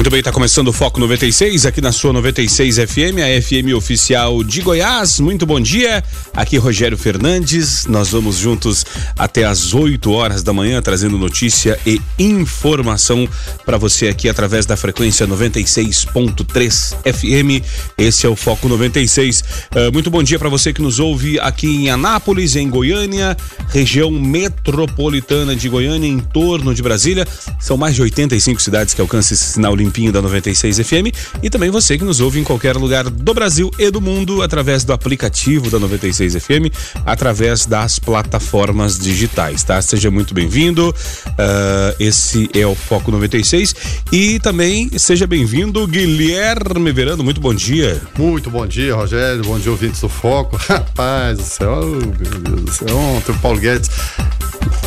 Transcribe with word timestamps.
Muito 0.00 0.10
bem, 0.10 0.20
está 0.20 0.32
começando 0.32 0.68
o 0.68 0.72
Foco 0.72 0.98
96 0.98 1.66
aqui 1.66 1.82
na 1.82 1.92
sua 1.92 2.10
96 2.10 2.76
FM, 2.76 3.18
a 3.18 3.42
FM 3.42 3.76
oficial 3.76 4.42
de 4.42 4.62
Goiás. 4.62 5.20
Muito 5.20 5.44
bom 5.44 5.60
dia. 5.60 6.02
Aqui 6.34 6.56
Rogério 6.56 6.96
Fernandes. 6.96 7.84
Nós 7.84 8.08
vamos 8.08 8.38
juntos 8.38 8.86
até 9.18 9.44
às 9.44 9.74
8 9.74 10.10
horas 10.10 10.42
da 10.42 10.54
manhã 10.54 10.80
trazendo 10.80 11.18
notícia 11.18 11.78
e 11.84 12.00
informação 12.18 13.28
para 13.66 13.76
você 13.76 14.08
aqui 14.08 14.26
através 14.26 14.64
da 14.64 14.74
frequência 14.74 15.28
96.3 15.28 16.96
FM. 17.04 17.62
Esse 17.98 18.24
é 18.24 18.28
o 18.30 18.34
Foco 18.34 18.70
96. 18.70 19.40
Uh, 19.40 19.44
ah, 19.74 19.90
muito 19.92 20.10
bom 20.10 20.22
dia 20.22 20.38
para 20.38 20.48
você 20.48 20.72
que 20.72 20.80
nos 20.80 20.98
ouve 20.98 21.38
aqui 21.40 21.66
em 21.66 21.90
Anápolis, 21.90 22.56
em 22.56 22.70
Goiânia, 22.70 23.36
região 23.68 24.10
metropolitana 24.10 25.54
de 25.54 25.68
Goiânia, 25.68 26.08
em 26.08 26.20
torno 26.20 26.74
de 26.74 26.82
Brasília. 26.82 27.28
São 27.60 27.76
mais 27.76 27.94
de 27.94 28.00
85 28.00 28.62
cidades 28.62 28.94
que 28.94 29.00
alcançam 29.02 29.34
esse 29.34 29.44
sinal 29.44 29.76
limpinho 29.90 30.12
da 30.12 30.22
96 30.22 30.78
FM 30.78 31.12
e 31.42 31.50
também 31.50 31.68
você 31.68 31.98
que 31.98 32.04
nos 32.04 32.20
ouve 32.20 32.38
em 32.38 32.44
qualquer 32.44 32.76
lugar 32.76 33.10
do 33.10 33.34
Brasil 33.34 33.70
e 33.76 33.90
do 33.90 34.00
mundo 34.00 34.40
através 34.40 34.84
do 34.84 34.92
aplicativo 34.92 35.68
da 35.68 35.80
96 35.80 36.36
FM, 36.36 36.72
através 37.04 37.66
das 37.66 37.98
plataformas 37.98 38.96
digitais, 38.96 39.64
tá? 39.64 39.82
Seja 39.82 40.10
muito 40.10 40.32
bem-vindo. 40.32 40.90
Uh, 40.90 41.96
esse 41.98 42.48
é 42.54 42.64
o 42.64 42.74
Foco 42.74 43.10
96 43.10 43.74
e 44.12 44.38
também 44.38 44.88
seja 44.96 45.26
bem-vindo 45.26 45.84
Guilherme 45.88 46.92
Verano. 46.92 47.24
Muito 47.24 47.40
bom 47.40 47.52
dia. 47.52 48.00
Muito 48.16 48.48
bom 48.48 48.66
dia, 48.66 48.94
Rogério. 48.94 49.42
Bom 49.42 49.58
dia, 49.58 49.72
ouvintes 49.72 50.00
do 50.00 50.08
Foco. 50.08 50.56
Rapaz 50.68 51.38
do 51.38 51.44
céu, 51.44 51.84
meu 51.84 52.40
Deus 52.40 52.62
do 52.62 52.72
céu. 52.72 52.96
Ontem 52.96 53.32
o 53.32 53.38
Paulo 53.38 53.58
Guedes 53.58 53.90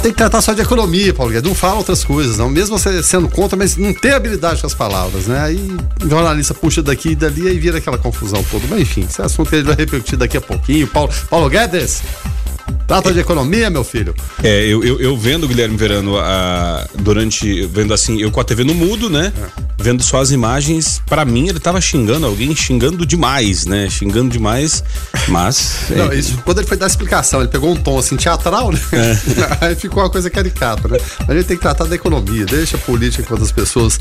tem 0.01 0.11
que 0.11 0.17
tratar 0.17 0.41
só 0.41 0.53
de 0.53 0.61
economia, 0.61 1.13
Paulo 1.13 1.31
Guedes. 1.31 1.47
Não 1.47 1.55
fala 1.55 1.75
outras 1.75 2.03
coisas, 2.03 2.37
não. 2.37 2.49
Mesmo 2.49 2.77
você 2.77 3.01
sendo 3.01 3.29
contra, 3.29 3.57
mas 3.57 3.77
não 3.77 3.93
tem 3.93 4.11
habilidade 4.11 4.61
com 4.61 4.67
as 4.67 4.73
palavras, 4.73 5.27
né? 5.27 5.39
Aí 5.39 5.77
o 6.03 6.09
jornalista 6.09 6.53
puxa 6.53 6.81
daqui 6.81 7.09
e 7.09 7.15
dali 7.15 7.47
e 7.47 7.59
vira 7.59 7.77
aquela 7.77 7.97
confusão 7.97 8.43
toda. 8.43 8.65
Mas 8.69 8.81
enfim, 8.81 9.05
esse 9.09 9.21
assunto 9.21 9.49
que 9.49 9.58
gente 9.58 9.66
vai 9.66 9.75
repetir 9.75 10.17
daqui 10.17 10.38
a 10.38 10.41
pouquinho. 10.41 10.88
Paulo, 10.88 11.11
Paulo 11.30 11.49
Guedes, 11.49 12.02
Trata 12.88 13.14
de 13.14 13.19
economia, 13.19 13.69
meu 13.69 13.83
filho. 13.83 14.14
É, 14.44 14.66
eu, 14.66 14.83
eu, 14.83 15.00
eu 15.00 15.17
vendo, 15.17 15.47
Guilherme 15.47 15.78
Verano, 15.78 16.17
a, 16.17 16.86
durante. 17.00 17.66
Vendo 17.66 17.94
assim, 17.94 18.22
eu 18.22 18.30
com 18.30 18.39
a 18.39 18.44
TV 18.44 18.64
no 18.64 18.73
mudo, 18.73 19.09
né? 19.09 19.31
É. 19.36 19.64
Vendo 19.78 20.03
só 20.03 20.20
as 20.20 20.31
imagens, 20.31 21.02
para 21.08 21.25
mim 21.25 21.47
ele 21.47 21.59
tava 21.59 21.80
xingando 21.80 22.25
alguém, 22.25 22.55
xingando 22.55 23.05
demais, 23.05 23.66
né? 23.66 23.89
Xingando 23.89 24.30
demais, 24.30 24.83
mas. 25.28 25.86
Não, 25.89 26.11
é... 26.11 26.16
isso, 26.16 26.38
quando 26.44 26.59
ele 26.59 26.67
foi 26.67 26.78
dar 26.78 26.86
a 26.86 26.88
explicação, 26.88 27.39
ele 27.39 27.50
pegou 27.50 27.72
um 27.72 27.75
tom 27.75 27.97
assim 27.97 28.16
teatral, 28.16 28.72
né? 28.72 28.80
É. 28.92 29.66
Aí 29.67 29.75
ficou 29.75 30.03
uma 30.03 30.09
coisa 30.09 30.30
caricata, 30.30 30.88
né? 30.88 30.98
A 31.27 31.33
gente 31.33 31.45
tem 31.45 31.58
que 31.58 31.64
tratar 31.64 31.86
da 31.86 31.95
economia, 31.95 32.45
deixa 32.45 32.75
a 32.75 32.80
política 32.80 33.23
quando 33.23 33.44
as 33.44 33.52
pessoas 33.52 33.98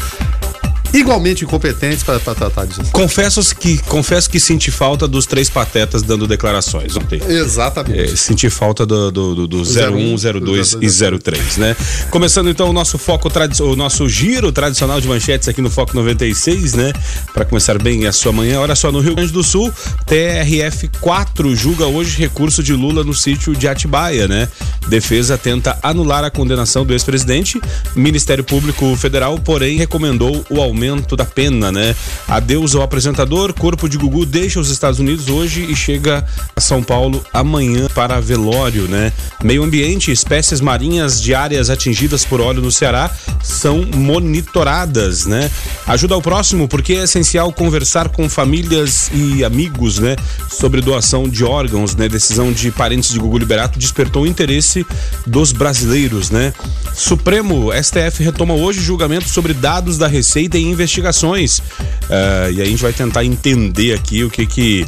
igualmente 0.93 1.45
incompetentes 1.45 2.03
para 2.03 2.19
tratar 2.19 2.67
disso. 2.67 2.91
Confesso 2.93 3.43
que, 3.57 3.79
confesso 3.85 4.29
que 4.29 4.39
senti 4.39 4.71
falta 4.71 5.09
dos 5.09 5.27
três 5.27 5.49
patetas 5.49 6.03
dando 6.03 6.27
declarações 6.27 6.97
ontem. 6.97 7.21
Exatamente. 7.27 8.13
É, 8.13 8.17
senti 8.17 8.51
falta 8.51 8.85
do, 8.85 9.11
do, 9.11 9.35
do, 9.35 9.47
do 9.47 9.63
01, 9.63 10.41
02 10.41 10.77
e 10.81 11.19
03, 11.19 11.57
né? 11.57 11.77
Começando 12.11 12.51
então 12.51 12.69
o 12.69 12.73
nosso 12.73 12.99
foco, 12.99 13.31
o 13.61 13.77
nosso 13.77 14.09
giro 14.09 14.53
tradicional 14.53 15.01
de 15.01 15.09
manchetes 15.09 15.49
aqui 15.49 15.63
no 15.63 15.71
Foco 15.71 15.95
96, 15.95 16.75
né? 16.75 16.93
Para 17.33 17.45
começar 17.45 17.79
bem 17.81 18.07
a 18.07 18.13
sua 18.13 18.33
manhã. 18.33 18.61
Olha 18.61 18.75
só, 18.75 18.93
no 18.93 19.01
Rio 19.01 19.15
Grande 19.15 19.33
do 19.33 19.43
Sul, 19.43 19.73
TRF 20.07 20.89
4 21.01 21.57
julga 21.57 21.87
hoje 21.87 22.19
recurso 22.19 22.63
de 22.63 22.75
Lula 22.75 23.03
no 23.03 23.15
sítio 23.15 23.55
de 23.57 23.67
Atibaia, 23.67 24.29
né? 24.29 24.49
Defesa 24.89 25.39
tenta 25.39 25.79
anular 25.83 26.25
a 26.25 26.31
condenação 26.31 26.85
do 26.85 26.93
ex-presidente. 26.93 27.61
Ministério 27.95 28.45
Público 28.45 28.95
Federal, 28.97 29.39
porém, 29.39 29.77
recomendou 29.77 30.45
o 30.51 30.61
aumento 30.61 30.82
cumprimento 30.83 31.15
da 31.15 31.25
pena, 31.25 31.71
né? 31.71 31.95
Adeus 32.27 32.75
ao 32.75 32.83
apresentador, 32.83 33.53
corpo 33.53 33.89
de 33.89 33.97
Gugu 33.97 34.27
deixa 34.27 34.59
os 34.59 34.69
Estados 34.69 34.99
Unidos 34.99 35.29
hoje 35.29 35.65
e 35.71 35.77
chega 35.77 36.25
a 36.57 36.61
São 36.61 36.83
Paulo 36.83 37.25
amanhã 37.33 37.87
para 37.95 38.21
velório, 38.21 38.89
né? 38.89 39.13
Meio 39.45 39.63
ambiente, 39.63 40.11
espécies 40.11 40.61
marinhas 40.61 41.23
de 41.23 41.35
áreas 41.35 41.71
atingidas 41.71 42.25
por 42.25 42.41
óleo 42.41 42.61
no 42.61 42.73
Ceará 42.73 43.11
são 43.43 43.87
monitoradas, 43.95 45.25
né? 45.25 45.49
Ajuda 45.87 46.15
ao 46.15 46.23
próximo 46.23 46.67
porque 46.67 46.95
é 46.95 47.05
essencial 47.05 47.53
conversar 47.53 48.09
com 48.09 48.29
famílias 48.29 49.09
e 49.15 49.45
amigos, 49.45 49.99
né? 49.99 50.17
Sobre 50.51 50.81
doação 50.81 51.29
de 51.29 51.45
órgãos, 51.45 51.95
né? 51.95 52.09
Decisão 52.09 52.53
de 52.53 52.73
parentes 52.73 53.11
de 53.11 53.21
Gugu 53.21 53.39
Liberato 53.39 53.79
despertou 53.79 54.25
o 54.25 54.27
interesse 54.27 54.85
dos 55.27 55.53
brasileiros, 55.53 56.31
né? 56.31 56.53
Supremo, 56.95 57.71
STF 57.73 58.23
retoma 58.23 58.55
hoje 58.55 58.81
julgamento 58.81 59.29
sobre 59.29 59.55
dados 59.55 59.97
da 59.97 60.07
Receita 60.07 60.59
e 60.59 60.72
investigações. 60.73 61.59
Uh, 61.59 62.53
e 62.53 62.61
aí 62.61 62.63
a 62.63 62.65
gente 62.71 62.83
vai 62.83 62.93
tentar 62.93 63.25
entender 63.25 63.95
aqui 63.95 64.25
o 64.25 64.31
que 64.31 64.47
que 64.47 64.87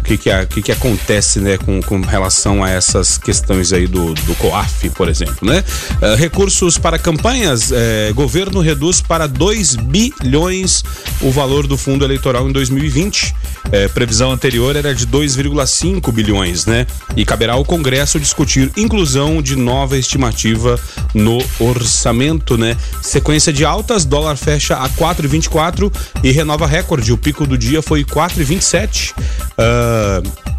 o 0.00 0.04
que 0.04 0.18
que, 0.18 0.30
o 0.30 0.46
que, 0.46 0.62
que 0.62 0.72
acontece 0.72 1.40
né, 1.40 1.56
com, 1.56 1.80
com 1.82 2.00
relação 2.00 2.62
a 2.62 2.70
essas 2.70 3.16
questões 3.16 3.72
aí 3.72 3.86
do, 3.86 4.12
do 4.14 4.34
COAF, 4.36 4.90
por 4.90 5.08
exemplo, 5.08 5.48
né? 5.48 5.64
Uh, 6.00 6.14
recursos 6.16 6.76
para 6.76 6.98
campanhas, 6.98 7.72
eh, 7.72 8.12
governo 8.14 8.60
reduz 8.60 9.00
para 9.00 9.26
2 9.26 9.76
bilhões 9.76 10.84
o 11.20 11.30
valor 11.30 11.66
do 11.66 11.76
fundo 11.78 12.04
eleitoral 12.04 12.48
em 12.48 12.52
2020. 12.52 13.34
Eh, 13.72 13.88
previsão 13.88 14.30
anterior 14.30 14.76
era 14.76 14.94
de 14.94 15.06
2,5 15.06 16.12
bilhões, 16.12 16.66
né? 16.66 16.86
E 17.16 17.24
caberá 17.24 17.54
ao 17.54 17.64
Congresso 17.64 18.20
discutir 18.20 18.70
inclusão 18.76 19.40
de 19.40 19.56
nova 19.56 19.96
estimativa 19.96 20.78
no 21.14 21.42
orçamento, 21.58 22.58
né? 22.58 22.76
Sequência 23.00 23.52
de 23.52 23.64
altas, 23.64 24.04
dólar 24.04 24.36
fecha 24.36 24.76
a 24.76 24.88
4,24 25.28 25.92
e 26.22 26.30
renova 26.30 26.66
recorde. 26.66 27.12
O 27.12 27.18
pico 27.18 27.46
do 27.46 27.56
dia 27.56 27.82
foi 27.82 28.04
4,27. 28.04 29.12
Uh, 29.58 30.54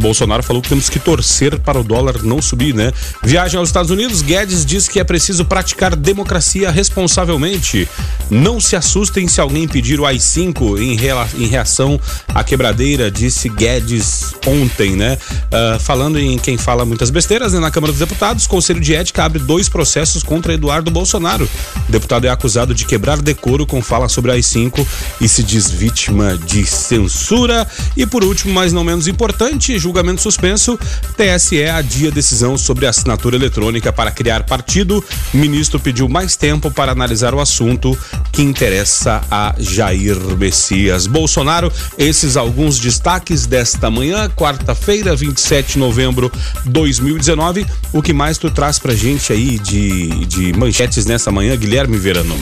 Bolsonaro 0.00 0.42
falou 0.42 0.62
que 0.62 0.68
temos 0.68 0.88
que 0.88 0.98
torcer 0.98 1.58
para 1.58 1.80
o 1.80 1.84
dólar 1.84 2.22
não 2.22 2.40
subir, 2.40 2.74
né? 2.74 2.92
Viagem 3.22 3.58
aos 3.58 3.68
Estados 3.68 3.90
Unidos, 3.90 4.22
Guedes 4.22 4.64
diz 4.64 4.88
que 4.88 5.00
é 5.00 5.04
preciso 5.04 5.44
praticar 5.44 5.96
democracia 5.96 6.70
responsavelmente. 6.70 7.88
Não 8.30 8.60
se 8.60 8.76
assustem 8.76 9.28
se 9.28 9.40
alguém 9.40 9.66
pedir 9.68 10.00
o 10.00 10.06
AI-5 10.06 10.78
em, 10.80 11.46
reação 11.46 12.00
à 12.28 12.42
quebradeira, 12.42 13.10
disse 13.10 13.48
Guedes 13.48 14.34
ontem, 14.46 14.96
né? 14.96 15.18
Uh, 15.46 15.78
falando 15.78 16.18
em 16.18 16.38
quem 16.38 16.56
fala 16.56 16.84
muitas 16.84 17.10
besteiras, 17.10 17.52
né? 17.52 17.60
na 17.60 17.70
Câmara 17.70 17.92
dos 17.92 18.00
Deputados, 18.00 18.44
o 18.44 18.48
Conselho 18.48 18.80
de 18.80 18.94
Ética 18.94 19.24
abre 19.24 19.38
dois 19.38 19.68
processos 19.68 20.22
contra 20.22 20.54
Eduardo 20.54 20.90
Bolsonaro. 20.90 21.48
O 21.88 21.92
deputado 21.92 22.26
é 22.26 22.30
acusado 22.30 22.74
de 22.74 22.84
quebrar 22.84 23.20
decoro 23.20 23.66
com 23.66 23.80
fala 23.80 24.08
sobre 24.08 24.32
AI-5 24.32 24.86
e 25.20 25.28
se 25.28 25.42
diz 25.42 25.70
vítima 25.70 26.36
de 26.36 26.66
censura. 26.66 27.66
E 27.96 28.06
por 28.06 28.24
último, 28.24 28.52
mas 28.52 28.72
não 28.72 28.84
menos 28.84 29.08
importante, 29.08 29.78
julgamento 29.84 30.22
suspenso, 30.22 30.78
TSE 31.14 31.64
adia 31.64 32.10
decisão 32.10 32.56
sobre 32.56 32.86
assinatura 32.86 33.36
eletrônica 33.36 33.92
para 33.92 34.10
criar 34.10 34.44
partido. 34.44 35.04
Ministro 35.32 35.78
pediu 35.78 36.08
mais 36.08 36.36
tempo 36.36 36.70
para 36.70 36.92
analisar 36.92 37.34
o 37.34 37.40
assunto 37.40 37.96
que 38.32 38.40
interessa 38.40 39.20
a 39.30 39.54
Jair 39.58 40.16
Messias 40.38 41.06
Bolsonaro. 41.06 41.70
Esses 41.98 42.36
alguns 42.36 42.78
destaques 42.78 43.44
desta 43.44 43.90
manhã, 43.90 44.30
quarta-feira, 44.30 45.14
27 45.14 45.74
de 45.74 45.78
novembro 45.78 46.32
de 46.64 46.70
2019. 46.70 47.66
O 47.92 48.00
que 48.00 48.14
mais 48.14 48.38
tu 48.38 48.50
traz 48.50 48.78
pra 48.78 48.94
gente 48.94 49.34
aí 49.34 49.58
de, 49.58 50.24
de 50.24 50.52
manchetes 50.54 51.04
nessa 51.04 51.30
manhã, 51.30 51.54
Guilherme 51.56 51.98
Verano? 51.98 52.34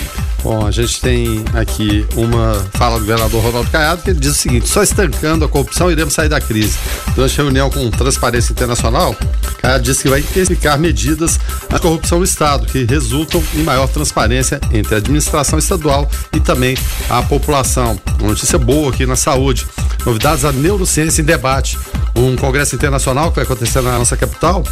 Bom, 0.43 0.67
a 0.67 0.73
gente 0.73 1.01
tem 1.01 1.45
aqui 1.55 2.05
uma 2.17 2.55
fala 2.73 2.99
do 2.99 3.07
governador 3.07 3.41
Ronaldo 3.45 3.71
Caiado 3.71 4.03
que 4.03 4.11
ele 4.11 4.19
diz 4.19 4.33
o 4.33 4.35
seguinte: 4.35 4.69
só 4.69 4.83
estancando 4.83 5.45
a 5.45 5.49
corrupção 5.49 5.89
iremos 5.89 6.13
sair 6.15 6.29
da 6.29 6.41
crise. 6.41 6.77
Durante 7.15 7.32
a 7.41 7.45
reunião 7.45 7.71
com 7.71 7.91
Transparência 7.91 8.53
Internacional, 8.53 9.17
Caiado 9.61 9.85
disse 9.85 10.03
que 10.03 10.09
vai 10.09 10.21
intensificar 10.21 10.79
medidas 10.79 11.39
à 11.71 11.79
corrupção 11.79 12.19
no 12.19 12.25
Estado, 12.25 12.67
que 12.67 12.85
resultam 12.85 13.43
em 13.55 13.63
maior 13.63 13.89
transparência 13.89 14.61
entre 14.73 14.95
a 14.95 14.99
administração 14.99 15.59
estadual 15.59 16.11
e 16.33 16.41
também 16.41 16.77
a 17.09 17.23
população. 17.23 17.99
Uma 18.19 18.31
notícia 18.31 18.59
boa 18.59 18.91
aqui 18.91 19.07
na 19.07 19.17
saúde. 19.17 19.67
Novidades 20.05 20.43
da 20.43 20.53
neurociência 20.53 21.23
em 21.23 21.25
debate. 21.25 21.79
Um 22.15 22.37
congresso 22.37 22.75
internacional 22.75 23.31
que 23.31 23.37
vai 23.37 23.45
acontecer 23.45 23.81
na 23.81 23.99
nossa 23.99 24.17
capital 24.17 24.65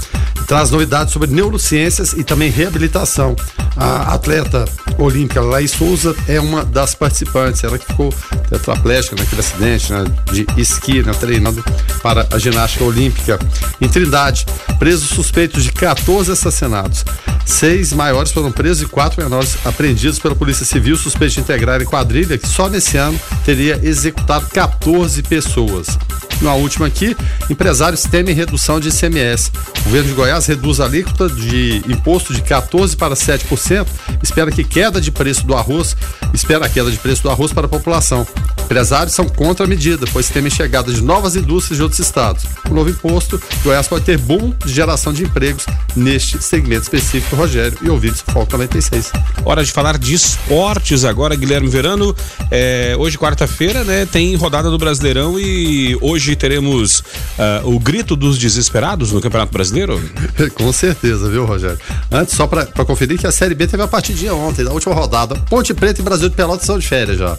traz 0.47 0.71
novidades 0.71 1.13
sobre 1.13 1.31
neurociências 1.31 2.13
e 2.13 2.25
também 2.25 2.51
reabilitação. 2.51 3.37
A 3.77 4.15
atleta 4.15 4.65
olímpica 4.99 5.41
Laís 5.41 5.71
Souza 5.71 6.15
é 6.27 6.41
uma 6.41 6.65
das 6.65 6.95
participantes, 6.95 7.63
ela 7.63 7.79
que 7.79 7.87
ficou 7.87 8.13
tetraplégica 8.49 9.17
naquele 9.17 9.41
acidente 9.41 9.93
né, 9.93 10.05
de 10.33 10.47
esqui, 10.56 11.03
né, 11.03 11.13
treinando 11.13 11.65
para 12.03 12.27
a 12.33 12.39
ginástica 12.50 12.85
olímpica. 12.85 13.38
Em 13.81 13.88
Trindade, 13.88 14.47
presos 14.79 15.08
suspeitos 15.11 15.64
de 15.64 15.73
14 15.73 16.32
assassinatos. 16.32 17.05
Seis 17.44 17.93
maiores 17.93 18.32
foram 18.32 18.52
presos 18.52 18.82
e 18.82 18.87
quatro 18.87 19.23
menores 19.23 19.56
apreendidos 19.64 20.19
pela 20.19 20.35
Polícia 20.35 20.64
Civil 20.64 20.97
suspeitos 20.97 21.35
de 21.35 21.41
integrar 21.41 21.82
quadrilha 21.85 22.38
que 22.38 22.47
só 22.47 22.69
nesse 22.69 22.97
ano 22.97 23.19
teria 23.44 23.81
executado 23.82 24.47
14 24.49 25.23
pessoas. 25.23 25.99
Uma 26.41 26.55
última 26.55 26.87
aqui, 26.87 27.14
empresários 27.50 28.02
temem 28.02 28.35
redução 28.35 28.81
de 28.81 28.88
ICMS. 28.88 29.50
O 29.81 29.82
governo 29.85 30.08
de 30.08 30.14
Goiás 30.14 30.46
reduz 30.46 30.81
a 30.81 30.85
alíquota 30.85 31.29
de 31.29 31.82
imposto 31.87 32.32
de 32.32 32.41
14% 32.41 32.96
para 32.96 33.14
7%, 33.14 33.87
espera 34.23 34.50
que 34.50 34.64
queda 34.64 35.00
de 35.00 35.11
preço 35.11 35.46
do 35.46 35.55
arroz, 35.55 35.94
espera 36.32 36.64
a 36.64 36.69
queda 36.69 36.91
de 36.91 36.96
preço 36.96 37.23
do 37.25 37.31
arroz 37.31 37.53
para 37.53 37.67
a 37.67 37.69
população. 37.69 38.26
Empresários 38.64 39.12
são 39.12 39.29
contra 39.29 39.67
a 39.67 39.69
medida, 39.69 40.06
pois 40.12 40.31
temem 40.31 40.50
chegada 40.50 40.93
de 40.93 41.03
novas 41.03 41.37
indústrias 41.37 41.76
de 41.76 41.82
outros 41.82 42.00
estados. 42.00 42.30
Com 42.65 42.71
o 42.71 42.75
novo 42.75 42.91
imposto, 42.91 43.41
Goiás 43.62 43.88
pode 43.88 44.05
ter 44.05 44.19
boom 44.19 44.55
de 44.65 44.73
geração 44.73 45.12
de 45.12 45.25
empregos 45.25 45.67
neste 45.97 46.43
segmento 46.43 46.82
específico, 46.82 47.37
Rogério, 47.37 47.77
e 47.82 47.88
ouvidos 47.88 48.21
Foco 48.21 48.53
96. 48.53 49.12
Hora 49.44 49.65
de 49.65 49.73
falar 49.73 49.99
de 49.99 50.15
esportes 50.15 51.05
agora, 51.05 51.35
Guilherme 51.35 51.69
Verano. 51.69 52.15
É, 52.50 52.94
hoje, 52.99 53.19
quarta-feira, 53.19 53.85
né, 53.85 54.06
tem 54.06 54.35
rodada 54.37 54.71
do 54.71 54.79
Brasileirão 54.79 55.38
e 55.38 55.97
hoje 56.00 56.37
teremos 56.37 57.00
uh, 57.00 57.05
o 57.65 57.79
grito 57.79 58.17
dos 58.17 58.38
desesperados 58.38 59.12
no 59.12 59.21
Campeonato 59.21 59.53
Brasileiro? 59.53 60.00
Com 60.55 60.73
certeza, 60.73 61.29
viu, 61.29 61.44
Rogério? 61.44 61.79
Antes, 62.11 62.35
só 62.35 62.47
para 62.47 62.67
conferir 62.85 63.19
que 63.19 63.27
a 63.27 63.32
Série 63.32 63.55
B 63.55 63.67
teve 63.67 63.82
a 63.82 63.88
partidinha 63.88 64.35
ontem, 64.35 64.65
da 64.65 64.73
última 64.73 64.94
rodada. 64.94 65.35
Ponte 65.49 65.75
Preta 65.75 66.00
e 66.00 66.05
Brasil 66.05 66.29
de 66.29 66.37
Pelotas 66.37 66.67
são 66.67 66.79
de 66.79 66.87
férias 66.87 67.19
já. 67.19 67.37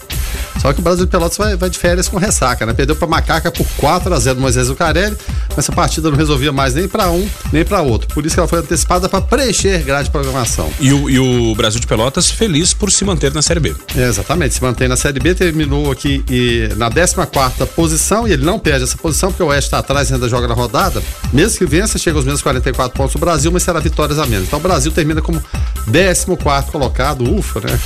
Só 0.60 0.72
que 0.72 0.80
o 0.80 0.82
Brasil 0.82 1.04
de 1.04 1.10
Pelotas 1.10 1.36
vai, 1.36 1.56
vai 1.56 1.70
de 1.70 1.78
férias 1.78 2.08
com 2.08 2.18
ressaca, 2.18 2.64
né? 2.66 2.72
Perdeu 2.72 2.94
para 2.94 3.08
Macaca 3.08 3.50
por 3.50 3.66
4 3.76 4.14
a 4.14 4.18
0 4.18 4.36
do 4.36 4.42
Moisés 4.82 4.92
Zucarelli. 4.92 5.16
Essa 5.54 5.70
partida 5.70 6.10
não 6.10 6.16
resolvia 6.16 6.50
mais 6.50 6.74
nem 6.74 6.88
para 6.88 7.10
um, 7.10 7.28
nem 7.52 7.62
para 7.62 7.82
outro. 7.82 8.08
Por 8.14 8.24
isso 8.24 8.34
que 8.34 8.40
ela 8.40 8.48
foi 8.48 8.60
antecipada 8.60 9.06
para 9.06 9.20
preencher 9.20 9.82
grade 9.82 10.04
de 10.04 10.10
programação. 10.10 10.70
E 10.80 10.92
o, 10.92 11.10
e 11.10 11.18
o 11.18 11.54
Brasil 11.54 11.78
de 11.78 11.86
Pelotas 11.86 12.30
feliz 12.30 12.72
por 12.72 12.90
se 12.90 13.04
manter 13.04 13.34
na 13.34 13.42
Série 13.42 13.60
B. 13.60 13.74
É, 13.94 14.08
exatamente, 14.08 14.54
se 14.54 14.62
mantém 14.62 14.88
na 14.88 14.96
Série 14.96 15.20
B, 15.20 15.34
terminou 15.34 15.92
aqui 15.92 16.24
e, 16.30 16.70
na 16.76 16.90
14 16.90 17.66
posição 17.76 18.26
e 18.26 18.32
ele 18.32 18.44
não 18.44 18.58
perde 18.58 18.84
essa 18.84 18.96
posição 18.96 19.30
porque 19.30 19.42
o 19.42 19.46
Oeste 19.46 19.66
está 19.66 19.78
atrás 19.78 20.08
e 20.08 20.14
ainda 20.14 20.26
joga 20.26 20.48
na 20.48 20.54
rodada. 20.54 21.02
Mesmo 21.32 21.58
que 21.58 21.66
vença, 21.66 21.98
chega 21.98 22.16
aos 22.16 22.24
mesmos 22.24 22.42
44 22.42 22.96
pontos 22.96 23.12
do 23.12 23.18
Brasil, 23.18 23.52
mas 23.52 23.62
será 23.62 23.78
vitórias 23.78 24.18
a 24.18 24.26
menos. 24.26 24.46
Então 24.46 24.58
o 24.58 24.62
Brasil 24.62 24.90
termina 24.90 25.20
como 25.20 25.42
14 25.84 26.70
colocado, 26.70 27.30
ufa, 27.30 27.60
né? 27.60 27.78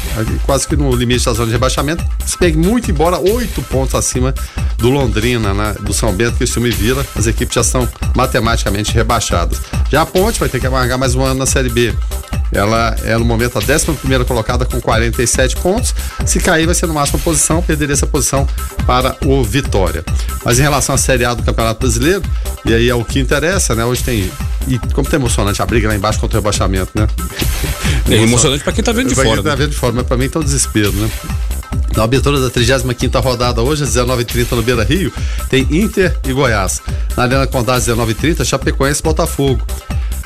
Quase 0.44 0.68
que 0.68 0.76
no 0.76 0.94
limite 0.94 1.24
da 1.24 1.32
zona 1.32 1.46
de 1.46 1.52
rebaixamento. 1.52 2.04
Se 2.24 2.38
pegue 2.38 2.56
muito 2.56 2.90
embora, 2.92 3.18
oito 3.18 3.60
pontos 3.62 3.94
acima 3.96 4.32
do 4.78 4.88
Londrina, 4.88 5.52
né? 5.52 5.74
do 5.80 5.92
São 5.92 6.12
Bento, 6.12 6.36
que 6.36 6.44
o 6.44 6.66
e 6.66 6.85
Vila. 6.86 7.04
As 7.16 7.26
equipes 7.26 7.52
já 7.52 7.62
estão 7.62 7.88
matematicamente 8.14 8.94
rebaixadas. 8.94 9.60
Já 9.90 10.02
a 10.02 10.06
Ponte 10.06 10.38
vai 10.38 10.48
ter 10.48 10.60
que 10.60 10.66
amargar 10.68 10.96
mais 10.96 11.16
um 11.16 11.24
ano 11.24 11.40
na 11.40 11.46
Série 11.46 11.68
B. 11.68 11.92
Ela 12.52 12.94
é 13.02 13.16
no 13.18 13.24
momento 13.24 13.58
a 13.58 13.60
11 13.60 14.24
colocada 14.24 14.64
com 14.64 14.80
47 14.80 15.56
pontos. 15.56 15.92
Se 16.24 16.38
cair, 16.38 16.64
vai 16.64 16.76
ser 16.76 16.86
no 16.86 16.94
máximo 16.94 17.18
posição, 17.18 17.60
perderia 17.60 17.92
essa 17.92 18.06
posição 18.06 18.46
para 18.86 19.16
o 19.24 19.42
Vitória. 19.42 20.04
Mas 20.44 20.60
em 20.60 20.62
relação 20.62 20.94
à 20.94 20.98
Série 20.98 21.24
A 21.24 21.34
do 21.34 21.42
Campeonato 21.42 21.80
Brasileiro, 21.80 22.22
e 22.64 22.72
aí 22.72 22.88
é 22.88 22.94
o 22.94 23.04
que 23.04 23.18
interessa, 23.18 23.74
né? 23.74 23.84
Hoje 23.84 24.04
tem. 24.04 24.30
E 24.68 24.78
como 24.94 25.08
tá 25.08 25.16
emocionante 25.16 25.60
a 25.60 25.66
briga 25.66 25.88
lá 25.88 25.96
embaixo 25.96 26.20
contra 26.20 26.38
o 26.38 26.40
rebaixamento, 26.40 26.92
né? 26.94 27.08
É 28.08 28.14
emocionante 28.22 28.62
para 28.62 28.72
quem 28.72 28.84
tá 28.84 28.92
vendo 28.92 29.08
de 29.08 29.16
fora. 29.16 29.34
Quem 29.34 29.42
tá 29.42 29.50
né? 29.50 29.56
vendo 29.56 29.70
de 29.70 29.76
fora, 29.76 29.92
mas 29.92 30.06
para 30.06 30.16
mim 30.16 30.28
tá 30.28 30.38
um 30.38 30.42
desespero, 30.44 30.92
né? 30.92 31.10
Na 31.96 32.04
abertura 32.04 32.40
da 32.40 32.50
35 32.50 33.18
rodada 33.20 33.62
hoje, 33.62 33.84
às 33.84 33.90
19h30 33.94 34.52
no 34.52 34.62
Beira 34.62 34.84
Rio, 34.84 35.12
tem 35.48 35.66
Inter 35.70 36.16
e 36.26 36.32
Goiás. 36.32 36.82
Na 37.16 37.24
Arena 37.24 37.46
Condá, 37.46 37.74
às 37.74 37.86
19h30, 37.86 38.44
Chapecoense 38.44 39.00
e 39.00 39.04
Botafogo. 39.04 39.64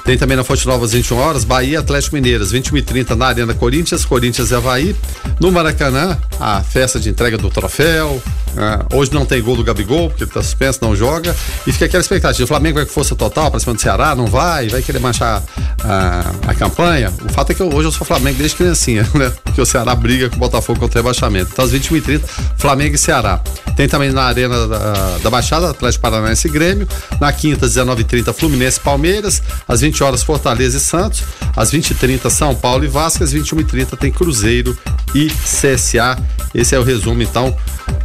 Tem 0.05 0.17
também 0.17 0.37
na 0.37 0.45
Fonte 0.45 0.67
Nova 0.67 0.85
às 0.85 0.93
21 0.93 1.17
horas, 1.19 1.45
Bahia 1.45 1.81
Atlético 1.81 2.17
Mineiras, 2.17 2.51
21 2.51 2.77
e 2.79 2.83
30 2.83 3.17
na 3.17 3.27
Arena 3.27 3.55
Corinthians, 3.55 4.05
Corinthians 4.05 4.51
e 4.51 4.55
Havaí. 4.55 4.97
No 5.39 5.51
Maracanã, 5.51 6.19
a 6.39 6.63
festa 6.63 6.99
de 6.99 7.09
entrega 7.09 7.39
do 7.39 7.51
troféu. 7.51 8.21
Uh, 8.51 8.97
hoje 8.97 9.15
não 9.15 9.25
tem 9.25 9.41
gol 9.41 9.57
do 9.57 9.63
Gabigol, 9.63 10.09
porque 10.09 10.25
ele 10.25 10.31
tá 10.31 10.43
suspenso, 10.43 10.81
não 10.83 10.97
joga. 10.97 11.35
E 11.67 11.73
fica 11.73 11.85
aquela 11.85 12.01
expectativa: 12.01 12.45
o 12.45 12.47
Flamengo 12.49 12.77
vai 12.77 12.85
com 12.85 12.93
força 12.93 13.15
total 13.15 13.51
para 13.51 13.61
cima 13.61 13.75
do 13.75 13.81
Ceará, 13.81 14.15
não 14.15 14.27
vai, 14.27 14.69
vai 14.69 14.83
querer 14.83 14.99
manchar 14.99 15.41
uh, 15.41 16.49
a 16.49 16.55
campanha. 16.55 17.13
O 17.25 17.33
fato 17.33 17.53
é 17.53 17.55
que 17.55 17.63
eu, 17.63 17.73
hoje 17.73 17.89
eu 17.89 17.93
sou 17.93 18.07
Flamengo 18.07 18.39
desde 18.39 18.57
criancinha, 18.57 19.07
né? 19.15 19.33
Porque 19.45 19.61
o 19.61 19.67
Ceará 19.67 19.95
briga 19.95 20.29
com 20.29 20.37
o 20.37 20.39
Botafogo 20.39 20.81
contra 20.81 20.99
o 20.99 21.03
rebaixamento. 21.03 21.51
Então, 21.53 21.65
às 21.65 21.71
21 21.71 21.97
e 21.97 22.01
30 22.01 22.27
Flamengo 22.57 22.95
e 22.95 22.99
Ceará. 22.99 23.41
Tem 23.77 23.89
também 23.89 24.11
na 24.11 24.25
Arena 24.25 24.67
da, 24.67 25.19
da 25.19 25.31
Baixada, 25.31 25.71
Atlético 25.71 26.03
Paranaense 26.03 26.49
e 26.49 26.51
Grêmio. 26.51 26.89
Na 27.21 27.33
quinta, 27.33 27.67
19 27.67 28.01
e 28.01 28.05
30 28.05 28.33
Fluminense 28.33 28.79
e 28.79 28.83
Palmeiras. 28.83 29.43
Às 29.67 29.81
20 29.81 29.90
horas, 29.99 30.23
Fortaleza 30.23 30.77
e 30.77 30.81
Santos. 30.81 31.25
Às 31.57 31.71
20 31.71 31.91
e 31.91 31.95
30 31.95 32.31
São 32.31 32.55
Paulo 32.55 32.85
e 32.85 32.89
Vasco. 32.89 33.25
Às 33.25 33.33
21 33.33 33.61
e 33.61 33.65
30 33.65 33.97
tem 33.97 34.13
Cruzeiro 34.13 34.77
e 35.15 35.29
CSA. 35.29 36.19
Esse 36.55 36.75
é 36.75 36.79
o 36.79 36.83
resumo, 36.83 37.23
então, 37.23 37.57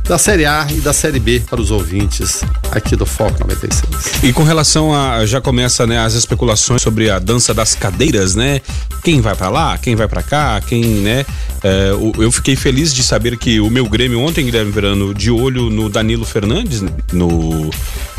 da 0.04 0.18
Série 0.18 0.46
A 0.46 0.68
e 0.70 0.82
da 0.82 0.94
Série 0.94 1.20
B 1.20 1.42
para 1.50 1.60
os 1.60 1.72
ouvintes 1.72 2.44
aqui 2.72 2.96
do 2.96 3.06
Foco 3.06 3.40
96. 3.40 4.24
E 4.24 4.32
com 4.32 4.44
relação 4.44 4.94
a 4.94 5.26
já 5.26 5.42
começa, 5.42 5.88
né, 5.88 5.98
as 5.98 6.14
especulações 6.14 6.82
sobre 6.82 7.10
a 7.10 7.18
dança 7.18 7.54
das 7.54 7.74
cadeiras, 7.74 8.36
né? 8.36 8.62
Quem 9.04 9.20
vai 9.22 9.36
para 9.36 9.50
lá, 9.50 9.78
quem 9.78 9.96
vai 9.96 10.08
para 10.08 10.22
cá, 10.22 10.62
quem, 10.66 10.84
né? 10.84 11.26
É, 11.64 11.92
eu 12.20 12.32
fiquei 12.32 12.56
feliz 12.56 12.94
de 12.94 13.02
saber 13.02 13.38
que 13.38 13.60
o 13.60 13.70
meu 13.70 13.88
Grêmio 13.90 14.20
ontem, 14.20 14.46
Guilherme 14.46 14.72
Verano, 14.72 15.14
de 15.14 15.32
olho 15.32 15.70
no 15.70 15.90
Danilo 15.90 16.26
Fernandes, 16.26 16.84
no 17.12 17.72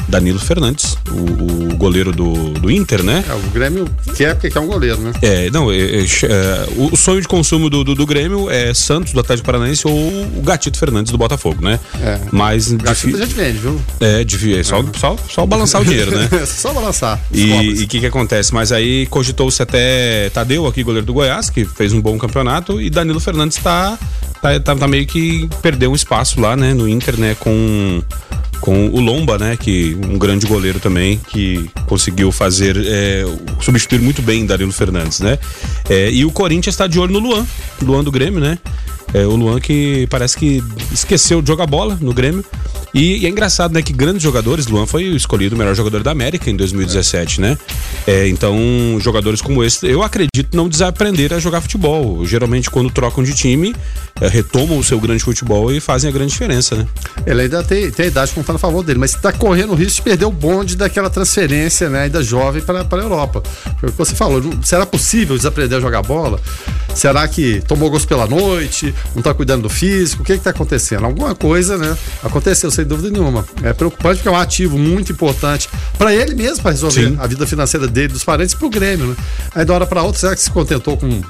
Danilo 0.09 0.39
Fernandes, 0.39 0.97
o, 1.11 1.73
o 1.73 1.77
goleiro 1.77 2.13
do, 2.13 2.51
do 2.51 2.71
Inter, 2.71 3.03
né? 3.03 3.25
É, 3.29 3.35
o 3.35 3.41
Grêmio 3.51 3.89
quer 4.17 4.35
porque 4.35 4.51
quer 4.51 4.61
um 4.61 4.67
goleiro, 4.67 5.01
né? 5.01 5.13
É, 5.21 5.51
não, 5.51 5.71
é, 5.71 5.77
é, 5.77 6.01
é, 6.01 6.67
o 6.77 6.97
sonho 6.97 7.21
de 7.21 7.29
consumo 7.29 7.69
do, 7.69 7.83
do, 7.83 7.95
do, 7.95 8.07
Grêmio 8.07 8.49
é 8.49 8.73
Santos, 8.79 9.13
do 9.13 9.21
Atlético 9.21 9.47
Paranaense, 9.47 9.87
ou 9.87 9.95
o 9.95 10.43
Gatito 10.43 10.79
Fernandes, 10.79 11.13
do 11.13 11.19
Botafogo, 11.19 11.65
né? 11.65 11.79
É. 12.01 12.21
Mas. 12.31 12.73
Gatito 12.73 13.17
a 13.17 13.21
gente 13.21 13.35
vende, 13.35 13.59
viu? 13.59 13.81
É, 14.01 14.25
devia, 14.25 14.61
é 14.61 14.63
só, 14.63 14.85
só, 14.99 15.17
só 15.29 15.47
balançar 15.47 15.83
o 15.83 15.85
dinheiro, 15.85 16.17
né? 16.17 16.29
só 16.47 16.73
balançar. 16.73 17.21
E 17.33 17.85
o 17.85 17.89
que 17.89 18.01
que 18.01 18.07
acontece? 18.07 18.53
Mas 18.53 18.73
aí 18.73 19.07
cogitou-se 19.07 19.63
até 19.63 20.31
Tadeu, 20.31 20.67
aqui, 20.67 20.83
goleiro 20.83 21.07
do 21.07 21.13
Goiás, 21.13 21.51
que 21.51 21.65
fez 21.65 21.93
um 21.93 22.01
bom 22.01 22.19
campeonato, 22.19 22.81
e 22.81 22.91
Danilo 22.91 23.21
Fernandes 23.21 23.59
tá, 23.59 23.99
tá, 24.41 24.61
tá, 24.61 24.77
tá 24.77 24.89
meio 24.89 25.07
que 25.07 25.49
perdeu 25.63 25.91
um 25.91 25.95
espaço 25.95 26.41
lá, 26.41 26.57
né, 26.57 26.75
no 26.75 26.89
Inter, 26.89 27.19
né, 27.19 27.37
com 27.39 28.03
com 28.61 28.89
o 28.89 29.01
Lomba, 29.01 29.39
né, 29.39 29.57
que 29.57 29.97
um 30.05 30.19
grande 30.19 30.47
goleiro 30.47 30.81
também 30.81 31.21
que 31.29 31.71
conseguiu 31.87 32.33
fazer 32.33 32.77
é, 32.85 33.25
substituir 33.61 34.01
muito 34.01 34.23
bem 34.23 34.47
Danilo 34.47 34.73
Fernandes, 34.73 35.21
né? 35.21 35.39
É, 35.89 36.11
e 36.11 36.25
o 36.25 36.31
Corinthians 36.31 36.75
está 36.75 36.87
de 36.87 36.99
olho 36.99 37.13
no 37.13 37.19
Luan, 37.19 37.47
Luan 37.83 38.03
do 38.03 38.11
Grêmio, 38.11 38.41
né? 38.41 38.59
É, 39.15 39.25
o 39.27 39.37
Luan 39.37 39.61
que 39.61 40.07
parece 40.11 40.37
que 40.37 40.63
esqueceu 40.93 41.41
de 41.41 41.49
jogar 41.49 41.67
bola 41.67 41.97
no 42.01 42.13
Grêmio. 42.13 42.45
E, 42.95 43.19
e, 43.19 43.27
é 43.27 43.29
engraçado, 43.29 43.73
né, 43.73 43.83
que 43.83 43.93
grandes 43.93 44.23
jogadores, 44.23 44.67
Luan 44.67 44.87
foi 44.87 45.05
escolhido 45.05 45.55
o 45.55 45.59
melhor 45.59 45.75
jogador 45.75 46.03
da 46.03 46.11
América 46.11 46.51
em 46.51 46.57
2017, 46.57 47.41
né? 47.43 47.59
É, 48.07 48.27
então, 48.29 48.57
jogadores 49.01 49.43
como 49.43 49.63
esse, 49.63 49.87
eu 49.87 50.03
acredito 50.03 50.57
não 50.57 50.69
desaprender 50.69 51.35
a 51.35 51.39
jogar 51.39 51.61
futebol. 51.61 52.25
Geralmente, 52.25 52.71
quando 52.71 52.89
trocam 52.91 53.23
de 53.23 53.35
time, 53.35 53.75
é, 54.21 54.29
retomam 54.29 54.79
o 54.79 54.85
seu 54.85 54.99
grande 54.99 55.23
futebol 55.23 55.71
e 55.71 55.79
fazem 55.79 56.09
a 56.09 56.13
grande 56.13 56.33
diferença, 56.33 56.75
né? 56.75 56.87
Ele 57.27 57.43
ainda 57.43 57.63
tem, 57.63 57.91
tem 57.91 58.07
a 58.07 58.09
idade 58.09 58.33
contando 58.33 58.57
a 58.57 58.59
favor 58.59 58.83
dele, 58.83 58.99
mas 58.99 59.15
está 59.15 59.31
correndo 59.31 59.73
o 59.73 59.75
risco 59.75 59.97
de 59.97 60.03
perder 60.03 60.25
o 60.25 60.31
bonde 60.31 60.75
daquela 60.75 61.11
transferência, 61.11 61.91
né, 61.91 62.05
ainda 62.05 62.23
jovem 62.23 62.63
para 62.63 62.81
a 62.81 62.97
Europa. 62.97 63.43
Foi 63.79 63.89
o 63.91 63.93
que 63.93 63.99
você 63.99 64.15
falou, 64.15 64.43
será 64.63 64.87
possível 64.87 65.37
desaprender 65.37 65.77
a 65.77 65.81
jogar 65.81 66.03
bola? 66.03 66.41
Será 66.95 67.29
que 67.29 67.61
tomou 67.69 67.91
gosto 67.91 68.09
pela 68.09 68.27
noite, 68.27 68.95
não 69.15 69.21
está 69.21 69.33
cuidando 69.35 69.63
do 69.63 69.69
físico? 69.69 70.23
O 70.23 70.25
que 70.25 70.33
está 70.33 70.51
acontecendo? 70.51 71.05
Alguma 71.05 71.35
coisa, 71.35 71.77
né? 71.77 71.97
Aconteceu, 72.23 72.71
sem 72.71 72.85
dúvida 72.85 73.11
nenhuma. 73.11 73.45
É 73.63 73.73
preocupante 73.73 74.17
porque 74.17 74.29
é 74.29 74.33
um 74.33 74.37
ativo 74.37 74.79
muito 74.79 75.13
importante 75.13 75.69
para 75.99 76.15
ele 76.15 76.35
mesmo, 76.35 76.63
para 76.63 76.71
resolver 76.71 77.09
Sim. 77.09 77.17
a 77.19 77.27
vida 77.27 77.47
financeira 77.47 77.87
dele, 77.87 78.09
dos 78.09 78.25
parentes, 78.25 78.55
para 78.55 78.67
o 78.67 78.71
Grêmio, 78.71 79.07
né? 79.09 79.17
Aí 79.55 79.65
de 79.65 79.71
uma 79.71 79.77
hora 79.77 79.87
para 79.87 80.03
outra, 80.03 80.21
será 80.21 80.35
que 80.35 80.43
se 80.43 80.51
contentou 80.51 80.97
com 80.97 81.21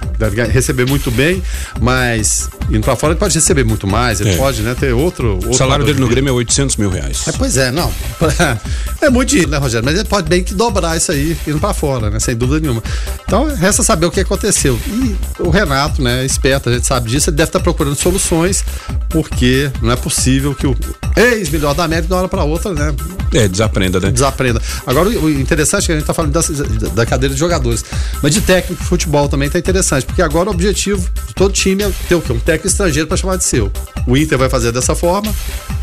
receber 0.52 0.86
muito 0.86 1.10
bem, 1.10 1.42
mas 1.80 2.48
indo 2.70 2.80
para 2.80 2.96
fora 2.96 3.12
ele 3.12 3.20
pode 3.20 3.34
receber 3.34 3.64
muito 3.64 3.86
mais, 3.86 4.20
ele 4.20 4.30
é. 4.30 4.36
pode 4.36 4.62
né, 4.62 4.74
ter 4.78 4.92
outro. 4.92 5.34
outro 5.34 5.50
o 5.50 5.54
salário 5.54 5.84
dele 5.84 6.00
no 6.00 6.08
Grêmio 6.08 6.30
é 6.30 6.32
800 6.32 6.76
mil 6.76 6.90
reais. 6.90 7.26
É, 7.26 7.32
pois 7.32 7.56
é, 7.56 7.70
não. 7.70 7.92
É 8.98 9.10
muito 9.10 9.28
dinheiro, 9.28 9.50
né, 9.50 9.58
Rogério? 9.58 9.84
Mas 9.84 9.94
ele 9.94 10.08
pode 10.08 10.28
bem 10.28 10.42
que 10.42 10.54
dobrar 10.54 10.96
isso 10.96 11.12
aí 11.12 11.36
indo 11.46 11.60
para 11.60 11.74
fora, 11.74 12.10
né? 12.10 12.18
Sem 12.18 12.34
dúvida 12.34 12.60
nenhuma. 12.60 12.82
Então, 13.24 13.44
resta 13.54 13.82
saber 13.82 14.06
o 14.06 14.10
que 14.10 14.20
aconteceu. 14.20 14.78
E 14.86 15.16
o 15.38 15.50
Renato, 15.50 16.02
né, 16.02 16.24
esperto, 16.24 16.70
a 16.70 16.72
gente 16.72 16.86
sabe 16.86 17.10
disso, 17.10 17.30
ele 17.30 17.36
deve 17.36 17.48
estar 17.48 17.55
procurando 17.60 17.96
soluções, 17.96 18.64
porque 19.08 19.70
não 19.82 19.90
é 19.90 19.96
possível 19.96 20.54
que 20.54 20.66
o 20.66 20.76
ex-melhor 21.16 21.74
da 21.74 21.84
América 21.84 22.08
de 22.08 22.12
uma 22.12 22.20
hora 22.20 22.28
para 22.28 22.44
outra, 22.44 22.72
né? 22.72 22.94
É, 23.32 23.48
desaprenda, 23.48 23.98
né? 24.00 24.10
Desaprenda. 24.10 24.60
Agora, 24.86 25.08
o 25.08 25.30
interessante 25.30 25.84
é 25.84 25.86
que 25.86 25.92
a 25.92 25.94
gente 25.96 26.02
está 26.02 26.14
falando 26.14 26.32
da, 26.32 26.88
da 26.88 27.06
cadeira 27.06 27.34
de 27.34 27.40
jogadores, 27.40 27.84
mas 28.22 28.32
de 28.32 28.40
técnico 28.40 28.82
de 28.82 28.88
futebol 28.88 29.28
também 29.28 29.48
tá 29.50 29.58
interessante, 29.58 30.06
porque 30.06 30.22
agora 30.22 30.48
o 30.48 30.52
objetivo 30.52 31.08
de 31.26 31.34
todo 31.34 31.52
time 31.52 31.82
é 31.82 31.90
ter 32.08 32.14
o 32.14 32.20
quê? 32.20 32.32
Um 32.32 32.38
técnico 32.38 32.68
estrangeiro 32.68 33.08
para 33.08 33.16
chamar 33.16 33.36
de 33.36 33.44
seu. 33.44 33.70
O 34.06 34.16
Inter 34.16 34.38
vai 34.38 34.48
fazer 34.48 34.72
dessa 34.72 34.94
forma, 34.94 35.34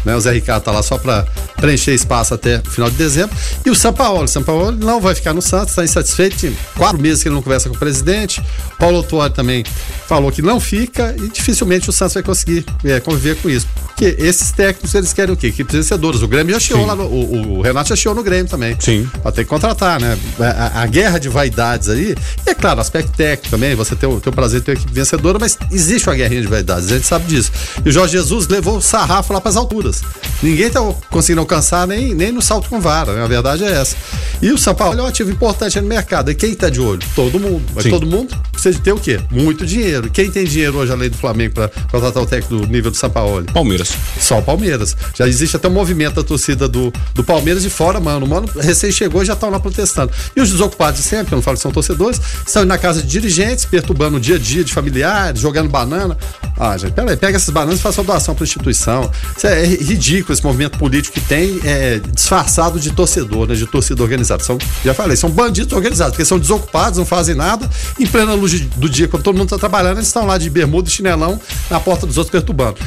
né? 0.06 0.16
O 0.16 0.20
Zé 0.20 0.32
Ricardo 0.32 0.64
tá 0.64 0.72
lá 0.72 0.82
só 0.82 0.98
para 0.98 1.26
preencher 1.58 1.94
espaço 1.94 2.34
até 2.34 2.58
o 2.66 2.70
final 2.70 2.90
de 2.90 2.96
dezembro. 2.96 3.36
E 3.66 3.70
o 3.70 3.76
São 3.76 3.94
Paulo, 3.94 4.24
o 4.24 4.28
São 4.28 4.44
Paulo 4.44 4.72
não 4.72 5.00
vai 5.02 5.16
ficar 5.16 5.34
no 5.34 5.42
Santos, 5.42 5.70
está 5.70 5.84
insatisfeito. 5.84 6.38
Tem 6.38 6.58
quatro 6.76 7.02
meses 7.02 7.22
que 7.22 7.30
ele 7.30 7.36
não 7.36 7.42
conversa 7.42 7.70
com 7.70 7.76
o 7.76 7.80
presidente. 7.80 8.42
Paulo 8.78 8.98
Autuori 8.98 9.34
também 9.34 9.64
falou 10.08 10.32
que 10.32 10.42
não 10.42 10.60
fica 10.60 11.16
e 11.18 11.30
dificilmente 11.64 11.90
o 11.90 11.94
Santos 11.94 12.14
vai 12.14 12.24
conseguir 12.24 12.66
é, 12.84 13.00
conviver 13.00 13.36
com 13.38 13.50
isso 13.50 13.68
Porque 13.88 14.16
esses 14.20 14.52
técnicos, 14.52 14.94
eles 14.94 15.14
querem 15.14 15.34
o 15.34 15.38
quê? 15.38 15.52
Que 15.52 15.64
vencedores. 15.64 16.22
O 16.22 16.28
Grêmio 16.28 16.54
já 16.54 16.60
chiou 16.60 16.86
lá 16.86 16.96
no, 16.96 17.06
o, 17.06 17.58
o 17.60 17.62
Renato 17.62 17.90
já 17.90 17.96
chiou 17.96 18.14
no 18.14 18.24
Grêmio 18.24 18.48
também. 18.48 18.76
Sim. 18.80 19.10
Vai 19.24 19.32
ter 19.32 19.44
que 19.44 19.50
contratar, 19.50 20.00
né? 20.00 20.18
A, 20.40 20.82
a 20.82 20.86
guerra 20.86 21.20
de 21.20 21.30
vaidades 21.30 21.90
aí, 21.90 22.16
e 22.46 22.50
é 22.50 22.54
claro, 22.54 22.82
aspecto 22.82 23.12
técnico 23.16 23.50
também, 23.50 23.76
você 23.76 23.96
tem 23.96 24.10
o, 24.10 24.20
tem 24.20 24.32
o 24.32 24.36
prazer 24.36 24.60
de 24.60 24.66
ter 24.66 24.72
uma 24.72 24.78
equipe 24.78 24.94
vencedora, 24.94 25.38
mas 25.40 25.58
existe 25.72 26.10
uma 26.10 26.16
guerrinha 26.16 26.42
de 26.42 26.48
vaidades, 26.48 26.92
a 26.92 26.96
gente 26.96 27.08
sabe 27.08 27.26
disso. 27.26 27.52
E 27.84 27.90
o 27.90 27.92
Jorge 27.92 28.14
Jesus 28.14 28.48
levou 28.48 28.78
o 28.78 28.82
sarrafo 28.82 29.32
lá 29.34 29.40
pras 29.40 29.56
alturas. 29.56 30.02
Ninguém 30.42 30.70
tá 30.70 30.80
conseguindo 31.10 31.42
alcançar 31.42 31.88
nem, 31.88 32.14
nem 32.14 32.32
no 32.32 32.42
salto 32.42 32.70
com 32.70 32.82
vara, 32.82 33.14
né? 33.14 33.24
a 33.24 33.28
verdade 33.28 33.64
é 33.64 33.72
essa. 33.72 33.96
E 34.42 34.52
o 34.52 34.58
São 34.58 34.76
Paulo 34.76 35.00
é 35.00 35.04
um 35.04 35.06
ativo 35.06 35.32
importante 35.32 35.80
no 35.80 35.88
mercado. 35.88 36.30
E 36.30 36.36
quem 36.36 36.54
tá 36.54 36.70
de 36.70 36.82
olho? 36.82 37.02
Todo 37.16 37.40
mundo. 37.40 37.64
Mas 37.74 37.86
Sim. 37.86 37.92
todo 37.92 38.06
mundo 38.06 38.36
precisa 38.52 38.76
de 38.76 38.82
ter 38.82 38.92
o 38.92 38.98
quê? 38.98 39.20
Muito 39.32 39.66
dinheiro. 39.66 40.10
Quem 40.10 40.30
tem 40.30 40.44
dinheiro 40.44 40.78
hoje, 40.78 40.92
além 40.92 41.10
do 41.10 41.18
Flamengo, 41.18 41.53
pra 41.54 41.70
contratar 41.92 42.24
o 42.24 42.26
técnico 42.26 42.58
do 42.58 42.68
nível 42.68 42.92
do 42.92 42.98
São 42.98 43.10
Paulo? 43.10 43.44
Palmeiras. 43.54 43.94
Só 44.20 44.40
o 44.40 44.44
Palmeiras. 44.44 44.96
Já 45.16 45.28
existe 45.28 45.56
até 45.56 45.68
um 45.68 45.72
movimento 45.72 46.16
da 46.16 46.24
torcida 46.24 46.68
do, 46.68 46.92
do 47.14 47.24
Palmeiras 47.24 47.64
de 47.64 47.70
fora, 47.70 48.00
mano. 48.00 48.26
O 48.26 48.30
mano 48.30 48.50
recém 48.60 48.92
chegou 48.92 49.22
e 49.22 49.26
já 49.26 49.34
estão 49.34 49.50
lá 49.50 49.60
protestando. 49.60 50.12
E 50.36 50.42
os 50.42 50.52
desocupados 50.52 51.02
de 51.02 51.08
sempre, 51.08 51.34
eu 51.34 51.38
não 51.38 51.44
falo 51.44 51.58
que 51.58 51.64
são 51.64 51.72
torcedores, 51.72 52.20
estão 52.46 52.64
indo 52.64 52.70
na 52.70 52.78
casa 52.78 53.02
de 53.02 53.08
dirigentes, 53.08 53.66
perturbando 53.66 54.18
o 54.18 54.20
dia 54.20 54.36
a 54.36 54.40
dia 54.40 54.64
de 54.64 54.74
familiares, 54.74 55.40
jogando 55.40 55.70
banana. 55.70 56.18
Ah, 56.58 56.78
gente, 56.78 56.94
peraí, 56.94 57.18
pega 57.18 57.38
essas 57.38 57.50
bananas 57.50 57.80
e 57.80 57.82
faça 57.82 58.02
uma 58.02 58.08
doação 58.08 58.36
para 58.36 58.44
instituição. 58.44 59.10
Isso 59.36 59.48
é 59.48 59.66
ridículo 59.66 60.34
esse 60.34 60.44
movimento 60.44 60.78
político 60.78 61.14
que 61.20 61.22
tem, 61.22 61.60
é, 61.64 62.00
disfarçado 62.14 62.80
de 62.80 62.92
torcedor, 62.92 63.48
né, 63.48 63.56
de 63.56 63.66
torcida 63.66 64.02
organizada. 64.02 64.44
São, 64.44 64.58
já 64.84 64.94
falei, 64.94 65.16
são 65.16 65.30
bandidos 65.30 65.74
organizados, 65.74 66.14
porque 66.14 66.26
são 66.26 66.40
desocupados, 66.40 66.98
não 66.98 67.06
fazem 67.06 67.36
nada, 67.36 67.70
em 68.00 68.06
plena 68.06 68.34
luz 68.34 68.60
do 68.60 68.90
dia, 68.90 69.08
quando 69.08 69.24
todo 69.24 69.36
mundo 69.36 69.46
está 69.46 69.58
trabalhando, 69.58 69.98
eles 69.98 70.08
estão 70.08 70.26
lá 70.26 70.38
de 70.38 70.50
bermuda 70.50 70.88
e 70.88 70.92
chinelão 70.92 71.40
na 71.70 71.80
porta 71.80 72.06
dos 72.06 72.18
outros 72.18 72.32
perturbando. 72.32 72.78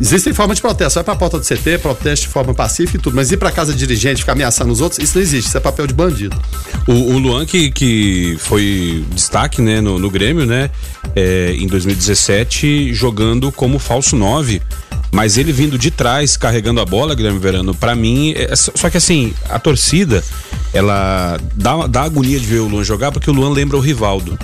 Existem 0.00 0.32
formas 0.32 0.56
de 0.56 0.62
protesto. 0.62 0.96
Vai 0.96 1.04
pra 1.04 1.14
porta 1.14 1.38
do 1.38 1.44
CT, 1.44 1.78
proteste 1.78 2.26
de 2.26 2.32
forma 2.32 2.52
pacífica 2.52 2.98
e 2.98 3.00
tudo. 3.00 3.14
Mas 3.14 3.30
ir 3.30 3.36
pra 3.36 3.52
casa 3.52 3.72
de 3.72 3.78
dirigente, 3.78 4.20
ficar 4.20 4.32
ameaçando 4.32 4.72
os 4.72 4.80
outros, 4.80 5.02
isso 5.02 5.16
não 5.16 5.22
existe. 5.22 5.48
Isso 5.48 5.56
é 5.56 5.60
papel 5.60 5.86
de 5.86 5.94
bandido. 5.94 6.36
O, 6.88 6.92
o 6.92 7.18
Luan, 7.18 7.46
que, 7.46 7.70
que 7.70 8.36
foi 8.40 9.04
destaque 9.12 9.62
né, 9.62 9.80
no, 9.80 9.98
no 9.98 10.10
Grêmio, 10.10 10.44
né? 10.44 10.70
é, 11.14 11.54
em 11.56 11.66
2017, 11.66 12.92
jogando 12.92 13.52
como 13.52 13.78
falso 13.78 14.16
9. 14.16 14.60
Mas 15.14 15.38
ele 15.38 15.52
vindo 15.52 15.78
de 15.78 15.92
trás, 15.92 16.36
carregando 16.36 16.80
a 16.80 16.84
bola, 16.84 17.14
Guilherme 17.14 17.38
Verano, 17.38 17.72
pra 17.72 17.94
mim. 17.94 18.34
é- 18.36 18.54
só 18.56 18.72
só 18.74 18.90
que 18.90 18.96
assim, 18.96 19.32
a 19.48 19.58
torcida, 19.60 20.22
ela 20.72 21.38
dá, 21.54 21.86
dá 21.86 22.02
agonia 22.02 22.38
de 22.40 22.44
ver 22.44 22.58
o 22.58 22.66
Luan 22.66 22.82
jogar, 22.82 23.12
porque 23.12 23.30
o 23.30 23.32
Luan 23.32 23.50
lembra 23.50 23.76
o 23.76 23.80
Rivaldo. 23.80 24.36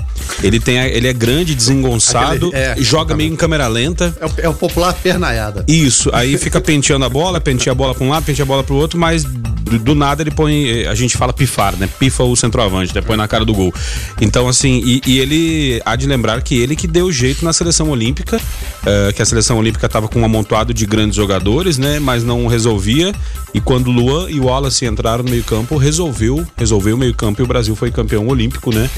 Ele, 0.43 0.61
tem, 0.61 0.79
a- 0.79 0.87
ele 0.87 1.09
é 1.09 1.13
grande, 1.13 1.55
desengonçado, 1.57 2.49
Aquele- 2.49 2.63
é, 2.63 2.77
joga 2.79 3.17
meio 3.17 3.33
em 3.33 3.37
câmera 3.37 3.67
lenta. 3.67 4.17
É 4.21 4.27
o, 4.27 4.31
é 4.45 4.49
o 4.49 4.55
popular 4.55 4.93
pernaiada. 4.95 5.65
Isso, 5.67 6.09
aí 6.13 6.39
fica 6.39 6.61
penteando 6.61 7.05
a 7.05 7.09
bola, 7.09 7.41
penteia 7.41 7.73
a 7.73 7.75
bola 7.75 7.95
pra 7.95 8.05
um 8.05 8.09
lado, 8.11 8.25
penteia 8.25 8.45
a 8.45 8.47
bola 8.47 8.63
pro 8.63 8.77
outro, 8.77 8.99
mas 8.99 9.25
do, 9.25 9.79
do 9.79 9.95
nada 9.95 10.23
ele 10.23 10.31
põe. 10.31 10.83
eh, 10.85 10.87
A 10.89 10.95
gente 10.95 11.17
fala 11.17 11.33
pifar, 11.33 11.77
né? 11.77 11.89
Pifa 11.99 12.23
o 12.23 12.37
centroavante, 12.37 12.95
né? 12.95 13.01
Põe 13.01 13.17
na 13.17 13.27
cara 13.27 13.45
do 13.45 13.53
gol. 13.53 13.75
Então, 14.21 14.47
assim, 14.49 14.81
e, 14.85 15.01
e 15.07 15.19
ele 15.19 15.83
há 15.85 15.97
de 15.97 16.07
lembrar 16.07 16.41
que 16.43 16.57
ele 16.57 16.77
que 16.77 16.87
deu 16.87 17.11
jeito 17.11 17.45
na 17.45 17.53
seleção 17.53 17.91
olímpica, 17.91 18.41
eh, 18.87 19.13
que 19.15 19.21
a 19.21 19.25
seleção 19.27 19.59
olímpica 19.59 19.89
tava 19.89 20.07
com 20.09 20.21
um 20.21 20.25
de 20.65 20.87
grandes 20.87 21.17
jogadores, 21.17 21.79
né? 21.79 21.99
Mas 21.99 22.23
não 22.23 22.47
resolvia. 22.47 23.15
E 23.53 23.61
quando 23.61 23.91
Luan 23.91 24.31
e 24.31 24.39
Wallace 24.39 24.87
entraram 24.87 25.25
no 25.25 25.31
meio-campo, 25.31 25.77
resolveu, 25.77 26.47
resolveu 26.57 26.97
o 26.97 26.99
meio-campo 26.99 27.41
e 27.41 27.45
o 27.45 27.47
Brasil 27.47 27.75
foi 27.75 27.91
campeão 27.91 28.29
olímpico, 28.29 28.75
né? 28.75 28.89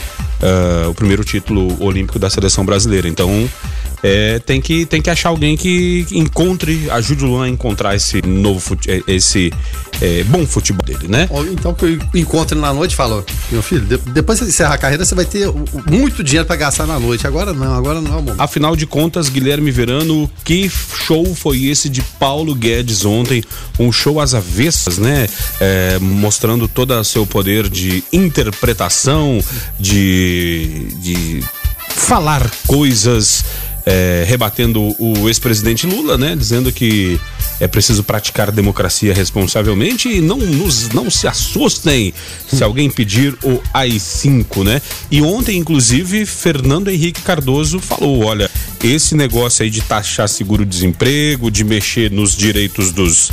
Eh, 0.43 0.87
o 0.89 0.95
primeiro 0.95 1.25
título 1.25 1.83
olímpico 1.83 2.19
da 2.19 2.29
seleção 2.29 2.65
brasileira. 2.65 3.09
Então, 3.09 3.49
é, 4.03 4.39
tem, 4.41 4.61
que, 4.61 4.85
tem 4.87 5.01
que 5.01 5.09
achar 5.11 5.29
alguém 5.29 5.57
que 5.57 6.07
encontre, 6.13 6.91
ajude 6.91 7.25
o 7.25 7.29
Luan 7.29 7.45
a 7.45 7.49
encontrar 7.49 7.95
esse 7.95 8.21
novo 8.27 8.77
eh, 8.89 9.01
esse 9.07 9.53
eh, 10.01 10.25
bom 10.25 10.45
futebol 10.47 10.85
dele, 10.85 11.07
né? 11.09 11.29
Então 11.53 11.73
que 11.73 11.85
eu 11.85 12.21
encontro 12.21 12.55
ele 12.57 12.63
na 12.63 12.73
noite 12.73 12.93
e 12.93 12.97
falo, 12.97 13.25
meu 13.51 13.63
filho, 13.63 13.83
de- 13.83 13.99
depois 14.11 14.39
que 14.39 14.45
você 14.45 14.51
encerrar 14.51 14.75
a 14.75 14.79
carreira, 14.79 15.05
você 15.05 15.15
vai 15.15 15.25
ter 15.25 15.47
muito 15.91 16.25
dinheiro 16.25 16.47
pra 16.47 16.57
gastar 16.57 16.87
na 16.87 16.99
noite. 16.99 17.27
Agora 17.27 17.53
não, 17.53 17.75
agora 17.75 18.01
não 18.01 18.13
é 18.13 18.17
o 18.17 18.23
momento. 18.23 18.41
Afinal 18.41 18.75
de 18.75 18.87
contas, 18.87 19.29
Guilherme 19.29 19.71
Verano, 19.71 20.29
que 20.45 20.69
show 20.69 21.35
foi 21.35 21.65
esse 21.67 21.89
de 21.89 22.03
Paulo 22.03 22.55
Guedes 22.55 23.05
ontem? 23.05 23.43
Um 23.79 23.93
show 23.93 24.19
às 24.21 24.35
avessas, 24.35 24.99
né? 24.99 25.29
É, 25.61 25.99
mostrando 26.01 26.67
todo 26.67 26.93
o 26.93 27.05
seu 27.05 27.25
poder 27.27 27.69
de 27.69 28.03
interpretação, 28.13 29.43
de, 29.79 30.87
de 31.01 31.45
falar 31.89 32.51
coisas, 32.67 33.45
é, 33.85 34.25
rebatendo 34.27 34.95
o 34.99 35.29
ex-presidente 35.29 35.87
Lula, 35.87 36.17
né? 36.17 36.37
Dizendo 36.37 36.73
que 36.73 37.21
é 37.61 37.67
preciso 37.67 38.03
praticar 38.03 38.51
democracia 38.51 39.13
responsavelmente 39.15 40.09
e 40.09 40.21
não, 40.21 40.37
nos, 40.37 40.89
não 40.91 41.11
se 41.11 41.27
assustem 41.27 42.13
se 42.49 42.63
alguém 42.63 42.91
pedir 42.91 43.37
o 43.43 43.61
AI-5, 43.73 44.65
né? 44.65 44.83
E 45.11 45.21
ontem, 45.23 45.59
inclusive, 45.59 46.25
Fernando 46.27 46.91
Henrique 46.91 47.23
Cardoso 47.23 47.79
falou: 47.81 48.25
olha, 48.25 48.51
esse 48.83 49.15
negócio 49.15 49.63
aí 49.63 49.71
de 49.71 49.81
taxar 49.81 50.29
seguro-desemprego, 50.29 51.51
de 51.51 51.65
mexer 51.65 52.11
nos 52.11 52.37
direitos 52.37 52.93
dos, 52.93 53.31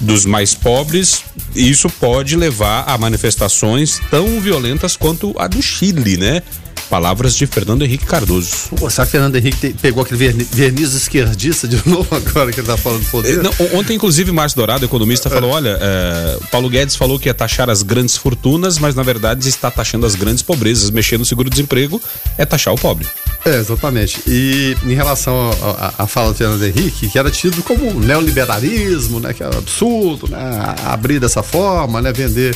dos 0.00 0.24
mais 0.24 0.54
pobres, 0.54 1.22
isso 1.54 1.88
pode 1.88 2.36
levar 2.36 2.84
a 2.88 2.96
manifestações 2.96 4.00
tão 4.10 4.40
violentas 4.40 4.96
quanto 4.96 5.34
a 5.38 5.46
do 5.46 5.60
Chile, 5.62 6.16
né? 6.16 6.42
Palavras 6.90 7.36
de 7.36 7.46
Fernando 7.46 7.82
Henrique 7.84 8.04
Cardoso. 8.04 8.50
Pô, 8.76 8.90
será 8.90 9.06
que 9.06 9.12
Fernando 9.12 9.36
Henrique 9.36 9.72
pegou 9.80 10.02
aquele 10.02 10.18
verni- 10.18 10.44
verniz 10.50 10.92
esquerdista 10.92 11.68
de 11.68 11.80
novo 11.88 12.08
agora 12.14 12.50
que 12.52 12.58
ele 12.58 12.66
tá 12.66 12.76
falando 12.76 13.04
do 13.04 13.10
poder? 13.10 13.40
Não, 13.40 13.50
on- 13.60 13.78
ontem, 13.78 13.94
inclusive, 13.94 14.32
Márcio 14.32 14.56
Dourado, 14.56 14.84
economista, 14.84 15.30
falou: 15.30 15.50
olha, 15.52 15.78
é, 15.80 16.38
Paulo 16.50 16.68
Guedes 16.68 16.96
falou 16.96 17.16
que 17.18 17.28
ia 17.28 17.34
taxar 17.34 17.70
as 17.70 17.82
grandes 17.84 18.16
fortunas, 18.16 18.76
mas 18.78 18.96
na 18.96 19.04
verdade 19.04 19.48
está 19.48 19.70
taxando 19.70 20.04
as 20.04 20.16
grandes 20.16 20.42
pobrezas. 20.42 20.90
Mexer 20.90 21.16
no 21.16 21.24
seguro-desemprego 21.24 22.02
é 22.36 22.44
taxar 22.44 22.74
o 22.74 22.76
pobre. 22.76 23.06
É, 23.44 23.56
exatamente. 23.56 24.20
E 24.26 24.76
em 24.84 24.92
relação 24.94 25.50
à- 25.96 26.06
fala 26.08 26.32
do 26.32 26.34
Fernando 26.34 26.62
Henrique, 26.64 27.08
que 27.08 27.18
era 27.18 27.30
tido 27.30 27.62
como 27.62 27.94
neoliberalismo, 28.00 29.20
né? 29.20 29.32
Que 29.32 29.42
era 29.44 29.56
absurdo, 29.56 30.28
né? 30.28 30.74
Abrir 30.84 31.20
dessa 31.20 31.42
forma, 31.42 32.02
né? 32.02 32.12
Vender 32.12 32.54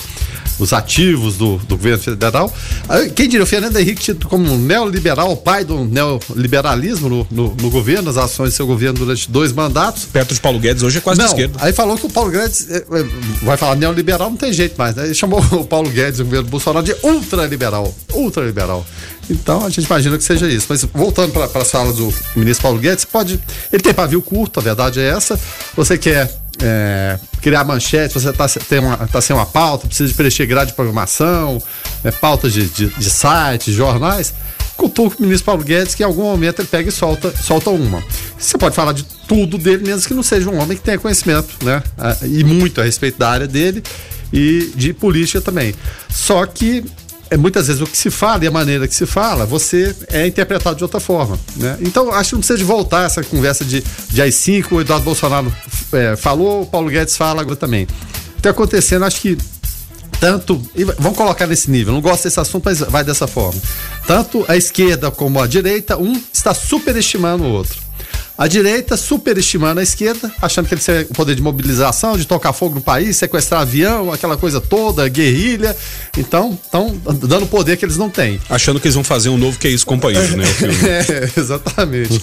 os 0.58 0.73
ativos 0.73 1.37
do, 1.37 1.56
do 1.58 1.76
governo 1.76 1.99
federal. 2.02 2.52
Aí, 2.88 3.11
Quem 3.11 3.28
diria, 3.28 3.42
o 3.42 3.46
Fernando 3.46 3.76
Henrique 3.76 4.02
tido 4.02 4.28
como 4.28 4.44
um 4.52 4.58
neoliberal, 4.58 5.32
o 5.32 5.37
pai 5.37 5.64
do 5.64 5.84
neoliberalismo 5.84 7.08
no, 7.08 7.26
no, 7.30 7.54
no 7.54 7.70
governo, 7.70 8.02
nas 8.04 8.16
ações 8.16 8.50
do 8.50 8.56
seu 8.56 8.66
governo 8.66 8.99
durante 8.99 9.30
dois 9.30 9.52
mandatos. 9.52 10.04
Perto 10.04 10.34
de 10.34 10.40
Paulo 10.40 10.58
Guedes 10.58 10.82
hoje 10.82 10.99
é 10.99 11.00
quase 11.00 11.18
Não, 11.18 11.26
de 11.26 11.32
esquerda. 11.32 11.58
aí 11.61 11.73
falou 11.73 11.96
que 11.96 12.06
o 12.06 12.11
Paulo 12.11 12.30
Guedes 12.30 12.70
é, 12.70 12.76
é, 12.76 13.04
vai 13.42 13.56
falar 13.56 13.76
neoliberal, 13.76 14.30
não 14.30 14.37
tem 14.37 14.52
jeito 14.52 14.76
mais, 14.76 14.94
né? 14.94 15.04
Ele 15.04 15.14
chamou 15.14 15.40
o 15.52 15.64
Paulo 15.64 15.90
Guedes, 15.90 16.20
o 16.20 16.25
governo 16.25 16.49
Bolsonaro, 16.49 16.84
de 16.84 16.94
ultraliberal. 17.02 17.94
Ultraliberal. 18.12 18.84
Então 19.28 19.64
a 19.64 19.70
gente 19.70 19.84
imagina 19.87 20.18
que 20.18 20.25
seja 20.25 20.46
isso. 20.49 20.66
Mas 20.68 20.84
voltando 20.84 21.32
para 21.32 21.62
as 21.62 21.70
falas 21.70 21.96
do 21.96 22.12
ministro 22.37 22.62
Paulo 22.62 22.78
Guedes, 22.78 23.04
pode. 23.04 23.40
Ele 23.73 23.82
tem 23.82 23.94
pavio 23.94 24.20
curto, 24.20 24.61
a 24.61 24.62
verdade 24.62 25.00
é 25.00 25.08
essa. 25.08 25.38
Você 25.76 25.96
quer 25.96 26.30
é, 26.64 27.18
criar 27.42 27.62
manchete, 27.62 28.14
você 28.14 28.30
está 28.30 28.49
tem 28.49 28.80
tá 29.12 29.21
sem 29.21 29.37
uma 29.37 29.44
pauta, 29.44 29.87
precisa 29.87 30.09
de 30.09 30.14
preencher 30.14 30.47
grade 30.47 30.71
de 30.71 30.76
programação, 30.76 31.62
né, 32.02 32.11
pautas 32.11 32.54
de, 32.54 32.66
de, 32.66 32.87
de 32.87 33.11
sites, 33.11 33.75
jornais. 33.75 34.33
Cutuca 34.75 35.18
o 35.18 35.23
ministro 35.23 35.44
Paulo 35.44 35.62
Guedes 35.62 35.94
que 35.94 36.02
em 36.02 36.06
algum 36.06 36.23
momento 36.23 36.61
ele 36.61 36.68
pega 36.68 36.88
e 36.88 36.92
solta, 36.92 37.33
solta 37.37 37.71
uma. 37.71 38.02
Você 38.38 38.56
pode 38.56 38.75
falar 38.75 38.92
de 38.92 39.04
tudo 39.04 39.59
dele, 39.59 39.87
mesmo 39.87 40.09
que 40.09 40.14
não 40.14 40.23
seja 40.23 40.49
um 40.50 40.59
homem 40.59 40.76
que 40.76 40.83
tenha 40.83 40.99
conhecimento, 40.99 41.54
né? 41.62 41.83
Ah, 41.99 42.16
E 42.23 42.42
muito 42.42 42.80
a 42.80 42.85
respeito 42.85 43.18
da 43.18 43.28
área 43.28 43.47
dele 43.47 43.85
e 44.33 44.73
de 44.75 44.92
política 44.92 45.40
também. 45.40 45.75
Só 46.09 46.44
que 46.47 46.83
é, 47.35 47.37
muitas 47.37 47.67
vezes 47.67 47.83
o 47.83 47.87
que 47.87 47.97
se 47.97 48.11
fala 48.11 48.45
e 48.45 48.47
a 48.47 48.50
maneira 48.50 48.87
que 48.87 48.95
se 48.95 49.07
fala, 49.07 49.45
você 49.45 49.95
é 50.09 50.25
interpretado 50.25 50.76
de 50.76 50.85
outra 50.85 51.00
forma. 51.00 51.38
Né? 51.57 51.76
Então, 51.81 52.12
acho 52.12 52.31
que 52.31 52.35
não 52.37 52.41
precisa 52.41 52.59
de 52.59 52.64
voltar 52.64 53.05
essa 53.05 53.25
conversa 53.25 53.64
de, 53.64 53.83
de 54.09 54.23
AI-5, 54.23 54.67
o 54.71 54.81
Eduardo 54.81 55.05
Bolsonaro 55.05 55.53
é, 55.93 56.14
falou, 56.14 56.62
o 56.62 56.67
Paulo 56.67 56.88
Guedes 56.88 57.17
fala 57.17 57.41
agora 57.41 57.57
também. 57.57 57.88
Está 58.37 58.50
acontecendo, 58.50 59.05
acho 59.05 59.21
que 59.21 59.37
tanto. 60.21 60.62
Vamos 60.99 61.19
colocar 61.19 61.47
nesse 61.47 61.71
nível, 61.71 61.93
não 61.93 62.00
gosto 62.00 62.25
desse 62.25 62.38
assunto, 62.38 62.64
mas 62.64 62.79
vai 62.79 63.03
dessa 63.03 63.26
forma. 63.26 63.61
Tanto 64.07 64.45
a 64.47 64.57
esquerda 64.57 65.11
como 65.11 65.43
a 65.43 65.47
direita, 65.47 65.99
um 65.99 66.12
está 66.33 66.55
superestimando 66.55 67.45
o 67.45 67.49
outro. 67.49 67.84
A 68.37 68.49
direita 68.49 68.97
superestimando 68.97 69.79
a 69.79 69.83
esquerda, 69.83 70.31
achando 70.43 70.67
que 70.67 70.75
ele 70.75 70.81
tem 70.81 71.03
o 71.03 71.14
poder 71.14 71.37
de 71.37 71.43
mobilização, 71.43 72.19
de 72.19 72.25
tocar 72.26 72.53
fogo 72.53 72.75
no 72.75 72.81
país, 72.81 73.17
sequestrar 73.17 73.61
avião, 73.61 74.12
aquela 74.12 74.37
coisa 74.37 74.61
toda, 74.61 75.07
guerrilha. 75.09 75.76
Então, 76.19 76.59
estão 76.64 76.97
dando 77.29 77.47
poder 77.47 77.76
que 77.76 77.85
eles 77.85 77.97
não 77.97 78.11
têm. 78.11 78.41
Achando 78.50 78.81
que 78.81 78.87
eles 78.88 78.95
vão 78.97 79.05
fazer 79.05 79.29
um 79.29 79.38
novo 79.38 79.57
que 79.59 79.69
é 79.69 79.71
isso, 79.71 80.37
né? 80.37 80.43
o 80.45 80.47
filme. 80.55 80.75
É, 80.88 81.31
exatamente. 81.38 82.21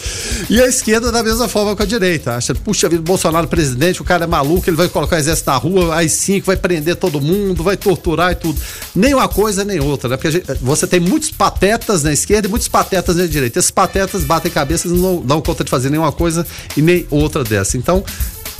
E 0.49 0.61
a 0.61 0.67
esquerda 0.67 1.11
da 1.13 1.23
mesma 1.23 1.47
forma 1.47 1.75
com 1.77 1.83
a 1.83 1.85
direita. 1.85 2.35
Acha, 2.35 2.53
puxa 2.53 2.89
vida, 2.89 3.01
Bolsonaro 3.01 3.47
presidente, 3.47 4.01
o 4.01 4.05
cara 4.05 4.25
é 4.25 4.27
maluco, 4.27 4.69
ele 4.69 4.75
vai 4.75 4.89
colocar 4.89 5.15
o 5.15 5.19
exército 5.19 5.49
na 5.49 5.55
rua, 5.57 5.95
aí 5.95 6.09
sim 6.09 6.41
vai 6.41 6.57
prender 6.57 6.97
todo 6.97 7.21
mundo, 7.21 7.63
vai 7.63 7.77
torturar 7.77 8.33
e 8.33 8.35
tudo. 8.35 8.59
Nem 8.93 9.13
uma 9.13 9.29
coisa 9.29 9.63
nem 9.63 9.79
outra, 9.79 10.09
né? 10.09 10.17
Porque 10.17 10.31
gente- 10.31 10.45
você 10.61 10.85
tem 10.85 10.99
muitos 10.99 11.31
patetas 11.31 12.03
na 12.03 12.11
esquerda 12.11 12.47
e 12.47 12.49
muitos 12.49 12.67
patetas 12.67 13.15
na 13.15 13.25
direita. 13.27 13.59
Esses 13.59 13.71
patetas 13.71 14.23
batem 14.25 14.51
cabeças 14.51 14.91
e 14.91 14.95
não 14.95 15.21
dão 15.21 15.39
conta 15.41 15.63
de 15.63 15.69
fazer 15.69 15.89
nenhuma 16.01 16.11
coisa 16.11 16.45
e 16.75 16.81
nem 16.81 17.05
outra 17.09 17.43
dessa. 17.43 17.77
Então, 17.77 18.03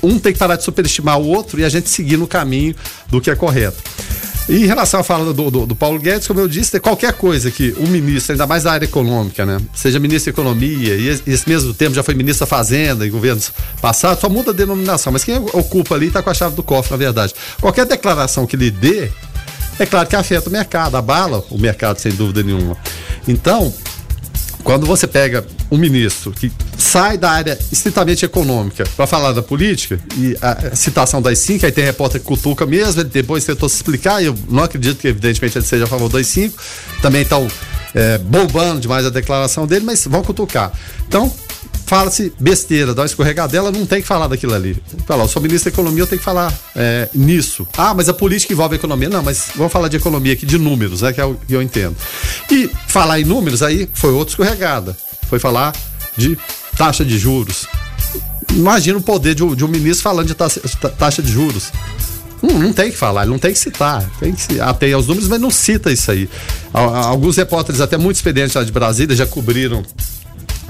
um 0.04 0.18
tem 0.20 0.34
que 0.34 0.40
parar 0.40 0.56
de 0.56 0.64
superestimar 0.64 1.20
o 1.20 1.28
outro 1.28 1.60
e 1.60 1.66
a 1.66 1.70
gente 1.70 1.90
seguir 1.90 2.18
no 2.18 2.28
caminho 2.28 2.76
do 3.10 3.20
que 3.20 3.30
é 3.30 3.36
correto. 3.36 3.82
E 4.50 4.64
em 4.64 4.66
relação 4.66 5.00
à 5.00 5.04
fala 5.04 5.32
do, 5.32 5.52
do, 5.52 5.66
do, 5.68 5.76
Paulo 5.76 6.00
Guedes, 6.00 6.28
como 6.28 6.40
eu 6.40 6.48
disse, 6.48 6.80
qualquer 6.80 7.14
coisa 7.14 7.52
que 7.52 7.76
um 7.80 7.86
ministro, 7.88 8.34
ainda 8.34 8.48
mais 8.48 8.64
da 8.64 8.72
área 8.72 8.86
econômica, 8.86 9.46
né, 9.46 9.60
seja 9.74 10.00
ministro 10.00 10.34
da 10.34 10.36
Economia, 10.36 10.96
e 10.96 11.08
esse 11.08 11.48
mesmo 11.48 11.74
tempo 11.74 11.94
já 11.94 12.02
foi 12.02 12.16
ministro 12.16 12.46
da 12.46 12.50
Fazenda 12.50 13.06
em 13.06 13.12
governos 13.12 13.54
passados, 13.80 14.20
só 14.20 14.28
muda 14.28 14.50
a 14.50 14.54
denominação, 14.54 15.14
mas 15.14 15.24
quem 15.24 15.38
ocupa 15.38 15.94
ali 15.96 16.08
está 16.08 16.24
com 16.24 16.32
a 16.32 16.34
chave 16.34 16.56
do 16.56 16.64
cofre, 16.64 16.92
na 16.92 16.98
verdade. 16.98 17.36
Qualquer 17.62 17.86
declaração 17.86 18.48
que 18.48 18.58
lhe 18.58 18.72
dê, 18.72 19.12
é 19.80 19.86
claro 19.86 20.10
que 20.10 20.16
afeta 20.16 20.50
o 20.50 20.52
mercado, 20.52 20.98
abala 20.98 21.46
o 21.50 21.58
mercado, 21.58 22.00
sem 22.00 22.12
dúvida 22.12 22.42
nenhuma. 22.42 22.76
Então, 23.28 23.72
quando 24.64 24.86
você 24.86 25.08
pega 25.08 25.46
um 25.70 25.78
ministro 25.78 26.32
que 26.32 26.52
sai 26.78 27.18
da 27.18 27.32
área 27.32 27.58
estritamente 27.72 28.26
econômica 28.26 28.84
para 28.96 29.08
falar 29.08 29.32
da 29.32 29.42
política, 29.42 30.00
e 30.18 30.38
a 30.42 30.76
citação 30.76 31.22
das 31.22 31.40
cinco, 31.40 31.66
aí 31.66 31.72
tem 31.72 31.84
repórter 31.84 32.22
que 32.22 32.28
cutuca 32.28 32.66
mesmo, 32.66 33.02
ele 33.02 33.10
depois 33.10 33.44
tentou 33.44 33.68
se 33.68 33.76
explicar, 33.76 34.22
e 34.22 34.28
eu 34.28 34.36
não 34.50 34.64
acredito 34.64 35.00
que, 35.00 35.08
evidentemente, 35.08 35.58
ele 35.58 35.66
seja 35.66 35.86
a 35.86 35.88
favor 35.88 36.10
das 36.10 36.28
cinco, 36.28 36.58
também 37.02 37.22
estão 37.22 37.48
é, 37.94 38.18
bombando 38.18 38.80
demais 38.80 39.06
a 39.06 39.10
declaração 39.10 39.66
dele, 39.66 39.86
mas 39.86 40.06
vão 40.06 40.24
cutucar. 40.24 40.72
Então, 41.08 41.34
fala-se 41.92 42.32
besteira, 42.40 42.94
dá 42.94 43.02
uma 43.02 43.06
escorregadela, 43.06 43.70
não 43.70 43.86
tem 43.86 44.02
que 44.02 44.08
falar 44.08 44.28
daquilo 44.28 44.54
ali. 44.54 44.82
Falar, 45.06 45.26
eu 45.26 45.28
sou 45.28 45.42
ministro 45.42 45.70
da 45.70 45.76
economia, 45.76 46.04
eu 46.04 46.08
tenho 46.08 46.20
que 46.20 46.24
falar 46.24 46.54
é, 46.74 47.10
nisso. 47.14 47.68
Ah, 47.78 47.94
mas 47.94 48.08
a 48.08 48.14
política 48.14 48.54
envolve 48.54 48.76
a 48.76 48.78
economia. 48.78 49.10
Não, 49.10 49.22
mas 49.22 49.48
vamos 49.56 49.74
falar 49.74 49.90
de 49.90 49.98
economia 49.98 50.32
aqui, 50.32 50.46
de 50.46 50.58
números, 50.58 51.02
né? 51.02 51.12
Que 51.12 51.20
é 51.20 51.26
o 51.26 51.36
que 51.36 51.54
eu 51.54 51.62
entendo. 51.62 51.96
E 52.50 52.70
falar 52.88 53.20
em 53.20 53.26
números 53.26 53.62
aí 53.62 53.90
foi 53.94 54.12
outra 54.14 54.32
escorregada. 54.32 54.96
Foi 55.30 55.38
falar 55.38 55.74
de 56.16 56.38
taxa 56.78 57.04
de 57.04 57.18
juros. 57.18 57.68
Imagina 58.52 58.98
o 58.98 59.02
poder 59.02 59.36
de 59.36 59.44
um, 59.44 59.54
de 59.54 59.66
um 59.66 59.68
ministro 59.68 60.04
falando 60.04 60.28
de 60.28 60.34
taxa, 60.34 60.62
taxa 60.98 61.22
de 61.22 61.32
juros. 61.32 61.72
Não, 62.42 62.58
não, 62.58 62.74
tem 62.74 62.90
que 62.90 62.98
falar, 62.98 63.26
não 63.26 63.38
tem 63.38 63.54
que 63.54 63.60
citar. 63.60 64.10
Tem 64.20 64.34
que 64.34 64.60
até 64.60 64.92
aos 64.94 65.08
números, 65.08 65.28
mas 65.28 65.40
não 65.40 65.52
cita 65.52 65.92
isso 65.92 66.10
aí. 66.10 66.30
Alguns 66.74 67.38
repórteres, 67.38 67.82
até 67.82 67.98
muito 67.98 68.16
experientes 68.16 68.56
lá 68.56 68.64
de 68.64 68.72
Brasília, 68.72 69.16
já 69.16 69.28
cobriram 69.28 69.84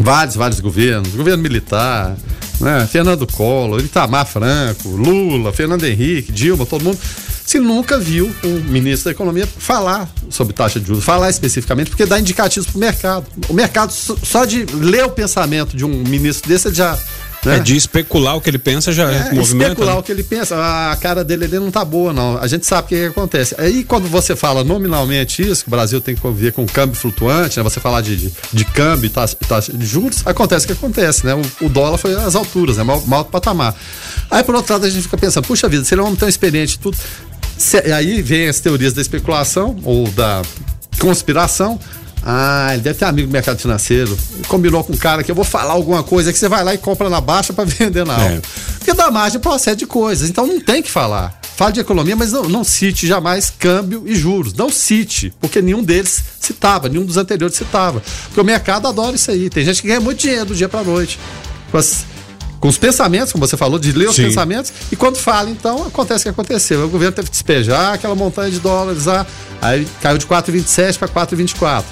Vários, 0.02 0.36
vários 0.36 0.60
governos, 0.60 1.10
governo 1.10 1.44
militar, 1.44 2.16
né? 2.60 2.88
Fernando 2.92 3.28
Collor, 3.28 3.80
Itamar 3.82 4.26
Franco, 4.26 4.90
Lula, 4.90 5.52
Fernando 5.54 5.84
Henrique, 5.84 6.32
Dilma, 6.32 6.66
todo 6.66 6.84
mundo. 6.84 7.00
Se 7.46 7.60
nunca 7.60 8.00
viu 8.00 8.34
um 8.44 8.60
ministro 8.62 9.06
da 9.06 9.12
Economia 9.12 9.46
falar 9.46 10.10
sobre 10.30 10.54
taxa 10.54 10.80
de 10.80 10.88
juros, 10.88 11.04
falar 11.04 11.30
especificamente, 11.30 11.90
porque 11.90 12.06
dá 12.06 12.20
indicativos 12.20 12.68
para 12.68 12.78
o 12.78 12.80
mercado. 12.80 13.26
O 13.50 13.54
mercado, 13.54 13.92
só 13.92 14.46
de 14.46 14.66
ler 14.66 15.04
o 15.04 15.10
pensamento 15.10 15.76
de 15.76 15.84
um 15.84 15.90
ministro 15.90 16.50
desse, 16.50 16.70
ele 16.70 16.76
já 16.76 16.98
né? 17.46 17.58
É 17.58 17.60
de 17.60 17.76
especular 17.76 18.36
o 18.36 18.42
que 18.42 18.50
ele 18.50 18.60
pensa 18.60 18.92
já 18.92 19.12
é, 19.12 19.34
movimento. 19.34 19.70
Especular 19.70 19.96
né? 19.96 20.00
o 20.00 20.04
que 20.04 20.12
ele 20.12 20.24
pensa. 20.24 20.56
A 20.92 20.96
cara 20.96 21.24
dele 21.24 21.46
ele 21.46 21.60
não 21.60 21.72
tá 21.72 21.84
boa, 21.84 22.14
não. 22.14 22.38
A 22.38 22.48
gente 22.48 22.66
sabe 22.66 22.86
o 22.86 22.88
que, 22.90 22.96
que, 22.96 23.06
acontece. 23.06 23.56
Aí 23.58 23.84
quando 23.84 24.08
você 24.08 24.36
fala 24.36 24.64
nominalmente 24.64 25.42
isso, 25.42 25.64
que 25.64 25.70
o 25.70 25.72
Brasil 25.72 26.00
tem 26.00 26.16
que 26.16 26.22
conviver 26.22 26.52
com 26.52 26.66
câmbio 26.66 26.96
flutuante, 26.96 27.58
né? 27.58 27.64
Você 27.64 27.80
falar 27.80 28.02
de, 28.02 28.16
de, 28.16 28.34
de 28.54 28.66
câmbio 28.66 29.08
e 29.08 29.10
taxa, 29.10 29.36
taxa, 29.48 29.74
de 29.74 29.86
juros, 29.86 30.26
acontece 30.26 30.66
o 30.66 30.68
que 30.68 30.74
acontece, 30.74 31.26
né? 31.26 31.34
O, 31.34 31.66
o 31.66 31.70
dólar 31.70 31.98
foi 31.98 32.14
às 32.14 32.36
alturas, 32.36 32.78
né? 32.78 32.84
Mal, 32.84 33.02
mal 33.08 33.26
patamar. 33.26 33.76
Aí 34.30 34.44
por 34.44 34.56
outro 34.56 34.74
lado 34.74 34.86
a 34.86 34.90
gente 34.90 35.04
fica 35.04 35.18
pensando, 35.18 35.46
puxa 35.46 35.68
vida, 35.68 35.84
se 35.84 35.94
ele 35.94 36.02
é 36.02 36.04
um 36.04 36.08
homem 36.08 36.20
tão 36.20 36.30
experiente 36.30 36.78
tudo. 36.78 36.98
Se, 37.58 37.78
aí 37.92 38.22
vem 38.22 38.48
as 38.48 38.60
teorias 38.60 38.94
da 38.94 39.02
especulação 39.02 39.78
ou 39.84 40.08
da 40.10 40.42
conspiração. 41.00 41.80
Ah, 42.24 42.70
ele 42.74 42.82
deve 42.84 43.00
ter 43.00 43.06
amigo 43.06 43.28
do 43.28 43.32
mercado 43.32 43.60
financeiro. 43.60 44.18
Combinou 44.48 44.84
com 44.84 44.94
um 44.94 44.98
cara 44.98 45.24
que 45.24 45.32
eu 45.32 45.36
vou 45.36 45.44
falar 45.44 45.74
alguma 45.74 46.04
coisa 46.04 46.32
que 46.32 46.38
você 46.38 46.48
vai 46.48 46.64
lá 46.64 46.74
e 46.74 46.78
compra 46.78 47.10
na 47.10 47.20
baixa 47.20 47.52
para 47.52 47.66
vender 47.66 48.06
na 48.06 48.14
alta. 48.14 48.34
É. 48.34 48.42
Porque 48.78 48.94
dá 48.94 49.10
margem 49.10 49.40
para 49.40 49.52
uma 49.52 49.60
série 49.60 49.78
de 49.78 49.86
coisas. 49.86 50.30
Então 50.30 50.46
não 50.46 50.60
tem 50.60 50.82
que 50.82 50.92
falar. 50.92 51.40
Fala 51.56 51.72
de 51.72 51.80
economia, 51.80 52.16
mas 52.16 52.32
não, 52.32 52.44
não 52.44 52.64
cite 52.64 53.06
jamais 53.06 53.52
câmbio 53.58 54.04
e 54.06 54.16
juros. 54.16 54.54
Não 54.54 54.70
cite, 54.70 55.34
porque 55.40 55.62
nenhum 55.62 55.84
deles 55.84 56.24
citava, 56.40 56.90
nenhum 56.90 57.06
dos 57.06 57.18
anteriores 57.18 57.56
citava. 57.56 58.02
Porque 58.26 58.40
o 58.40 58.44
mercado 58.44 58.88
adora 58.88 59.16
isso 59.16 59.30
aí. 59.30 59.50
Tem 59.50 59.64
gente 59.64 59.82
que 59.82 59.88
ganha 59.88 60.00
muito 60.00 60.20
dinheiro 60.20 60.46
do 60.46 60.56
dia 60.56 60.70
para 60.70 60.84
noite. 60.84 61.20
Com, 61.70 61.78
as, 61.78 62.04
com 62.60 62.68
os 62.68 62.78
pensamentos, 62.78 63.32
como 63.32 63.46
você 63.46 63.58
falou, 63.58 63.78
de 63.78 63.92
ler 63.92 64.10
os 64.10 64.16
Sim. 64.16 64.24
pensamentos. 64.24 64.74
E 64.92 64.96
quando 64.96 65.18
fala, 65.18 65.50
então, 65.50 65.86
acontece 65.86 66.22
o 66.22 66.24
que 66.24 66.30
aconteceu. 66.30 66.86
O 66.86 66.90
governo 66.90 67.16
teve 67.16 67.28
que 67.28 67.34
despejar 67.34 67.94
aquela 67.94 68.16
montanha 68.16 68.50
de 68.50 68.60
dólares 68.60 69.06
lá. 69.06 69.26
Aí 69.62 69.88
caiu 70.02 70.18
de 70.18 70.26
4,27 70.26 70.98
para 70.98 71.08
4,24. 71.08 71.84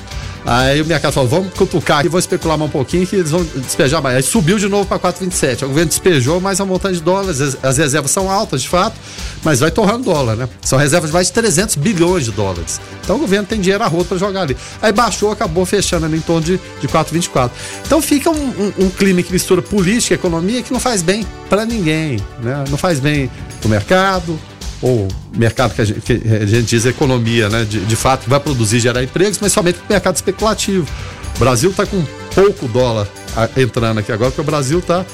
Aí 0.45 0.81
o 0.81 0.85
mercado 0.85 1.13
falou: 1.13 1.29
vamos 1.29 1.53
cutucar 1.53 1.99
aqui, 1.99 2.09
vou 2.09 2.19
especular 2.19 2.57
mais 2.57 2.69
um 2.69 2.71
pouquinho 2.71 3.05
que 3.05 3.15
eles 3.15 3.31
vão 3.31 3.43
despejar 3.43 4.01
mais. 4.01 4.15
Aí 4.15 4.23
subiu 4.23 4.57
de 4.57 4.67
novo 4.67 4.85
para 4.87 4.99
4,27. 4.99 5.63
O 5.63 5.67
governo 5.67 5.89
despejou 5.89 6.39
mais 6.39 6.59
uma 6.59 6.65
montante 6.65 6.95
de 6.95 7.01
dólares. 7.01 7.41
As, 7.41 7.57
as, 7.63 7.77
reservas 7.77 8.11
são 8.11 8.29
altas, 8.29 8.61
de 8.61 8.69
fato, 8.69 8.95
mas 9.43 9.59
vai 9.59 9.71
torrando 9.71 10.05
dólar, 10.05 10.35
né? 10.35 10.49
São 10.61 10.77
reservas 10.77 11.09
de 11.09 11.13
mais 11.13 11.27
de 11.27 11.33
300 11.33 11.75
bilhões 11.75 12.25
de 12.25 12.31
dólares. 12.31 12.79
Então 13.03 13.17
o 13.17 13.19
governo 13.19 13.47
tem 13.47 13.59
dinheiro 13.59 13.83
a 13.83 13.87
rodo 13.87 14.05
para 14.05 14.17
jogar 14.17 14.41
ali. 14.41 14.55
Aí 14.81 14.91
baixou, 14.91 15.31
acabou 15.31 15.65
fechando 15.65 16.05
ali 16.05 16.17
em 16.17 16.21
torno 16.21 16.41
de, 16.41 16.59
de 16.81 16.87
4,24. 16.87 17.51
Então 17.85 18.01
fica 18.01 18.29
um, 18.29 18.33
um, 18.35 18.85
um 18.85 18.89
clima 18.89 19.21
que 19.21 19.31
mistura 19.31 19.61
política 19.61 20.13
e 20.13 20.15
economia 20.15 20.61
que 20.61 20.71
não 20.71 20.79
faz 20.79 21.01
bem 21.01 21.25
para 21.49 21.65
ninguém, 21.65 22.19
né? 22.41 22.63
Não 22.69 22.77
faz 22.77 22.99
bem 22.99 23.29
para 23.59 23.67
o 23.67 23.69
mercado, 23.69 24.39
ou 24.81 25.07
mercado 25.35 25.73
que 25.73 25.81
a 25.81 25.85
gente, 25.85 26.01
que 26.01 26.13
a 26.13 26.45
gente 26.45 26.63
diz 26.63 26.85
economia, 26.85 27.49
né? 27.49 27.65
De, 27.65 27.79
de 27.79 27.95
fato, 27.95 28.29
vai 28.29 28.39
produzir 28.39 28.79
gerar 28.79 29.03
empregos, 29.03 29.39
mas 29.41 29.51
somente 29.51 29.79
mercado 29.89 30.15
especulativo. 30.15 30.87
O 31.35 31.39
Brasil 31.39 31.69
está 31.69 31.85
com 31.85 32.03
pouco 32.33 32.67
dólar 32.67 33.07
entrando 33.55 33.99
aqui 33.99 34.11
agora, 34.11 34.31
porque 34.31 34.41
o 34.41 34.43
Brasil 34.43 34.79
está 34.79 35.05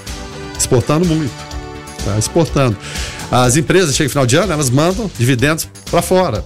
exportando 0.57 1.05
muito. 1.05 1.33
Está 1.99 2.17
exportando. 2.17 2.77
As 3.31 3.57
empresas, 3.57 3.95
chega 3.95 4.09
final 4.09 4.25
de 4.25 4.35
ano, 4.35 4.53
elas 4.53 4.69
mandam 4.69 5.09
dividendos 5.17 5.67
para 5.89 6.01
fora 6.01 6.43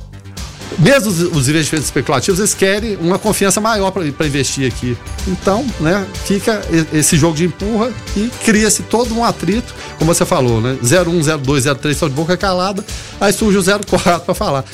mesmo 0.77 1.09
os, 1.09 1.19
os, 1.21 1.49
investimentos 1.49 1.87
especulativos, 1.87 2.39
eles 2.39 2.53
querem 2.53 2.95
uma 2.97 3.17
confiança 3.17 3.59
maior 3.59 3.91
para 3.91 4.27
investir 4.27 4.67
aqui. 4.67 4.97
Então, 5.27 5.65
né, 5.79 6.05
fica 6.25 6.61
esse 6.93 7.17
jogo 7.17 7.35
de 7.35 7.45
empurra 7.45 7.91
e 8.15 8.29
cria-se 8.45 8.83
todo 8.83 9.15
um 9.15 9.23
atrito, 9.23 9.73
como 9.97 10.13
você 10.13 10.25
falou, 10.25 10.61
né? 10.61 10.77
01, 10.81 11.39
02, 11.39 11.63
03 11.63 11.95
estão 11.95 12.09
de 12.09 12.15
boca 12.15 12.37
calada, 12.37 12.85
aí 13.19 13.33
surge 13.33 13.57
o 13.57 13.63
04 13.63 14.25
para 14.25 14.33
falar. 14.35 14.65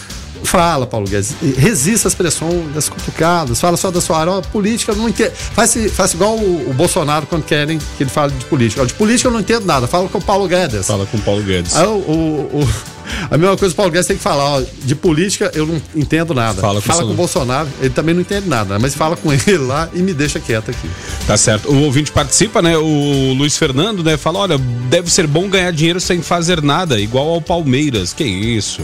Fala, 0.46 0.86
Paulo 0.86 1.08
Guedes, 1.08 1.34
resista 1.58 2.08
às 2.08 2.16
pressões, 2.16 2.90
cutucadas, 2.90 3.60
fala 3.60 3.78
só 3.78 3.92
da 3.92 4.02
sua 4.02 4.20
área, 4.20 4.42
política, 4.42 4.94
não 4.94 5.10
entendo. 5.10 5.32
Faz, 5.34 5.76
faz 5.92 6.14
igual 6.14 6.38
o, 6.38 6.70
o, 6.70 6.74
Bolsonaro 6.74 7.26
quando 7.26 7.44
querem 7.44 7.78
que 7.78 8.04
ele 8.04 8.10
fale 8.10 8.34
de 8.34 8.46
política. 8.46 8.86
De 8.86 8.94
política 8.94 9.28
eu 9.28 9.34
não 9.34 9.40
entendo 9.40 9.66
nada, 9.66 9.88
fala 9.88 10.08
com 10.10 10.18
o 10.18 10.22
Paulo 10.22 10.48
Guedes. 10.48 10.88
Fala 10.88 11.06
com 11.06 11.18
o 11.18 11.22
Paulo 11.22 11.44
Guedes. 11.44 11.76
Aí 11.76 11.86
o, 11.86 11.90
o, 11.90 12.62
o 12.62 12.96
a 13.30 13.38
mesma 13.38 13.56
coisa 13.56 13.74
o 13.74 13.76
Paulo 13.76 13.92
Guedes 13.92 14.08
tem 14.08 14.18
que 14.18 14.24
falar, 14.24 14.44
ó, 14.44 14.64
de 14.84 14.96
política 14.96 15.52
eu 15.54 15.66
não 15.66 15.82
entendo 15.96 16.34
nada. 16.34 16.62
Fala 16.62 16.82
com, 16.82 16.82
fala 16.82 17.04
com 17.04 17.12
o 17.12 17.16
Bolsonaro, 17.16 17.70
ele 17.80 17.90
também 17.90 18.14
não 18.14 18.22
entende 18.22 18.48
nada, 18.48 18.80
mas 18.80 18.96
fala 18.96 19.16
com 19.16 19.32
ele 19.32 19.58
lá 19.58 19.90
e 19.94 20.00
me 20.00 20.14
deixa 20.14 20.40
quieto 20.40 20.72
aqui. 20.72 20.90
Tá 21.28 21.38
certo. 21.38 21.70
O 21.70 21.84
ouvinte 21.84 22.12
participa, 22.12 22.62
né? 22.62 22.78
O 22.78 23.34
Luiz 23.34 23.58
Fernando, 23.58 24.04
né? 24.04 24.18
Fala, 24.18 24.40
olha, 24.40 24.58
deve 24.90 25.10
ser 25.12 25.28
bom 25.28 25.50
ganhar 25.50 25.72
dinheiro 25.72 26.00
sem 26.00 26.22
fazer 26.22 26.62
nada, 26.62 27.00
igual 27.00 27.30
ao 27.30 27.42
Palmeiras. 27.42 28.14
Que 28.14 28.24
isso? 28.24 28.82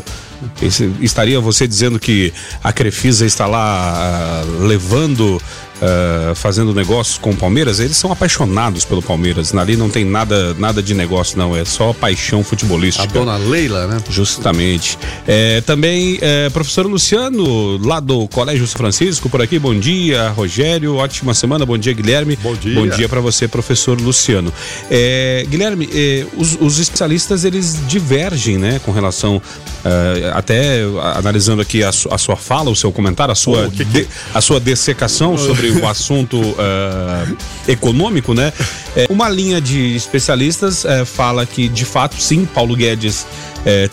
Esse, 0.61 0.91
estaria 1.01 1.39
você 1.39 1.67
dizendo 1.67 1.99
que 1.99 2.33
a 2.63 2.71
Crefisa 2.71 3.25
está 3.25 3.45
lá 3.45 4.43
uh, 4.43 4.65
levando 4.65 5.41
uh, 5.81 6.35
fazendo 6.35 6.73
negócios 6.73 7.17
com 7.17 7.31
o 7.31 7.35
Palmeiras, 7.35 7.79
eles 7.79 7.97
são 7.97 8.11
apaixonados 8.11 8.85
pelo 8.85 9.01
Palmeiras. 9.01 9.53
Ali 9.53 9.75
não 9.75 9.89
tem 9.89 10.05
nada, 10.05 10.53
nada 10.53 10.81
de 10.81 10.93
negócio, 10.93 11.37
não. 11.37 11.55
É 11.55 11.65
só 11.65 11.93
paixão 11.93 12.43
futebolística. 12.43 13.03
A 13.03 13.07
dona 13.07 13.37
Leila, 13.37 13.87
né? 13.87 14.01
Justamente. 14.09 14.97
É, 15.27 15.61
também, 15.61 16.17
é, 16.21 16.49
professor 16.49 16.85
Luciano, 16.85 17.77
lá 17.85 17.99
do 17.99 18.27
Colégio 18.27 18.65
São 18.67 18.77
Francisco, 18.77 19.29
por 19.29 19.41
aqui. 19.41 19.57
Bom 19.59 19.77
dia, 19.77 20.29
Rogério. 20.29 20.95
Ótima 20.95 21.33
semana. 21.33 21.65
Bom 21.65 21.77
dia, 21.77 21.93
Guilherme. 21.93 22.37
Bom 22.41 22.55
dia. 22.55 22.75
Bom 22.75 22.87
dia 22.87 23.09
para 23.09 23.19
você, 23.19 23.47
professor 23.47 23.99
Luciano. 23.99 24.53
É, 24.89 25.45
Guilherme, 25.49 25.89
é, 25.93 26.25
os, 26.37 26.57
os, 26.59 26.79
especialistas 26.79 27.45
eles 27.45 27.79
divergem, 27.87 28.57
né, 28.57 28.79
com 28.83 28.91
relação 28.91 29.41
é, 29.83 30.31
até 30.33 30.81
analisando 31.15 31.61
aqui 31.61 31.83
a, 31.83 31.89
a, 31.89 32.17
sua 32.17 32.35
fala, 32.35 32.69
o 32.69 32.75
seu 32.75 32.91
comentário, 32.91 33.31
a 33.31 33.35
sua, 33.35 33.67
oh, 33.67 33.71
que 33.71 33.77
que... 33.77 33.85
De, 33.85 34.07
a 34.33 34.41
sua 34.41 34.59
dessecação 34.59 35.37
sobre 35.39 35.70
o 35.79 35.87
assunto 35.87 36.39
uh, 36.39 37.37
econômico, 37.67 38.33
né? 38.33 38.51
É, 38.95 39.07
uma 39.09 39.29
linha 39.29 39.61
de 39.61 39.95
especialistas 39.95 40.85
é, 40.85 41.05
fala 41.05 41.45
que, 41.45 41.67
de 41.67 41.85
fato, 41.85 42.15
sim, 42.21 42.45
Paulo 42.45 42.75
Guedes 42.75 43.25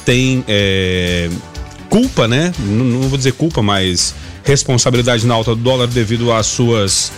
tem 0.04 0.44
culpa, 1.90 2.26
né? 2.26 2.52
Não, 2.58 2.84
não, 2.84 3.08
vou 3.08 3.18
dizer 3.18 3.32
culpa, 3.32 3.62
mas 3.62 4.14
responsabilidade 4.42 5.26
na 5.26 5.34
alta 5.34 5.54
do 5.54 5.60
dólar 5.60 5.86
devido 5.86 6.32
às 6.32 6.46
suas, 6.46 7.12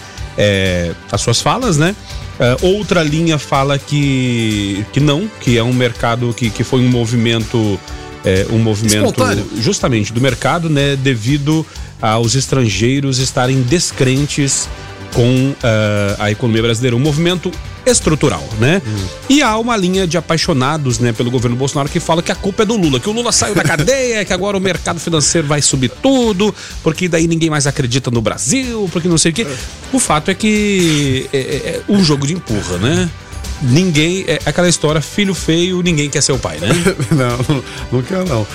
às 1.13 1.21
suas 1.21 1.41
falas, 1.41 1.77
né? 1.77 1.95
Outra 2.61 3.05
linha 3.05 3.39
fala 3.39 3.79
que, 3.79 4.85
que 4.93 4.99
não, 4.99 5.31
que 5.41 5.57
é 5.57 5.63
um 5.63 5.73
mercado 5.73 6.35
que, 6.37 6.51
que 6.51 6.65
foi 6.65 6.81
um 6.81 6.89
movimento 6.89 7.79
é, 8.25 8.47
um 8.51 8.59
movimento 8.59 8.97
Espontâneo. 8.97 9.49
justamente 9.57 10.13
do 10.13 10.21
mercado, 10.21 10.69
né, 10.69 10.97
devido 10.97 11.65
aos 12.01 12.35
estrangeiros 12.35 13.19
estarem 13.19 13.63
descrentes 13.63 14.69
com 15.15 15.51
uh, 15.51 15.57
a 16.19 16.31
economia 16.31 16.63
brasileira. 16.63 16.97
Um 16.97 17.01
movimento 17.01 17.51
estrutural, 17.87 18.47
né? 18.59 18.81
Hum. 18.87 19.07
E 19.29 19.43
há 19.43 19.57
uma 19.59 19.77
linha 19.77 20.07
de 20.07 20.17
apaixonados, 20.17 20.99
né, 20.99 21.13
pelo 21.13 21.31
governo 21.31 21.57
Bolsonaro 21.57 21.89
que 21.89 21.99
fala 21.99 22.23
que 22.23 22.31
a 22.31 22.35
culpa 22.35 22.63
é 22.63 22.67
do 22.67 22.77
Lula, 22.77 23.01
que 23.01 23.09
o 23.09 23.13
Lula 23.13 23.33
saiu 23.33 23.55
da 23.55 23.63
cadeia, 23.65 24.25
que 24.25 24.33
agora 24.33 24.57
o 24.57 24.61
mercado 24.61 25.01
financeiro 25.01 25.47
vai 25.49 25.63
subir 25.63 25.91
tudo, 26.03 26.55
porque 26.83 27.09
daí 27.09 27.27
ninguém 27.27 27.51
mais 27.51 27.67
acredita 27.67 28.11
no 28.11 28.21
Brasil, 28.21 28.89
porque 28.93 29.09
não 29.09 29.19
sei 29.19 29.33
o 29.33 29.35
quê. 29.35 29.47
O 29.93 29.99
fato 29.99 30.31
é 30.31 30.35
que 30.35 31.27
é, 31.33 31.39
é, 31.39 31.41
é 31.41 31.83
um 31.89 32.05
jogo 32.05 32.27
de 32.27 32.35
empurra, 32.35 32.79
né? 32.79 33.11
Ninguém. 33.63 34.25
É 34.27 34.39
aquela 34.47 34.69
história, 34.69 35.01
filho 35.01 35.35
feio, 35.35 35.83
ninguém 35.83 36.09
quer 36.09 36.23
ser 36.23 36.33
o 36.33 36.39
pai, 36.39 36.59
né? 36.59 36.69
não, 37.13 37.63
não 37.93 38.03
quer 38.03 38.25
não. 38.25 38.47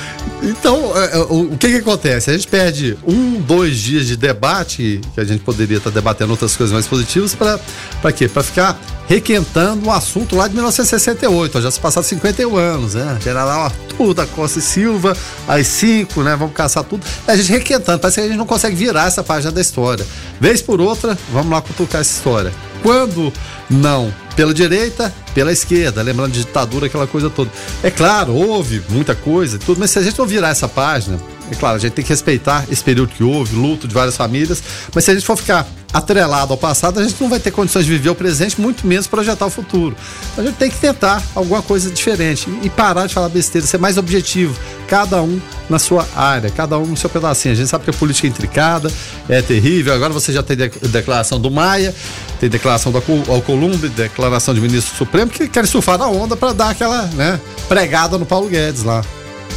Então, 0.43 0.91
é, 0.95 1.17
é, 1.17 1.17
o, 1.17 1.57
que 1.57 1.69
que 1.69 1.77
acontece? 1.77 2.29
A 2.29 2.33
gente 2.33 2.47
perde 2.47 2.97
um, 3.05 3.39
dois 3.41 3.77
dias 3.77 4.07
de 4.07 4.15
debate, 4.15 5.01
que 5.13 5.19
a 5.19 5.23
gente 5.23 5.41
poderia 5.41 5.77
estar 5.77 5.89
debatendo 5.89 6.31
outras 6.31 6.55
coisas 6.55 6.73
mais 6.73 6.87
positivas, 6.87 7.35
para 7.35 8.11
quê? 8.11 8.27
Para 8.27 8.43
ficar 8.43 8.79
requentando 9.07 9.87
um 9.87 9.91
assunto 9.91 10.35
lá 10.35 10.47
de 10.47 10.53
1968, 10.55 11.57
ó, 11.57 11.61
já 11.61 11.71
se 11.71 11.79
passaram 11.79 12.07
51 12.07 12.55
anos, 12.55 12.93
né? 12.95 13.17
General 13.21 13.65
Arthur 13.65 14.13
da 14.13 14.25
Costa 14.25 14.59
e 14.59 14.61
Silva, 14.61 15.15
às 15.47 15.67
5, 15.67 16.23
né? 16.23 16.35
Vamos 16.35 16.53
caçar 16.53 16.83
tudo. 16.83 17.05
É 17.27 17.33
a 17.33 17.37
gente 17.37 17.51
requentando, 17.51 17.99
parece 17.99 18.19
que 18.19 18.25
a 18.25 18.27
gente 18.27 18.37
não 18.37 18.45
consegue 18.45 18.75
virar 18.75 19.07
essa 19.07 19.23
página 19.23 19.51
da 19.51 19.61
história. 19.61 20.05
Vez 20.39 20.61
por 20.61 20.81
outra, 20.81 21.17
vamos 21.31 21.51
lá 21.51 21.61
cutucar 21.61 22.01
essa 22.01 22.11
história. 22.11 22.51
Quando 22.81 23.31
não 23.69 24.13
pela 24.35 24.53
direita, 24.53 25.13
pela 25.33 25.51
esquerda, 25.51 26.01
lembrando 26.01 26.33
de 26.33 26.39
ditadura, 26.39 26.87
aquela 26.87 27.07
coisa 27.07 27.29
toda. 27.29 27.49
É 27.81 27.89
claro, 27.89 28.33
houve 28.33 28.81
muita 28.89 29.15
coisa, 29.15 29.57
tudo, 29.57 29.79
mas 29.79 29.91
se 29.91 29.99
a 29.99 30.03
gente 30.03 30.19
não 30.19 30.25
virar 30.25 30.49
essa 30.49 30.67
página, 30.67 31.17
é 31.51 31.55
claro, 31.55 31.75
a 31.75 31.79
gente 31.79 31.93
tem 31.93 32.03
que 32.03 32.09
respeitar 32.09 32.65
esse 32.71 32.83
período 32.83 33.09
que 33.09 33.23
houve, 33.23 33.55
luto 33.55 33.87
de 33.87 33.93
várias 33.93 34.17
famílias, 34.17 34.61
mas 34.93 35.03
se 35.03 35.11
a 35.11 35.13
gente 35.13 35.25
for 35.25 35.37
ficar 35.37 35.67
atrelado 35.93 36.51
ao 36.51 36.57
passado, 36.57 36.99
a 36.99 37.03
gente 37.03 37.15
não 37.21 37.29
vai 37.29 37.39
ter 37.39 37.51
condições 37.51 37.85
de 37.85 37.91
viver 37.91 38.09
o 38.09 38.15
presente, 38.15 38.59
muito 38.59 38.85
menos 38.85 39.07
projetar 39.07 39.45
o 39.45 39.49
futuro. 39.49 39.95
A 40.37 40.41
gente 40.41 40.55
tem 40.55 40.69
que 40.69 40.77
tentar 40.77 41.23
alguma 41.33 41.61
coisa 41.61 41.89
diferente 41.89 42.49
e 42.61 42.69
parar 42.69 43.07
de 43.07 43.13
falar 43.13 43.29
besteira, 43.29 43.65
ser 43.65 43.77
mais 43.77 43.97
objetivo, 43.97 44.53
cada 44.87 45.21
um 45.21 45.39
na 45.69 45.79
sua 45.79 46.05
área, 46.15 46.49
cada 46.49 46.77
um 46.77 46.85
no 46.85 46.97
seu 46.97 47.09
pedacinho. 47.09 47.53
A 47.53 47.55
gente 47.55 47.69
sabe 47.69 47.85
que 47.85 47.91
a 47.91 47.93
política 47.93 48.27
é 48.27 48.29
intricada, 48.29 48.91
é 49.29 49.41
terrível. 49.41 49.93
Agora 49.93 50.11
você 50.11 50.33
já 50.33 50.43
tem 50.43 50.57
declaração 50.57 51.39
do 51.39 51.49
Maia, 51.49 51.95
tem 52.41 52.49
declaração 52.49 52.91
do 52.91 53.01
Alcolumbre, 53.31 53.87
declaração 53.87 54.53
de 54.53 54.59
ministro 54.59 54.97
Supremo 54.97 55.31
que 55.31 55.47
querem 55.47 55.69
surfar 55.69 55.97
na 55.97 56.07
onda 56.07 56.35
para 56.35 56.51
dar 56.51 56.69
aquela 56.71 57.03
né, 57.13 57.39
pregada 57.69 58.17
no 58.17 58.25
Paulo 58.25 58.49
Guedes 58.49 58.83
lá. 58.83 59.01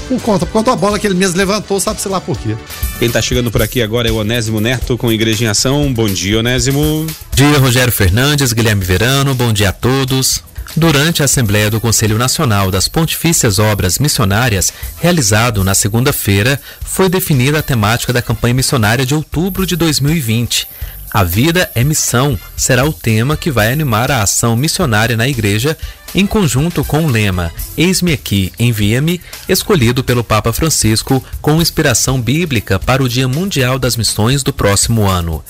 Por 0.09 0.21
conta, 0.23 0.47
por 0.47 0.53
conta 0.53 0.71
da 0.71 0.77
bola 0.77 0.99
que 0.99 1.07
ele 1.07 1.14
mesmo 1.14 1.37
levantou, 1.37 1.79
sabe-se 1.79 2.09
lá 2.09 2.18
por 2.18 2.37
quê. 2.38 2.57
Quem 2.99 3.09
está 3.09 3.21
chegando 3.21 3.51
por 3.51 3.61
aqui 3.61 3.83
agora 3.83 4.09
é 4.09 4.11
o 4.11 4.16
Onésimo 4.16 4.59
Neto 4.59 4.97
com 4.97 5.12
Igreja 5.12 5.44
em 5.44 5.49
Ação. 5.49 5.92
Bom 5.92 6.09
dia, 6.09 6.38
Onésimo. 6.38 6.81
Bom 6.81 7.07
dia, 7.35 7.59
Rogério 7.59 7.92
Fernandes, 7.92 8.55
Guilherme 8.55 8.83
Verano, 8.83 9.35
bom 9.35 9.53
dia 9.53 9.68
a 9.68 9.73
todos. 9.73 10.42
Durante 10.75 11.23
a 11.23 11.27
Assembleia 11.27 11.71
do 11.71 11.81
Conselho 11.81 12.16
Nacional 12.16 12.71
das 12.71 12.88
Pontifícias 12.88 13.59
Obras 13.59 13.99
Missionárias, 13.99 14.73
realizado 14.99 15.62
na 15.62 15.75
segunda-feira, 15.75 16.59
foi 16.81 17.09
definida 17.09 17.59
a 17.59 17.62
temática 17.62 18.12
da 18.12 18.23
campanha 18.23 18.55
missionária 18.55 19.05
de 19.05 19.14
outubro 19.14 19.66
de 19.66 19.77
2020. 19.77 20.66
A 21.11 21.25
vida 21.25 21.71
é 21.75 21.83
missão 21.83 22.38
será 22.57 22.85
o 22.85 22.92
tema 22.92 23.37
que 23.37 23.51
vai 23.51 23.73
animar 23.73 24.11
a 24.11 24.23
ação 24.23 24.55
missionária 24.55 25.16
na 25.16 25.27
igreja, 25.27 25.77
em 26.14 26.27
conjunto 26.27 26.85
com 26.85 27.05
o 27.05 27.11
lema 27.11 27.53
Eis-me 27.77 28.12
aqui, 28.12 28.53
envia-me, 28.59 29.21
escolhido 29.49 30.05
pelo 30.05 30.25
Papa 30.25 30.53
Francisco 30.53 31.25
com 31.40 31.61
inspiração 31.62 32.21
bíblica 32.21 32.79
para 32.79 33.03
o 33.03 33.09
Dia 33.09 33.27
Mundial 33.27 33.79
das 33.79 33.97
Missões 33.97 34.42
do 34.42 34.53
próximo 34.53 35.07
ano. 35.07 35.42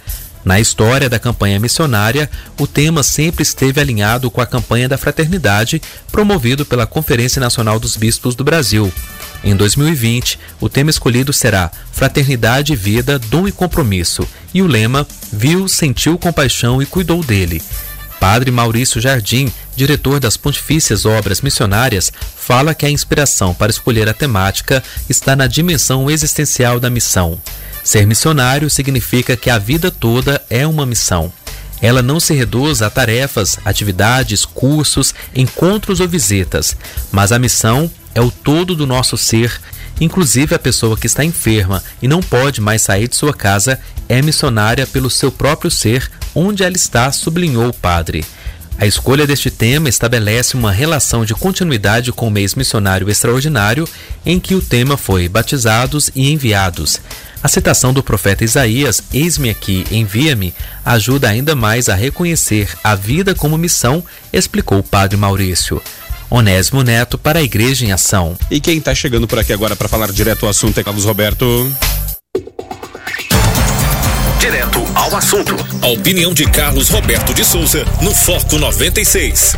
Na 0.44 0.61
história 0.61 1.11
da 1.11 1.18
campanha 1.18 1.59
missionária, 1.59 2.31
o 2.59 2.66
tema 2.66 3.03
sempre 3.03 3.42
esteve 3.42 3.81
alinhado 3.81 4.31
com 4.31 4.40
a 4.40 4.47
campanha 4.47 4.88
da 4.88 4.97
fraternidade, 4.97 5.83
promovido 6.11 6.64
pela 6.64 6.87
Conferência 6.87 7.40
Nacional 7.40 7.79
dos 7.79 7.97
Bispos 7.97 8.35
do 8.35 8.44
Brasil. 8.44 8.90
Em 9.42 9.55
2020, 9.55 10.38
o 10.61 10.68
tema 10.68 10.90
escolhido 10.90 11.33
será 11.33 11.70
Fraternidade, 11.92 12.74
Vida, 12.74 13.18
Dom 13.18 13.46
e 13.46 13.53
Compromisso, 13.53 14.27
e 14.53 14.62
o 14.62 14.66
lema 14.66 15.07
Viu, 15.33 15.68
Sentiu 15.68 16.18
Compaixão 16.18 16.83
e 16.83 16.87
Cuidou 16.87 17.22
dele. 17.22 17.62
Padre 18.18 18.51
Maurício 18.51 19.01
Jardim, 19.01 19.53
diretor 19.77 20.18
das 20.18 20.37
Pontifícias 20.37 21.07
Obras 21.07 21.40
Missionárias, 21.40 22.12
fala 22.37 22.74
que 22.74 22.85
a 22.85 22.90
inspiração 22.90 23.55
para 23.55 23.70
escolher 23.70 24.09
a 24.09 24.14
temática 24.14 24.83
está 25.09 25.37
na 25.37 25.46
dimensão 25.46 26.11
existencial 26.11 26.81
da 26.81 26.90
missão. 26.90 27.38
Ser 27.85 28.07
missionário 28.07 28.68
significa 28.68 29.37
que 29.37 29.48
a 29.48 29.57
vida 29.57 29.90
toda 29.90 30.42
é 30.51 30.66
uma 30.66 30.85
missão. 30.85 31.33
Ela 31.81 32.03
não 32.03 32.18
se 32.18 32.35
reduz 32.35 32.83
a 32.83 32.90
tarefas, 32.90 33.57
atividades, 33.64 34.44
cursos, 34.44 35.14
encontros 35.35 36.01
ou 36.01 36.09
visitas, 36.09 36.77
mas 37.12 37.31
a 37.31 37.38
missão 37.38 37.88
é 38.19 38.21
o 38.21 38.33
todo 38.33 38.75
do 38.75 38.85
nosso 38.85 39.17
ser, 39.17 39.61
inclusive 40.01 40.53
a 40.53 40.59
pessoa 40.59 40.97
que 40.97 41.07
está 41.07 41.25
enferma 41.25 41.81
e 42.03 42.09
não 42.09 42.21
pode 42.21 42.61
mais 42.61 42.83
sair 42.83 43.07
de 43.07 43.15
sua 43.15 43.33
casa 43.33 43.79
é 44.09 44.21
missionária 44.21 44.89
pelo 44.89 45.09
seu 45.09 45.31
próprio 45.31 45.71
ser, 45.71 46.11
onde 46.35 46.65
ela 46.65 46.75
está, 46.75 47.13
sublinhou 47.13 47.69
o 47.69 47.73
padre. 47.73 48.25
A 48.77 48.87
escolha 48.87 49.25
deste 49.25 49.53
tema 49.53 49.89
estabelece 49.89 50.57
uma 50.57 50.73
relação 50.73 51.25
de 51.25 51.33
continuidade 51.33 52.11
com 52.11 52.27
o 52.27 52.31
mês 52.31 52.57
missionário 52.57 53.09
extraordinário, 53.09 53.89
em 54.27 54.41
que 54.41 54.57
o 54.57 54.63
tema 54.63 54.97
foi 54.97 55.29
Batizados 55.29 56.11
e 56.13 56.33
Enviados. 56.33 57.01
A 57.41 57.47
citação 57.47 57.93
do 57.93 58.03
profeta 58.03 58.43
Isaías, 58.43 59.01
Eis-me 59.13 59.49
aqui, 59.49 59.85
envia-me, 59.93 60.53
ajuda 60.85 61.29
ainda 61.29 61.55
mais 61.55 61.89
a 61.89 61.95
reconhecer 61.95 62.69
a 62.83 62.97
vida 62.97 63.33
como 63.33 63.57
missão, 63.57 64.03
explicou 64.33 64.81
o 64.81 64.83
padre 64.83 65.17
Maurício. 65.17 65.81
Onésimo 66.31 66.83
Neto 66.83 67.17
para 67.17 67.38
a 67.38 67.43
Igreja 67.43 67.85
em 67.85 67.93
Ação. 67.93 68.37
E 68.51 68.61
quem 68.61 68.79
está 68.79 68.95
chegando 68.95 69.27
por 69.27 69.38
aqui 69.38 69.53
agora 69.53 69.75
para 69.75 69.88
falar 69.88 70.12
direto 70.12 70.45
ao 70.45 70.51
assunto 70.51 70.79
é 70.79 70.85
Carlos 70.85 71.05
Roberto. 71.05 71.73
Direto 74.38 74.85
ao 74.95 75.17
assunto. 75.17 75.57
A 75.83 75.88
opinião 75.88 76.33
de 76.33 76.45
Carlos 76.47 76.91
Roberto 76.91 77.33
de 77.33 77.45
Souza 77.45 77.85
no 78.03 78.14
Foco 78.14 78.59
96. 78.59 79.57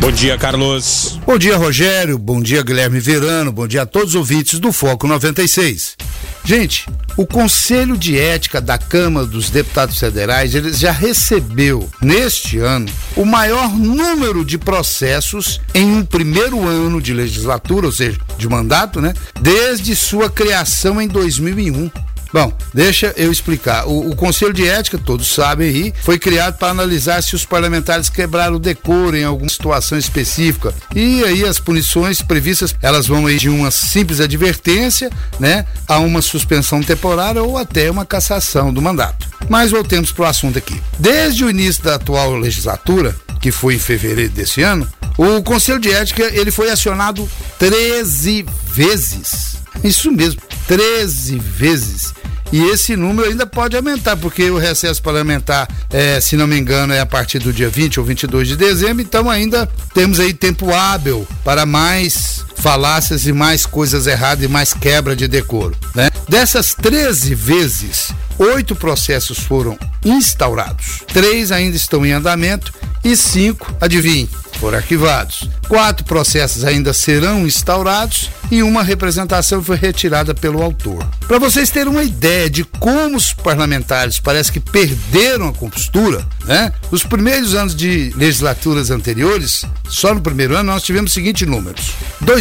Bom 0.00 0.10
dia, 0.10 0.38
Carlos. 0.38 1.18
Bom 1.26 1.36
dia, 1.36 1.56
Rogério. 1.56 2.18
Bom 2.18 2.40
dia, 2.40 2.62
Guilherme 2.62 3.00
Verano. 3.00 3.52
Bom 3.52 3.66
dia 3.66 3.82
a 3.82 3.86
todos 3.86 4.10
os 4.10 4.14
ouvintes 4.14 4.58
do 4.58 4.72
Foco 4.72 5.06
96. 5.06 5.96
Gente, 6.44 6.88
o 7.16 7.26
Conselho 7.26 7.96
de 7.96 8.18
Ética 8.18 8.60
da 8.60 8.78
Câmara 8.78 9.26
dos 9.26 9.50
Deputados 9.50 9.98
Federais 9.98 10.54
ele 10.54 10.72
já 10.72 10.90
recebeu 10.90 11.88
neste 12.00 12.58
ano 12.58 12.90
o 13.14 13.24
maior 13.24 13.70
número 13.76 14.44
de 14.44 14.56
processos 14.56 15.60
em 15.74 15.86
um 15.86 16.04
primeiro 16.04 16.66
ano 16.66 17.00
de 17.00 17.12
legislatura, 17.12 17.86
ou 17.86 17.92
seja, 17.92 18.18
de 18.38 18.48
mandato, 18.48 19.00
né? 19.00 19.14
Desde 19.40 19.94
sua 19.94 20.30
criação 20.30 21.00
em 21.00 21.08
2001. 21.08 21.90
Bom, 22.32 22.52
deixa 22.72 23.12
eu 23.16 23.32
explicar. 23.32 23.86
O, 23.86 24.10
o, 24.10 24.16
Conselho 24.16 24.52
de 24.52 24.66
Ética, 24.66 24.98
todos 24.98 25.26
sabem 25.32 25.68
aí, 25.68 25.94
foi 26.02 26.18
criado 26.18 26.56
para 26.58 26.68
analisar 26.68 27.22
se 27.22 27.34
os 27.34 27.44
parlamentares 27.44 28.08
quebraram 28.08 28.56
o 28.56 28.60
decoro 28.60 29.16
em 29.16 29.24
alguma 29.24 29.48
situação 29.48 29.98
específica. 29.98 30.72
E 30.94 31.24
aí 31.24 31.44
as 31.44 31.58
punições 31.58 32.22
previstas, 32.22 32.74
elas 32.80 33.06
vão 33.06 33.26
aí 33.26 33.36
de 33.36 33.48
uma 33.48 33.70
simples 33.70 34.20
advertência, 34.20 35.10
né, 35.38 35.66
a 35.88 35.98
uma 35.98 36.22
suspensão 36.22 36.82
temporária 36.82 37.42
ou 37.42 37.58
até 37.58 37.90
uma 37.90 38.06
cassação 38.06 38.72
do 38.72 38.80
mandato. 38.80 39.28
Mas 39.48 39.72
voltemos 39.72 40.12
para 40.12 40.22
o 40.24 40.28
assunto 40.28 40.58
aqui. 40.58 40.80
Desde 40.98 41.44
o 41.44 41.50
início 41.50 41.82
da 41.82 41.96
atual 41.96 42.36
legislatura, 42.36 43.16
que 43.40 43.50
foi 43.50 43.74
em 43.74 43.78
fevereiro 43.78 44.32
desse 44.32 44.62
ano, 44.62 44.86
o 45.16 45.42
Conselho 45.42 45.80
de 45.80 45.90
Ética 45.90 46.30
ele 46.32 46.50
foi 46.50 46.70
acionado 46.70 47.28
13 47.58 48.46
vezes. 48.72 49.56
Isso 49.82 50.10
mesmo, 50.12 50.40
13 50.66 51.38
vezes. 51.38 52.14
E 52.52 52.60
esse 52.64 52.96
número 52.96 53.28
ainda 53.28 53.46
pode 53.46 53.76
aumentar, 53.76 54.16
porque 54.16 54.50
o 54.50 54.58
recesso 54.58 55.00
parlamentar, 55.00 55.68
é, 55.88 56.20
se 56.20 56.36
não 56.36 56.48
me 56.48 56.58
engano, 56.58 56.92
é 56.92 57.00
a 57.00 57.06
partir 57.06 57.38
do 57.38 57.52
dia 57.52 57.68
20 57.68 58.00
ou 58.00 58.06
22 58.06 58.48
de 58.48 58.56
dezembro, 58.56 59.02
então 59.02 59.30
ainda 59.30 59.68
temos 59.94 60.18
aí 60.18 60.34
tempo 60.34 60.72
hábil 60.72 61.26
para 61.44 61.64
mais 61.64 62.44
falácias 62.60 63.26
e 63.26 63.32
mais 63.32 63.66
coisas 63.66 64.06
erradas 64.06 64.44
e 64.44 64.48
mais 64.48 64.72
quebra 64.74 65.16
de 65.16 65.26
decoro. 65.26 65.76
Né? 65.94 66.10
Dessas 66.28 66.74
13 66.74 67.34
vezes, 67.34 68.12
oito 68.38 68.76
processos 68.76 69.38
foram 69.38 69.78
instaurados, 70.04 71.02
três 71.12 71.52
ainda 71.52 71.76
estão 71.76 72.04
em 72.06 72.12
andamento 72.12 72.72
e 73.02 73.16
cinco, 73.16 73.74
adivinhe, 73.80 74.28
foram 74.58 74.76
arquivados. 74.76 75.48
Quatro 75.68 76.04
processos 76.04 76.64
ainda 76.64 76.92
serão 76.92 77.46
instaurados 77.46 78.28
e 78.50 78.62
uma 78.62 78.82
representação 78.82 79.62
foi 79.62 79.76
retirada 79.76 80.34
pelo 80.34 80.62
autor. 80.62 81.02
Para 81.26 81.38
vocês 81.38 81.70
terem 81.70 81.90
uma 81.90 82.02
ideia 82.02 82.50
de 82.50 82.64
como 82.64 83.16
os 83.16 83.32
parlamentares 83.32 84.18
parece 84.18 84.52
que 84.52 84.60
perderam 84.60 85.48
a 85.48 85.52
compostura, 85.52 86.26
né? 86.44 86.72
Nos 86.90 87.04
primeiros 87.04 87.54
anos 87.54 87.74
de 87.74 88.12
legislaturas 88.16 88.90
anteriores, 88.90 89.64
só 89.88 90.12
no 90.12 90.20
primeiro 90.20 90.54
ano 90.54 90.72
nós 90.72 90.82
tivemos 90.82 91.10
os 91.10 91.14
seguintes 91.14 91.48
números: 91.48 91.92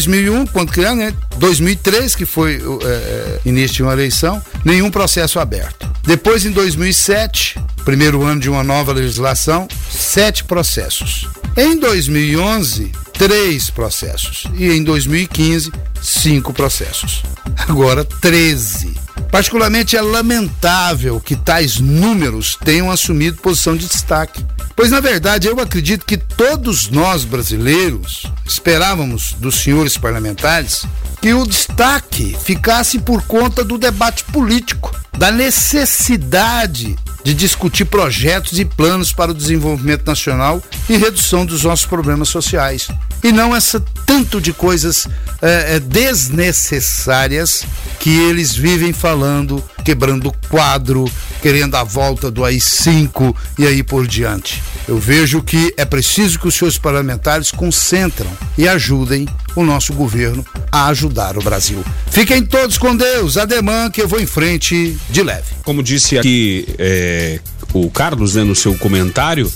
2001, 0.10 0.48
quando 0.48 0.72
criaram, 0.72 0.98
né? 0.98 1.14
2003, 1.38 2.16
que 2.16 2.26
foi 2.26 2.62
é, 2.84 3.40
início 3.46 3.78
de 3.78 3.84
uma 3.84 3.94
eleição, 3.94 4.42
nenhum 4.66 4.90
processo 4.90 5.40
aberto. 5.40 5.90
Depois, 6.04 6.46
em 6.46 6.52
2007, 6.52 7.60
primeiro 7.86 8.24
ano 8.24 8.42
de 8.42 8.50
uma 8.50 8.64
nova 8.64 8.92
legislação, 8.92 9.68
sete 9.90 10.44
processos. 10.44 11.28
Em 11.56 11.78
2011, 11.78 12.92
três 13.14 13.70
processos. 13.70 14.46
E 14.56 14.72
em 14.72 14.84
2015, 14.84 15.72
cinco 16.02 16.54
processos. 16.54 17.24
Agora, 17.68 18.04
13. 18.04 18.99
Particularmente 19.32 19.96
é 19.96 20.02
lamentável 20.02 21.20
que 21.20 21.36
tais 21.36 21.80
números 21.80 22.58
tenham 22.64 22.90
assumido 22.90 23.42
posição 23.42 23.76
de 23.76 23.88
destaque. 23.88 24.46
Pois, 24.76 24.92
na 24.92 25.00
verdade, 25.00 25.48
eu 25.48 25.60
acredito 25.60 26.06
que 26.06 26.18
todos 26.18 26.90
nós 26.90 27.26
brasileiros 27.26 28.26
esperávamos 28.46 29.34
dos 29.34 29.56
senhores 29.56 29.98
parlamentares 29.98 30.86
que 31.22 31.34
o 31.34 31.46
destaque 31.46 32.36
ficasse 32.44 33.00
por 33.00 33.22
conta 33.24 33.64
do 33.64 33.78
debate 33.78 34.24
político, 34.26 34.96
da 35.18 35.32
necessidade 35.32 36.96
de 37.30 37.36
discutir 37.36 37.86
projetos 37.86 38.58
e 38.60 38.66
planos 38.66 39.14
para 39.14 39.30
o 39.30 39.36
desenvolvimento 39.36 40.04
nacional 40.04 40.64
e 40.90 40.98
redução 40.98 41.46
dos 41.46 41.64
nossos 41.64 41.86
problemas 41.86 42.28
sociais. 42.28 42.88
E 43.24 43.32
não 43.32 43.56
essa 43.56 43.80
tanto 44.04 44.42
de 44.42 44.52
coisas 44.52 45.08
é, 45.40 45.80
desnecessárias 45.80 47.68
que 48.00 48.10
eles 48.10 48.56
vivem 48.56 48.92
falando, 48.94 49.64
quebrando 49.84 50.32
quadro, 50.50 51.10
querendo 51.42 51.76
a 51.76 51.84
volta 51.84 52.30
do 52.30 52.44
AI-5 52.44 53.36
e 53.58 53.66
aí 53.66 53.84
por 53.84 54.08
diante. 54.08 54.62
Eu 54.88 54.98
vejo 54.98 55.42
que 55.42 55.74
é 55.78 55.86
preciso 55.86 56.40
que 56.40 56.48
os 56.48 56.56
seus 56.56 56.78
parlamentares 56.78 57.52
concentram 57.52 58.30
e 58.58 58.68
ajudem 58.68 59.28
o 59.56 59.64
nosso 59.64 59.94
governo 59.94 60.46
a 60.72 60.88
ajudar 60.88 61.38
o 61.38 61.42
Brasil. 61.42 61.84
Fiquem 62.10 62.44
todos 62.44 62.78
com 62.78 62.96
Deus, 62.96 63.38
ademã 63.38 63.90
que 63.90 64.02
eu 64.02 64.08
vou 64.08 64.20
em 64.20 64.26
frente 64.26 64.98
de 65.10 65.24
leve. 65.24 65.54
Como 65.64 65.84
disse 65.84 66.18
aqui 66.18 66.68
é, 66.78 67.40
o 67.74 67.90
Carlos, 67.90 68.36
né, 68.36 68.44
no 68.44 68.56
seu 68.56 68.76
comentário, 68.78 69.52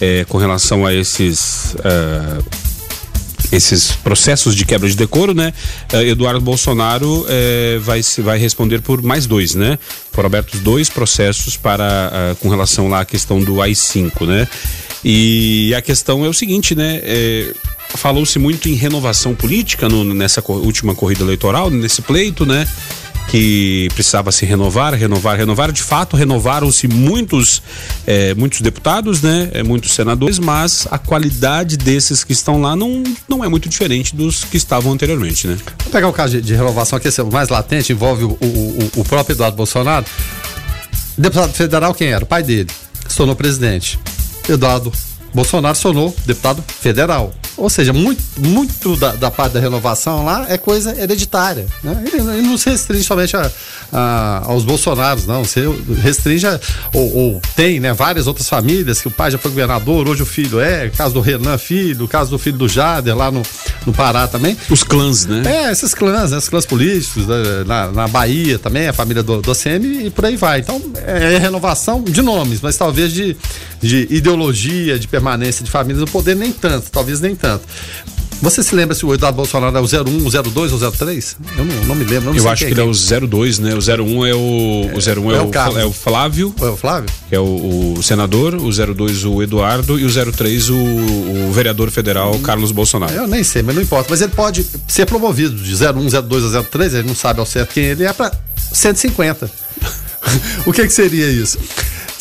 é, 0.00 0.24
com 0.28 0.38
relação 0.38 0.84
a 0.84 0.92
esses. 0.92 1.74
Uh, 1.74 2.63
esses 3.52 3.92
processos 3.92 4.54
de 4.54 4.64
quebra 4.64 4.88
de 4.88 4.96
decoro, 4.96 5.34
né? 5.34 5.52
Uh, 5.92 5.96
Eduardo 6.02 6.40
Bolsonaro 6.40 7.20
uh, 7.20 7.80
vai, 7.80 8.00
vai 8.18 8.38
responder 8.38 8.80
por 8.80 9.02
mais 9.02 9.26
dois, 9.26 9.54
né? 9.54 9.78
Foram 10.12 10.26
abertos 10.26 10.60
dois 10.60 10.88
processos 10.88 11.56
para 11.56 12.32
uh, 12.32 12.36
com 12.36 12.48
relação 12.48 12.88
lá 12.88 13.00
à 13.00 13.04
questão 13.04 13.40
do 13.40 13.60
AI-5, 13.60 14.26
né? 14.26 14.48
E 15.04 15.74
a 15.76 15.82
questão 15.82 16.24
é 16.24 16.28
o 16.28 16.32
seguinte, 16.32 16.74
né? 16.74 17.00
É, 17.02 17.54
Falou-se 17.96 18.38
muito 18.40 18.68
em 18.68 18.74
renovação 18.74 19.36
política 19.36 19.88
no, 19.88 20.02
nessa 20.02 20.42
última 20.48 20.96
corrida 20.96 21.22
eleitoral, 21.22 21.70
nesse 21.70 22.02
pleito, 22.02 22.44
né? 22.44 22.66
Que 23.28 23.88
precisava 23.94 24.30
se 24.30 24.44
renovar, 24.46 24.94
renovar, 24.94 25.36
renovar. 25.36 25.72
De 25.72 25.82
fato, 25.82 26.16
renovaram-se 26.16 26.86
muitos, 26.86 27.62
é, 28.06 28.34
muitos 28.34 28.60
deputados, 28.60 29.22
né? 29.22 29.50
É, 29.52 29.62
muitos 29.62 29.92
senadores, 29.92 30.38
mas 30.38 30.86
a 30.90 30.98
qualidade 30.98 31.76
desses 31.76 32.22
que 32.22 32.32
estão 32.32 32.60
lá 32.60 32.76
não, 32.76 33.02
não 33.28 33.44
é 33.44 33.48
muito 33.48 33.68
diferente 33.68 34.14
dos 34.14 34.44
que 34.44 34.56
estavam 34.56 34.92
anteriormente, 34.92 35.46
né? 35.46 35.56
Vou 35.82 35.92
pegar 35.92 36.08
o 36.08 36.12
caso 36.12 36.32
de, 36.32 36.42
de 36.42 36.54
renovação 36.54 36.96
aqui, 36.96 37.08
é 37.08 37.22
o 37.22 37.32
mais 37.32 37.48
latente, 37.48 37.92
envolve 37.92 38.24
o, 38.24 38.38
o, 38.40 38.90
o 38.96 39.04
próprio 39.04 39.34
Eduardo 39.34 39.56
Bolsonaro. 39.56 40.06
Deputado 41.16 41.52
federal, 41.52 41.94
quem 41.94 42.08
era? 42.08 42.24
O 42.24 42.26
pai 42.26 42.42
dele. 42.42 42.68
Se 43.08 43.16
tornou 43.16 43.36
presidente. 43.36 43.98
Eduardo 44.48 44.92
Bolsonaro 45.32 45.76
sonou 45.76 46.14
deputado 46.26 46.62
federal. 46.80 47.32
Ou 47.56 47.70
seja, 47.70 47.92
muito, 47.92 48.22
muito 48.38 48.96
da, 48.96 49.12
da, 49.12 49.30
parte 49.30 49.52
da 49.52 49.60
renovação 49.60 50.24
lá 50.24 50.46
é 50.48 50.58
coisa 50.58 50.98
hereditária. 51.00 51.66
Né? 51.82 52.04
Ele, 52.06 52.16
ele 52.16 52.42
não 52.42 52.58
se 52.58 52.68
restringe 52.68 53.04
somente 53.04 53.36
a, 53.36 53.50
a, 53.92 54.42
aos 54.46 54.64
Bolsonaros, 54.64 55.26
não. 55.26 55.44
Se 55.44 55.60
restringe 56.02 56.46
a, 56.46 56.58
ou, 56.92 57.16
ou, 57.16 57.42
tem 57.54 57.78
né, 57.78 57.92
várias 57.92 58.26
outras 58.26 58.48
famílias 58.48 59.00
que 59.00 59.06
o 59.06 59.10
pai 59.10 59.30
já 59.30 59.38
foi 59.38 59.50
governador, 59.52 60.08
hoje 60.08 60.22
o 60.22 60.26
filho 60.26 60.60
é, 60.60 60.90
caso 60.90 61.14
do 61.14 61.20
Renan 61.20 61.56
Filho, 61.56 62.08
caso 62.08 62.30
do 62.30 62.38
filho 62.38 62.58
do 62.58 62.68
Jader 62.68 63.16
lá 63.16 63.30
no, 63.30 63.42
no 63.86 63.92
Pará 63.92 64.26
também. 64.26 64.56
Os 64.68 64.82
clãs, 64.82 65.24
né? 65.24 65.42
É, 65.46 65.70
esses 65.70 65.94
clãs, 65.94 66.32
né, 66.32 66.38
esses 66.38 66.48
clãs 66.48 66.66
políticos, 66.66 67.26
né, 67.26 67.36
na, 67.64 67.92
na 67.92 68.08
Bahia 68.08 68.58
também, 68.58 68.88
a 68.88 68.92
família 68.92 69.22
do, 69.22 69.40
do 69.40 69.50
ACM 69.52 70.06
e 70.06 70.10
por 70.10 70.24
aí 70.24 70.36
vai. 70.36 70.58
Então, 70.58 70.82
é, 71.06 71.34
é 71.34 71.38
renovação 71.38 72.02
de 72.02 72.20
nomes, 72.20 72.60
mas 72.60 72.76
talvez 72.76 73.12
de, 73.12 73.36
de 73.80 74.08
ideologia, 74.10 74.98
de 74.98 75.06
permanência 75.06 75.64
de 75.64 75.70
famílias, 75.70 76.00
no 76.00 76.06
poder 76.06 76.34
nem 76.34 76.50
tanto, 76.50 76.90
talvez 76.90 77.20
nem 77.20 77.36
tanto. 77.36 77.43
Você 78.44 78.62
se 78.62 78.74
lembra 78.74 78.94
se 78.94 79.06
o 79.06 79.14
Eduardo 79.14 79.36
Bolsonaro 79.36 79.74
é 79.74 79.80
o 79.80 79.84
01, 79.84 80.26
o 80.26 80.30
02 80.30 80.72
ou 80.72 80.92
03? 80.92 81.36
Eu 81.56 81.64
não, 81.64 81.84
não 81.84 81.94
me 81.94 82.04
lembro. 82.04 82.30
Não 82.30 82.36
eu 82.36 82.46
acho 82.48 82.66
que 82.66 82.72
ele 82.72 82.80
é, 82.80 82.84
é 82.84 82.86
o 82.86 83.26
02, 83.26 83.58
né? 83.58 83.74
O 83.74 83.78
01 83.78 84.26
é 84.26 84.34
o, 84.34 84.90
é, 84.90 84.94
o 84.94 85.22
01 85.22 85.32
é, 85.32 85.36
é, 85.36 85.40
o, 85.40 85.78
é 85.78 85.84
o 85.86 85.92
Flávio. 85.92 86.54
É 86.60 86.66
o 86.66 86.76
Flávio? 86.76 87.08
Que 87.30 87.34
é 87.36 87.40
o, 87.40 87.94
o, 87.96 88.02
senador, 88.02 88.54
o 88.56 88.70
02 88.70 89.24
o 89.24 89.42
Eduardo 89.42 89.98
e 89.98 90.04
o 90.04 90.32
03 90.32 90.68
o, 90.68 90.76
o 90.76 91.52
vereador 91.52 91.90
federal 91.90 92.38
Carlos 92.40 92.70
Bolsonaro. 92.70 93.14
Eu 93.14 93.26
nem 93.26 93.42
sei, 93.42 93.62
mas 93.62 93.74
não 93.74 93.82
importa. 93.82 94.08
Mas 94.10 94.20
ele 94.20 94.32
pode 94.32 94.66
ser 94.88 95.06
promovido 95.06 95.56
de 95.56 95.72
01, 95.72 96.22
02 96.22 96.54
a 96.54 96.62
03, 96.62 96.94
ele 96.94 97.08
não 97.08 97.14
sabe 97.14 97.40
ao 97.40 97.46
certo 97.46 97.72
quem 97.72 97.84
ele 97.84 98.04
é, 98.04 98.12
para 98.12 98.30
150. 98.72 99.50
o 100.66 100.72
que, 100.72 100.82
que 100.82 100.92
seria 100.92 101.30
isso? 101.30 101.58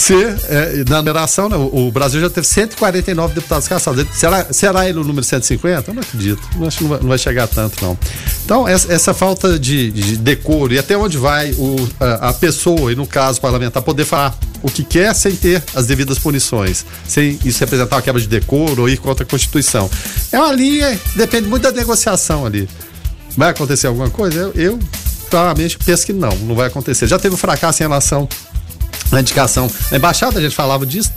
Ser, 0.04 0.38
é, 0.50 0.84
na 0.89 0.98
numeração, 0.98 1.48
né, 1.48 1.56
o, 1.56 1.89
Brasil 1.92 2.20
já 2.20 2.30
teve 2.30 2.46
149 2.46 3.34
deputados 3.34 3.68
cassados. 3.68 4.06
Será, 4.13 4.48
será 4.52 4.89
ele 4.89 5.00
o 5.00 5.04
número 5.04 5.24
150? 5.24 5.89
Eu 5.89 5.94
não 5.94 6.02
acredito. 6.02 6.42
Não 6.56 6.68
acho 6.68 6.78
que 6.78 6.84
não 6.84 6.89
vai, 6.89 7.00
não 7.00 7.08
vai 7.08 7.18
chegar 7.18 7.48
tanto, 7.48 7.84
não. 7.84 7.98
Então, 8.44 8.68
essa, 8.68 8.92
essa 8.92 9.13
falta 9.13 9.58
de, 9.58 9.92
de, 9.92 10.18
decoro 10.18 10.74
e 10.74 10.80
até 10.80 10.98
onde 10.98 11.18
vai 11.18 11.52
o, 11.54 11.76
a, 12.00 12.30
a, 12.30 12.34
pessoa, 12.34 12.92
e 12.92 12.96
no 12.96 13.08
caso 13.08 13.39
parlamentar, 13.39 13.82
poder 13.82 14.04
falar 14.04 14.38
o 14.62 14.70
que 14.70 14.84
quer 14.84 15.13
sem 15.13 15.36
ter 15.36 15.63
as 15.74 15.86
devidas 15.86 16.20
punições, 16.20 16.86
sem 17.08 17.39
isso 17.46 17.60
representar 17.62 17.96
uma 17.96 18.02
quebra 18.02 18.22
de 18.22 18.28
decoro 18.28 18.82
ou 18.82 18.89
ir 18.89 18.98
contra 18.98 19.24
a 19.24 19.28
Constituição. 19.28 19.89
É 20.32 20.39
uma 20.39 20.52
linha, 20.52 21.00
depende 21.16 21.48
muito 21.48 21.63
da 21.63 21.72
negociação 21.72 22.46
ali. 22.46 22.68
Vai 23.38 23.50
acontecer 23.50 23.88
alguma 23.88 24.10
coisa? 24.10 24.38
Eu, 24.38 24.52
eu 24.54 24.80
claramente 25.30 25.78
penso 25.78 26.06
que 26.06 26.13
não, 26.13 26.36
não 26.39 26.56
vai 26.56 26.68
acontecer. 26.68 27.08
Já 27.08 27.18
teve 27.18 27.34
um 27.34 27.38
fracasso 27.38 27.82
em 27.82 27.86
relação 27.86 28.28
na 29.13 29.21
indicação 29.21 29.69
na 29.91 29.97
embaixada, 29.97 30.39
a 30.39 30.41
gente 30.41 30.56
falava 30.56 30.86
disso, 30.86 31.12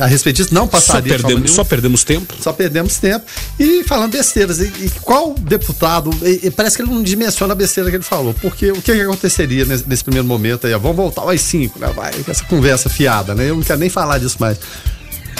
a 0.00 0.06
respeito 0.06 0.36
disso, 0.36 0.54
não 0.54 0.68
passaria. 0.68 1.18
Só 1.18 1.26
perdemos, 1.26 1.50
só 1.50 1.64
perdemos 1.64 2.04
tempo. 2.04 2.34
Só 2.40 2.52
perdemos 2.52 2.96
tempo. 2.98 3.26
E 3.58 3.82
falando 3.84 4.12
besteiras, 4.12 4.60
e, 4.60 4.66
e 4.66 4.90
qual 5.02 5.34
deputado, 5.34 6.10
e, 6.22 6.46
e 6.46 6.50
parece 6.50 6.76
que 6.76 6.82
ele 6.82 6.90
não 6.90 7.02
dimensiona 7.02 7.52
a 7.52 7.56
besteira 7.56 7.90
que 7.90 7.96
ele 7.96 8.04
falou, 8.04 8.32
porque 8.34 8.70
o 8.70 8.80
que, 8.80 8.92
que 8.92 9.00
aconteceria 9.00 9.64
nesse, 9.64 9.88
nesse, 9.88 10.04
primeiro 10.04 10.26
momento 10.26 10.66
aí? 10.66 10.72
Vamos 10.74 10.96
voltar 10.96 11.22
aos 11.22 11.40
cinco, 11.40 11.78
né? 11.78 11.92
Vai, 11.94 12.12
essa 12.28 12.44
conversa 12.44 12.88
fiada, 12.88 13.34
né? 13.34 13.50
Eu 13.50 13.56
não 13.56 13.62
quero 13.62 13.80
nem 13.80 13.88
falar 13.88 14.18
disso 14.18 14.36
mais. 14.38 14.58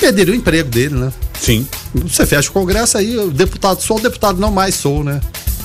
Perderia 0.00 0.34
o 0.34 0.36
emprego 0.36 0.68
dele, 0.68 0.96
né? 0.96 1.12
Sim. 1.40 1.66
Você 1.94 2.26
fecha 2.26 2.50
o 2.50 2.52
Congresso 2.52 2.98
aí, 2.98 3.16
o 3.16 3.30
deputado 3.30 3.80
sou, 3.80 3.98
o 3.98 4.00
deputado 4.00 4.40
não 4.40 4.50
mais 4.50 4.74
sou, 4.74 5.04
né? 5.04 5.20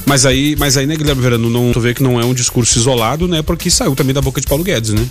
Mas 0.06 0.26
aí, 0.26 0.56
mas 0.58 0.78
aí, 0.78 0.86
né, 0.86 0.96
Guilherme 0.96 1.22
Verano, 1.22 1.50
não, 1.50 1.72
tu 1.72 1.80
vê 1.80 1.94
que 1.94 2.02
não 2.02 2.20
é 2.20 2.26
um 2.26 2.34
discurso 2.34 2.78
isolado, 2.78 3.28
né? 3.28 3.42
Porque 3.42 3.70
saiu 3.70 3.96
também 3.96 4.14
da 4.14 4.22
boca 4.22 4.40
de 4.40 4.48
Paulo 4.48 4.64
Guedes, 4.64 4.92
né? 4.92 5.06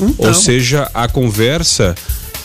Então. 0.00 0.28
Ou 0.28 0.34
seja, 0.34 0.90
a 0.92 1.08
conversa. 1.08 1.94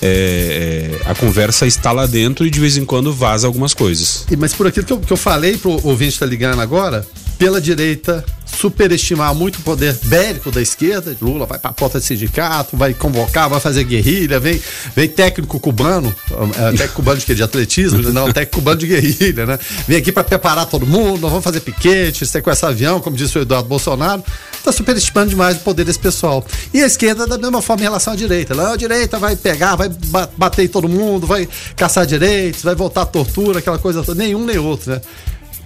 É, 0.03 0.99
é, 1.03 1.11
a 1.11 1.13
conversa 1.13 1.67
está 1.67 1.91
lá 1.91 2.07
dentro 2.07 2.43
e 2.43 2.49
de 2.49 2.59
vez 2.59 2.75
em 2.75 2.83
quando 2.83 3.13
vaza 3.13 3.45
algumas 3.45 3.71
coisas. 3.71 4.25
Mas 4.35 4.51
por 4.51 4.65
aquilo 4.65 4.83
que 4.83 4.93
eu, 4.93 4.99
que 4.99 5.13
eu 5.13 5.17
falei 5.17 5.57
pro 5.57 5.73
ouvinte 5.85 6.13
estar 6.13 6.25
tá 6.25 6.29
ligando 6.29 6.59
agora, 6.59 7.05
pela 7.37 7.61
direita 7.61 8.25
superestimar 8.55 9.33
muito 9.33 9.57
o 9.57 9.61
poder 9.61 9.97
bélico 10.03 10.51
da 10.51 10.61
esquerda. 10.61 11.15
Lula 11.21 11.45
vai 11.45 11.59
para 11.59 11.71
a 11.71 11.73
porta 11.73 11.99
de 11.99 12.05
sindicato, 12.05 12.77
vai 12.77 12.93
convocar, 12.93 13.49
vai 13.49 13.59
fazer 13.59 13.83
guerrilha, 13.83 14.39
vem, 14.39 14.61
vem 14.95 15.07
técnico 15.07 15.59
cubano, 15.59 16.13
é, 16.57 16.71
técnico 16.71 16.95
cubano 16.95 17.19
de, 17.19 17.35
de 17.35 17.43
atletismo, 17.43 18.01
não, 18.11 18.31
técnico 18.31 18.57
cubano 18.57 18.77
de 18.77 18.87
guerrilha, 18.87 19.45
né? 19.45 19.59
Vem 19.87 19.97
aqui 19.97 20.11
para 20.11 20.23
preparar 20.23 20.65
todo 20.65 20.85
mundo, 20.85 21.27
vamos 21.27 21.43
fazer 21.43 21.61
piquete, 21.61 22.25
sequestrar 22.25 22.71
avião, 22.71 22.99
como 22.99 23.15
disse 23.15 23.37
o 23.37 23.41
Eduardo 23.41 23.67
Bolsonaro. 23.67 24.23
Está 24.53 24.71
superestimando 24.71 25.29
demais 25.31 25.57
o 25.57 25.61
poder 25.61 25.83
desse 25.83 25.97
pessoal. 25.97 26.45
E 26.71 26.83
a 26.83 26.85
esquerda, 26.85 27.25
da 27.25 27.37
mesma 27.37 27.61
forma, 27.63 27.81
em 27.81 27.85
relação 27.85 28.13
à 28.13 28.15
direita. 28.15 28.53
Lá, 28.53 28.73
a 28.73 28.77
direita 28.77 29.17
vai 29.17 29.35
pegar, 29.35 29.75
vai 29.75 29.89
bater 30.37 30.65
em 30.65 30.67
todo 30.67 30.87
mundo, 30.87 31.25
vai 31.25 31.49
caçar 31.75 32.05
direitos, 32.05 32.61
vai 32.61 32.75
voltar 32.75 33.01
à 33.01 33.05
tortura, 33.05 33.59
aquela 33.59 33.79
coisa 33.79 34.03
toda. 34.03 34.21
Nenhum 34.21 34.45
nem 34.45 34.59
outro, 34.59 34.91
né? 34.91 35.01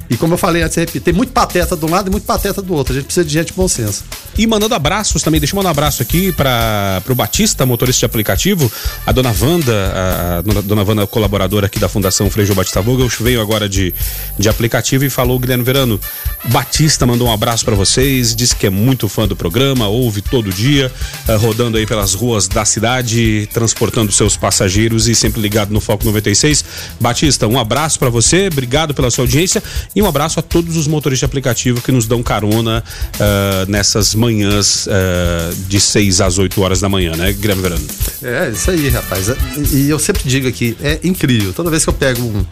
E 0.10 0.18
como 0.18 0.34
eu 0.34 0.38
falei 0.38 0.62
antes, 0.62 0.76
tem 1.04 1.14
muito 1.14 1.32
pateta 1.32 1.76
de 1.76 1.86
um 1.86 1.90
lado 1.90 2.08
e 2.08 2.12
muito 2.12 2.26
pateta 2.26 2.62
do 2.62 2.74
outro. 2.74 2.94
A 2.94 2.96
gente 2.96 3.06
precisa 3.06 3.26
de 3.26 3.34
gente 3.34 3.48
de 3.48 3.54
bom 3.54 3.68
senso. 3.68 4.04
E 4.38 4.46
mandando 4.46 4.76
abraços 4.76 5.24
também, 5.24 5.40
deixa 5.40 5.56
eu 5.56 5.58
mandar 5.58 5.70
um 5.70 5.72
abraço 5.72 6.02
aqui 6.02 6.32
para 6.32 7.02
o 7.10 7.16
Batista, 7.16 7.66
motorista 7.66 8.00
de 8.00 8.06
aplicativo, 8.06 8.72
a 9.06 9.12
dona 9.12 9.34
Wanda, 9.40 9.94
a, 9.96 10.42
dona 10.62 10.84
Wanda, 10.84 11.08
colaboradora 11.08 11.68
aqui 11.68 11.80
da 11.80 11.88
Fundação 11.88 12.30
Freixo 12.30 12.54
Batista 12.54 12.82
Vogel, 12.82 13.08
veio 13.20 13.42
agora 13.42 13.70
de, 13.70 13.94
de 14.38 14.50
aplicativo 14.50 15.06
e 15.06 15.10
falou, 15.10 15.40
Guilherme 15.40 15.64
Verano, 15.64 16.00
Batista 16.46 17.06
mandou 17.06 17.30
um 17.30 17.32
abraço 17.32 17.64
para 17.64 17.76
vocês, 17.76 18.36
disse 18.36 18.56
que 18.56 18.68
é 18.68 18.70
muito 18.70 19.08
fã 19.08 19.28
do 19.28 19.36
programa, 19.36 19.88
ouve 19.88 20.22
todo 20.22 20.52
dia, 20.52 20.92
uh, 21.30 21.38
rodando 21.38 21.78
aí 21.78 21.86
pelas 21.86 22.14
ruas 22.14 22.48
da 22.48 22.66
cidade, 22.66 23.48
transportando 23.54 24.12
seus 24.12 24.36
passageiros 24.36 25.08
e 25.08 25.16
sempre 25.16 25.42
ligado 25.42 25.72
no 25.72 25.80
Foco 25.80 26.04
96. 26.06 26.66
Batista, 27.00 27.48
um 27.48 27.58
abraço 27.58 27.98
para 27.98 28.10
você, 28.10 28.48
obrigado 28.48 28.94
pela 28.94 29.10
sua 29.10 29.24
audiência 29.24 29.64
E 29.96 30.02
um 30.02 30.08
abraço 30.08 30.40
a 30.40 30.44
todos 30.44 30.76
os 30.76 30.88
motoristas 30.88 31.20
de 31.20 31.26
aplicativo 31.26 31.82
que 31.82 31.92
nos 31.92 32.06
dão 32.06 32.22
carona 32.22 32.84
uh, 33.16 33.72
nessas 33.72 34.14
manhãs 34.14 34.88
uh, 34.88 35.56
de 35.68 35.80
6 35.80 36.20
às 36.20 36.38
8 36.38 36.62
horas 36.62 36.82
da 36.82 36.90
manhã, 36.90 37.16
né, 37.16 37.32
Guilherme 37.32 37.62
Verano? 37.62 37.88
É, 38.22 38.50
isso 38.50 38.70
aí, 38.72 38.90
rapaz. 38.90 39.28
E 39.72 39.90
eu 39.90 39.98
sempre 39.98 40.24
digo 40.26 40.48
aqui, 40.48 40.76
é 40.82 41.00
incrível. 41.04 41.54
Toda 41.54 41.70
vez 41.70 41.84
que 41.84 41.90
eu 41.90 41.94
pego 41.94 42.22
um 42.22 42.46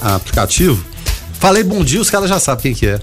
aplicativo, 0.00 0.82
falei 1.34 1.62
bom 1.62 1.84
dia, 1.84 2.00
os 2.00 2.08
caras 2.08 2.30
já 2.30 2.40
sabem 2.40 2.62
quem 2.62 2.74
que 2.74 2.86
é. 2.86 2.98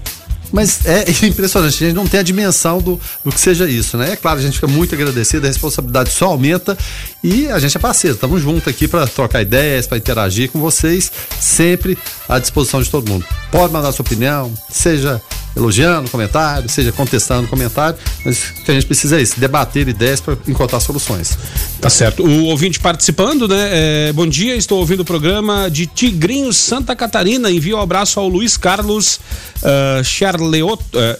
Mas 0.52 0.84
é 0.86 1.04
impressionante, 1.26 1.84
a 1.84 1.86
gente 1.88 1.96
não 1.96 2.06
tem 2.06 2.20
a 2.20 2.22
dimensão 2.22 2.78
do, 2.78 3.00
do 3.24 3.32
que 3.32 3.40
seja 3.40 3.68
isso, 3.68 3.96
né? 3.96 4.12
É 4.12 4.16
claro, 4.16 4.38
a 4.38 4.42
gente 4.42 4.54
fica 4.54 4.66
muito 4.66 4.94
agradecido, 4.94 5.46
a 5.46 5.48
responsabilidade 5.48 6.10
só 6.10 6.26
aumenta 6.26 6.76
e 7.22 7.48
a 7.48 7.58
gente 7.58 7.76
é 7.76 7.80
parceiro, 7.80 8.14
estamos 8.14 8.42
juntos 8.42 8.68
aqui 8.68 8.86
para 8.86 9.06
trocar 9.06 9.42
ideias, 9.42 9.86
para 9.86 9.98
interagir 9.98 10.50
com 10.50 10.60
vocês, 10.60 11.10
sempre 11.40 11.98
à 12.28 12.38
disposição 12.38 12.82
de 12.82 12.90
todo 12.90 13.08
mundo. 13.08 13.24
Pode 13.50 13.72
mandar 13.72 13.92
sua 13.92 14.02
opinião, 14.02 14.52
seja 14.70 15.20
elogiando 15.56 16.08
comentário, 16.10 16.68
seja 16.68 16.92
contestando 16.92 17.48
comentário, 17.48 17.98
mas 18.24 18.38
o 18.38 18.64
que 18.64 18.70
a 18.70 18.74
gente 18.74 18.86
precisa 18.86 19.18
é 19.18 19.22
isso, 19.22 19.40
debater 19.40 19.88
ideias 19.88 20.20
para 20.20 20.36
encontrar 20.46 20.78
soluções. 20.80 21.38
Tá 21.80 21.88
certo. 21.88 22.22
O 22.22 22.44
ouvinte 22.44 22.78
participando, 22.78 23.48
né? 23.48 23.70
É, 23.72 24.12
bom 24.12 24.26
dia, 24.26 24.54
estou 24.54 24.78
ouvindo 24.78 25.00
o 25.00 25.04
programa 25.04 25.70
de 25.70 25.86
Tigrinho 25.86 26.52
Santa 26.52 26.94
Catarina. 26.94 27.50
Envio 27.50 27.78
um 27.78 27.80
abraço 27.80 28.20
ao 28.20 28.28
Luiz 28.28 28.58
Carlos 28.58 29.18
uh, 29.62 30.04
Charleotto. 30.04 30.98
Uh, 30.98 31.16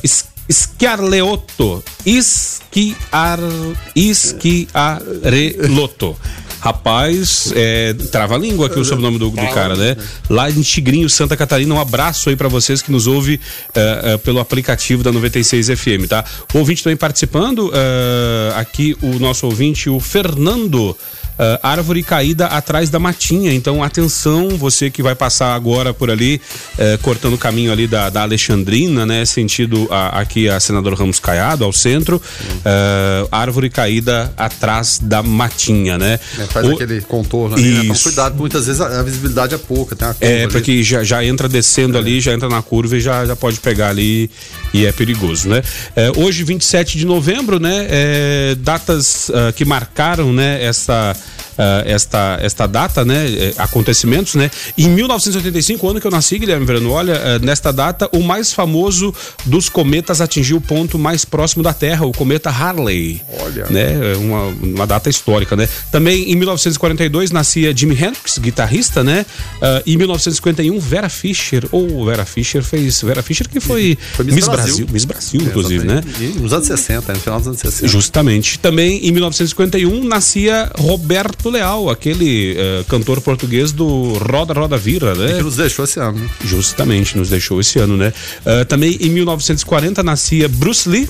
Schiarleotto. 0.48 1.82
Esquiar, 2.04 3.40
esquiareloto. 3.94 6.16
Rapaz, 6.66 7.52
é, 7.54 7.94
trava 8.10 8.34
a 8.34 8.38
língua 8.38 8.66
aqui 8.66 8.76
o 8.76 8.84
sobrenome 8.84 9.20
do, 9.20 9.30
do 9.30 9.46
cara, 9.54 9.76
né? 9.76 9.96
Lá 10.28 10.50
em 10.50 10.62
Tigrinho, 10.62 11.08
Santa 11.08 11.36
Catarina, 11.36 11.72
um 11.72 11.80
abraço 11.80 12.28
aí 12.28 12.34
para 12.34 12.48
vocês 12.48 12.82
que 12.82 12.90
nos 12.90 13.06
ouve 13.06 13.38
uh, 13.68 14.16
uh, 14.16 14.18
pelo 14.18 14.40
aplicativo 14.40 15.00
da 15.04 15.12
96 15.12 15.68
FM, 15.68 16.08
tá? 16.08 16.24
O 16.52 16.58
ouvinte 16.58 16.82
também 16.82 16.96
participando, 16.96 17.68
uh, 17.68 17.72
aqui 18.56 18.96
o 19.00 19.16
nosso 19.20 19.46
ouvinte, 19.46 19.88
o 19.88 20.00
Fernando 20.00 20.96
uh, 21.38 21.58
árvore 21.62 22.02
caída 22.02 22.46
atrás 22.46 22.90
da 22.90 22.98
matinha. 22.98 23.52
Então, 23.52 23.82
atenção, 23.82 24.50
você 24.50 24.90
que 24.90 25.02
vai 25.02 25.14
passar 25.14 25.54
agora 25.54 25.92
por 25.94 26.10
ali, 26.10 26.40
uh, 26.74 26.98
cortando 27.02 27.34
o 27.34 27.38
caminho 27.38 27.72
ali 27.72 27.86
da, 27.86 28.10
da 28.10 28.22
Alexandrina, 28.22 29.06
né? 29.06 29.24
Sentido 29.24 29.86
a, 29.90 30.20
aqui 30.20 30.48
a 30.48 30.58
Senador 30.60 30.94
Ramos 30.94 31.18
Caiado, 31.18 31.64
ao 31.64 31.72
centro. 31.72 32.16
Uh, 32.16 33.28
árvore 33.30 33.70
caída 33.70 34.32
atrás 34.36 34.98
da 35.02 35.22
matinha, 35.22 35.98
né? 35.98 36.18
É, 36.38 36.46
faz 36.46 36.66
o... 36.66 36.72
aquele 36.72 37.00
contorno 37.02 37.56
ali, 37.56 37.74
né? 37.74 37.84
Então, 37.84 37.96
cuidado, 38.02 38.36
muitas 38.36 38.66
vezes 38.66 38.80
a, 38.80 39.00
a, 39.00 39.02
visibilidade 39.02 39.54
é 39.54 39.58
pouca, 39.58 39.94
tem 39.94 40.08
É, 40.20 40.48
porque 40.48 40.82
já, 40.82 41.02
já 41.04 41.24
entra 41.24 41.48
descendo 41.48 41.96
é. 41.96 42.00
ali, 42.00 42.20
já 42.20 42.32
entra 42.32 42.48
na 42.48 42.62
curva 42.62 42.96
e 42.96 43.00
já, 43.00 43.24
já 43.24 43.36
pode 43.36 43.60
pegar 43.60 43.88
ali 43.88 44.30
e 44.72 44.86
é 44.86 44.92
perigoso, 44.92 45.48
né? 45.48 45.62
É, 45.94 46.10
hoje, 46.16 46.44
27 46.44 46.98
de 46.98 47.06
novembro, 47.06 47.58
né? 47.58 47.86
É, 47.88 48.56
datas 48.58 49.28
uh, 49.28 49.52
que 49.54 49.64
marcaram, 49.64 50.32
né? 50.32 50.62
Essa 50.62 51.16
esta, 51.86 52.38
esta 52.42 52.66
data, 52.66 53.04
né? 53.04 53.26
Eh, 53.28 53.54
acontecimentos, 53.58 54.34
né? 54.34 54.50
Em 54.76 54.88
1985, 54.88 55.88
ano 55.88 56.00
que 56.00 56.06
eu 56.06 56.10
nasci, 56.10 56.38
Guilherme 56.38 56.66
Verano, 56.66 56.90
olha, 56.90 57.14
uh, 57.14 57.44
nesta 57.44 57.72
data, 57.72 58.08
o 58.12 58.22
mais 58.22 58.52
famoso 58.52 59.14
dos 59.44 59.68
cometas 59.68 60.20
atingiu 60.20 60.58
o 60.58 60.60
ponto 60.60 60.98
mais 60.98 61.24
próximo 61.24 61.62
da 61.62 61.72
Terra, 61.72 62.04
o 62.06 62.12
cometa 62.12 62.50
Harley. 62.50 63.22
Olha. 63.40 63.66
Né? 63.70 64.12
É 64.12 64.16
uma, 64.16 64.46
uma 64.46 64.86
data 64.86 65.08
histórica, 65.08 65.56
né? 65.56 65.68
Também 65.90 66.30
em 66.30 66.36
1942 66.36 67.30
nascia 67.30 67.74
Jimi 67.74 67.94
Hendrix, 67.94 68.38
guitarrista, 68.38 69.02
né? 69.02 69.24
Uh, 69.56 69.82
em 69.86 69.96
1951, 69.96 70.78
Vera 70.78 71.08
Fischer, 71.08 71.64
ou 71.72 72.04
Vera 72.04 72.24
Fischer 72.24 72.62
fez. 72.62 73.02
Vera 73.02 73.22
Fischer 73.22 73.48
que 73.48 73.60
foi, 73.60 73.96
foi 74.12 74.24
Miss, 74.24 74.34
Miss 74.34 74.48
Brasil. 74.48 74.64
Brasil. 74.64 74.88
Miss 74.92 75.04
Brasil, 75.04 75.40
inclusive, 75.42 75.86
né? 75.86 76.02
Nos 76.40 76.52
anos 76.52 76.66
60, 76.66 77.12
no 77.12 77.20
final 77.20 77.38
dos 77.38 77.48
anos 77.48 77.60
60. 77.60 77.88
Justamente. 77.88 78.58
Também 78.58 79.06
em 79.06 79.12
1951 79.12 80.04
nascia 80.04 80.70
Roberto 80.78 81.45
Leal, 81.50 81.90
aquele 81.90 82.54
uh, 82.54 82.84
cantor 82.84 83.20
português 83.20 83.72
do 83.72 84.14
Roda 84.14 84.52
Roda 84.52 84.76
Vira, 84.76 85.14
né? 85.14 85.36
Que 85.38 85.42
nos 85.42 85.56
deixou 85.56 85.84
esse 85.84 85.98
ano. 85.98 86.28
Justamente, 86.44 87.16
nos 87.16 87.30
deixou 87.30 87.60
esse 87.60 87.78
ano, 87.78 87.96
né? 87.96 88.12
Uh, 88.44 88.64
também 88.64 88.96
em 89.00 89.10
1940 89.10 90.02
nascia 90.02 90.48
Bruce 90.48 90.88
Lee, 90.88 91.08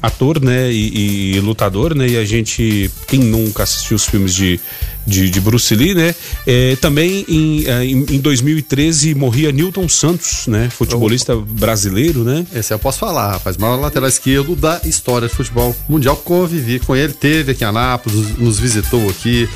ator, 0.00 0.40
né, 0.40 0.70
e, 0.70 1.36
e, 1.36 1.40
lutador, 1.40 1.94
né, 1.94 2.06
e 2.06 2.16
a 2.16 2.24
gente, 2.24 2.90
quem 3.06 3.20
nunca 3.20 3.62
assistiu 3.62 3.96
os 3.96 4.04
filmes 4.04 4.34
de, 4.34 4.60
de, 5.06 5.30
de 5.30 5.40
Bruce 5.40 5.74
Lee, 5.74 5.94
né, 5.94 6.14
é, 6.46 6.76
também 6.76 7.24
em, 7.28 7.64
é, 7.66 7.84
em, 7.84 8.06
em, 8.10 8.20
2013 8.20 9.14
morria 9.14 9.50
Newton 9.50 9.88
Santos, 9.88 10.46
né, 10.46 10.68
futebolista 10.70 11.34
brasileiro, 11.36 12.24
né. 12.24 12.46
Esse 12.54 12.72
eu 12.72 12.78
posso 12.78 12.98
falar, 12.98 13.32
rapaz, 13.32 13.56
maior 13.56 13.76
lateral 13.76 14.08
esquerdo 14.08 14.54
da 14.54 14.80
história 14.84 15.28
de 15.28 15.34
futebol 15.34 15.74
mundial, 15.88 16.16
convivi 16.16 16.78
com 16.78 16.94
ele, 16.94 17.12
teve 17.12 17.52
aqui 17.52 17.64
em 17.64 17.66
Anápolis, 17.66 18.38
nos 18.38 18.58
visitou 18.58 19.08
aqui, 19.08 19.48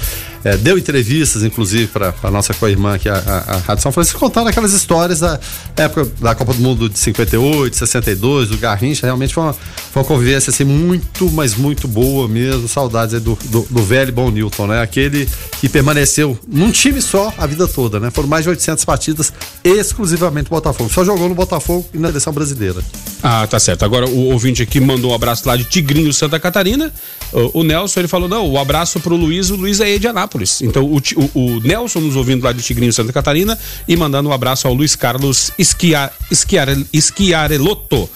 é, 0.44 0.56
deu 0.56 0.78
entrevistas, 0.78 1.42
inclusive, 1.42 1.86
para 1.86 2.14
a 2.22 2.30
nossa 2.30 2.54
co-irmã 2.54 2.94
aqui, 2.94 3.08
a, 3.08 3.14
a, 3.14 3.54
a 3.54 3.58
Rádio 3.58 3.82
São 3.82 3.92
Francisco, 3.92 4.18
contando 4.18 4.48
aquelas 4.48 4.72
histórias 4.72 5.20
da 5.20 5.38
época 5.76 6.10
da 6.20 6.34
Copa 6.34 6.54
do 6.54 6.60
Mundo 6.60 6.88
de 6.88 6.98
58, 6.98 7.76
62, 7.76 8.48
do 8.48 8.58
Garrincha. 8.58 9.06
Realmente 9.06 9.34
foi 9.34 9.42
uma, 9.42 9.52
foi 9.52 10.02
uma 10.02 10.04
convivência 10.04 10.50
assim, 10.50 10.64
muito, 10.64 11.30
mas 11.30 11.54
muito 11.54 11.86
boa 11.86 12.26
mesmo. 12.26 12.68
Saudades 12.68 13.20
do, 13.20 13.38
do, 13.46 13.66
do, 13.68 13.82
velho 13.82 14.12
bom 14.12 14.30
Newton, 14.30 14.66
né? 14.66 14.82
Aquele 14.82 15.28
que 15.60 15.68
permaneceu 15.68 16.38
num 16.48 16.70
time 16.70 17.02
só 17.02 17.32
a 17.36 17.46
vida 17.46 17.68
toda, 17.68 18.00
né? 18.00 18.10
Foram 18.10 18.28
mais 18.28 18.44
de 18.44 18.50
800 18.50 18.84
partidas 18.84 19.32
exclusivamente 19.62 20.48
Botafogo. 20.48 20.90
Só 20.90 21.04
jogou 21.04 21.28
no 21.28 21.34
Botafogo 21.34 21.86
e 21.92 21.98
na 21.98 22.08
seleção 22.08 22.32
brasileira. 22.32 22.82
Ah, 23.22 23.46
tá 23.46 23.58
certo. 23.58 23.84
Agora 23.84 24.08
o 24.08 24.30
ouvinte 24.30 24.62
aqui 24.62 24.80
mandou 24.80 25.10
um 25.10 25.14
abraço 25.14 25.46
lá 25.46 25.56
de 25.56 25.64
Tigrinho, 25.64 26.12
Santa 26.12 26.40
Catarina. 26.40 26.92
O, 27.32 27.60
o 27.60 27.64
Nelson, 27.64 28.00
ele 28.00 28.08
falou: 28.08 28.28
não, 28.28 28.48
o 28.48 28.58
abraço 28.58 29.00
pro 29.00 29.16
Luiz, 29.16 29.50
o 29.50 29.56
Luiz 29.56 29.80
é 29.80 29.98
de 29.98 30.08
Anápolis. 30.08 30.29
Anápolis. 30.30 30.62
Então 30.62 30.84
o, 30.84 30.96
o, 30.96 31.30
o, 31.34 31.60
Nelson 31.60 32.00
nos 32.00 32.16
ouvindo 32.16 32.44
lá 32.44 32.52
de 32.52 32.62
Tigrinho, 32.62 32.92
Santa 32.92 33.12
Catarina 33.12 33.58
e 33.86 33.96
mandando 33.96 34.28
um 34.28 34.32
abraço 34.32 34.68
ao 34.68 34.74
Luiz 34.74 34.94
Carlos 34.94 35.50
Esquiar, 35.58 36.12
Esquiar, 36.30 36.68
Esquiarelotto, 36.92 38.08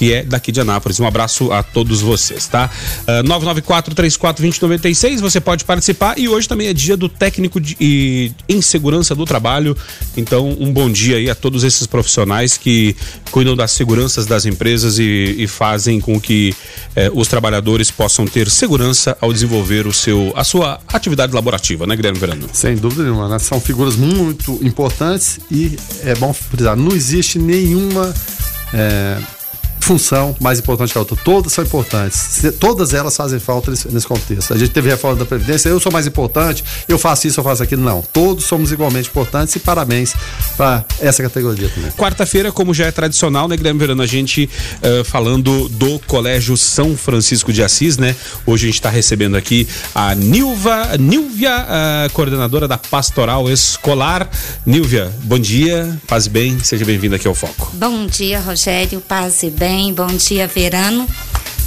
que 0.00 0.14
é 0.14 0.22
daqui 0.22 0.50
de 0.50 0.58
Anápolis. 0.58 0.98
Um 0.98 1.06
abraço 1.06 1.52
a 1.52 1.62
todos 1.62 2.00
vocês, 2.00 2.46
tá? 2.46 2.70
Uh, 3.02 3.22
994-34-2096, 3.28 5.20
você 5.20 5.42
pode 5.42 5.62
participar 5.66 6.18
e 6.18 6.26
hoje 6.26 6.48
também 6.48 6.68
é 6.68 6.72
dia 6.72 6.96
do 6.96 7.06
técnico 7.06 7.60
de, 7.60 7.76
e, 7.78 8.32
em 8.48 8.62
segurança 8.62 9.14
do 9.14 9.26
trabalho. 9.26 9.76
Então, 10.16 10.56
um 10.58 10.72
bom 10.72 10.90
dia 10.90 11.18
aí 11.18 11.28
a 11.28 11.34
todos 11.34 11.64
esses 11.64 11.86
profissionais 11.86 12.56
que 12.56 12.96
cuidam 13.30 13.54
das 13.54 13.72
seguranças 13.72 14.24
das 14.24 14.46
empresas 14.46 14.98
e, 14.98 15.34
e 15.36 15.46
fazem 15.46 16.00
com 16.00 16.18
que 16.18 16.54
eh, 16.96 17.10
os 17.12 17.28
trabalhadores 17.28 17.90
possam 17.90 18.24
ter 18.24 18.48
segurança 18.48 19.18
ao 19.20 19.30
desenvolver 19.30 19.86
o 19.86 19.92
seu, 19.92 20.32
a 20.34 20.44
sua 20.44 20.80
atividade 20.88 21.34
laborativa, 21.34 21.86
né, 21.86 21.94
Guilherme 21.94 22.18
Verano? 22.18 22.48
Sem 22.54 22.74
dúvida 22.74 23.02
nenhuma, 23.02 23.28
né? 23.28 23.38
São 23.38 23.60
figuras 23.60 23.96
muito 23.96 24.58
importantes 24.62 25.38
e 25.50 25.76
é 26.04 26.14
bom 26.14 26.32
frisar, 26.32 26.74
não 26.74 26.92
existe 26.96 27.38
nenhuma. 27.38 28.14
É 28.72 29.39
função 29.80 30.36
mais 30.40 30.58
importante 30.58 30.92
que 30.92 30.98
a 30.98 31.00
outra. 31.00 31.16
Todas 31.16 31.52
são 31.52 31.64
importantes. 31.64 32.42
Todas 32.58 32.94
elas 32.94 33.16
fazem 33.16 33.40
falta 33.40 33.70
nesse, 33.70 34.06
contexto. 34.06 34.52
A 34.52 34.58
gente 34.58 34.70
teve 34.70 34.90
reforma 34.90 35.16
da 35.16 35.24
Previdência, 35.24 35.68
eu 35.68 35.80
sou 35.80 35.90
mais 35.90 36.06
importante, 36.06 36.62
eu 36.88 36.98
faço 36.98 37.26
isso, 37.26 37.40
eu 37.40 37.44
faço 37.44 37.62
aquilo. 37.62 37.82
Não. 37.82 38.02
Todos 38.02 38.44
somos 38.44 38.70
igualmente 38.72 39.08
importantes 39.08 39.54
e 39.56 39.58
parabéns 39.58 40.14
para 40.56 40.84
essa 41.00 41.22
categoria 41.22 41.68
também. 41.68 41.90
Quarta-feira, 41.92 42.52
como 42.52 42.74
já 42.74 42.86
é 42.86 42.92
tradicional, 42.92 43.48
né, 43.48 43.56
Guilherme 43.56 43.80
Verano, 43.80 44.02
a 44.02 44.06
gente 44.06 44.48
uh, 44.82 45.04
falando 45.04 45.68
do 45.68 45.98
Colégio 46.06 46.56
São 46.56 46.96
Francisco 46.96 47.52
de 47.52 47.62
Assis, 47.62 47.96
né? 47.96 48.14
Hoje 48.46 48.66
a 48.66 48.68
gente 48.68 48.74
está 48.74 48.90
recebendo 48.90 49.36
aqui 49.36 49.66
a 49.94 50.14
Nilva, 50.14 50.96
Nilvia, 50.98 51.66
uh, 51.66 52.12
coordenadora 52.12 52.68
da 52.68 52.76
Pastoral 52.76 53.50
Escolar. 53.50 54.28
Nilvia, 54.66 55.10
bom 55.24 55.38
dia, 55.38 55.98
paz 56.06 56.26
e 56.26 56.30
bem, 56.30 56.58
seja 56.62 56.84
bem-vinda 56.84 57.16
aqui 57.16 57.26
ao 57.26 57.34
Foco. 57.34 57.70
Bom 57.74 58.06
dia, 58.06 58.40
Rogério, 58.40 59.00
paz 59.00 59.42
e 59.42 59.50
bem 59.50 59.69
bem? 59.70 59.94
Bom 59.94 60.08
dia, 60.08 60.48
Verano. 60.48 61.06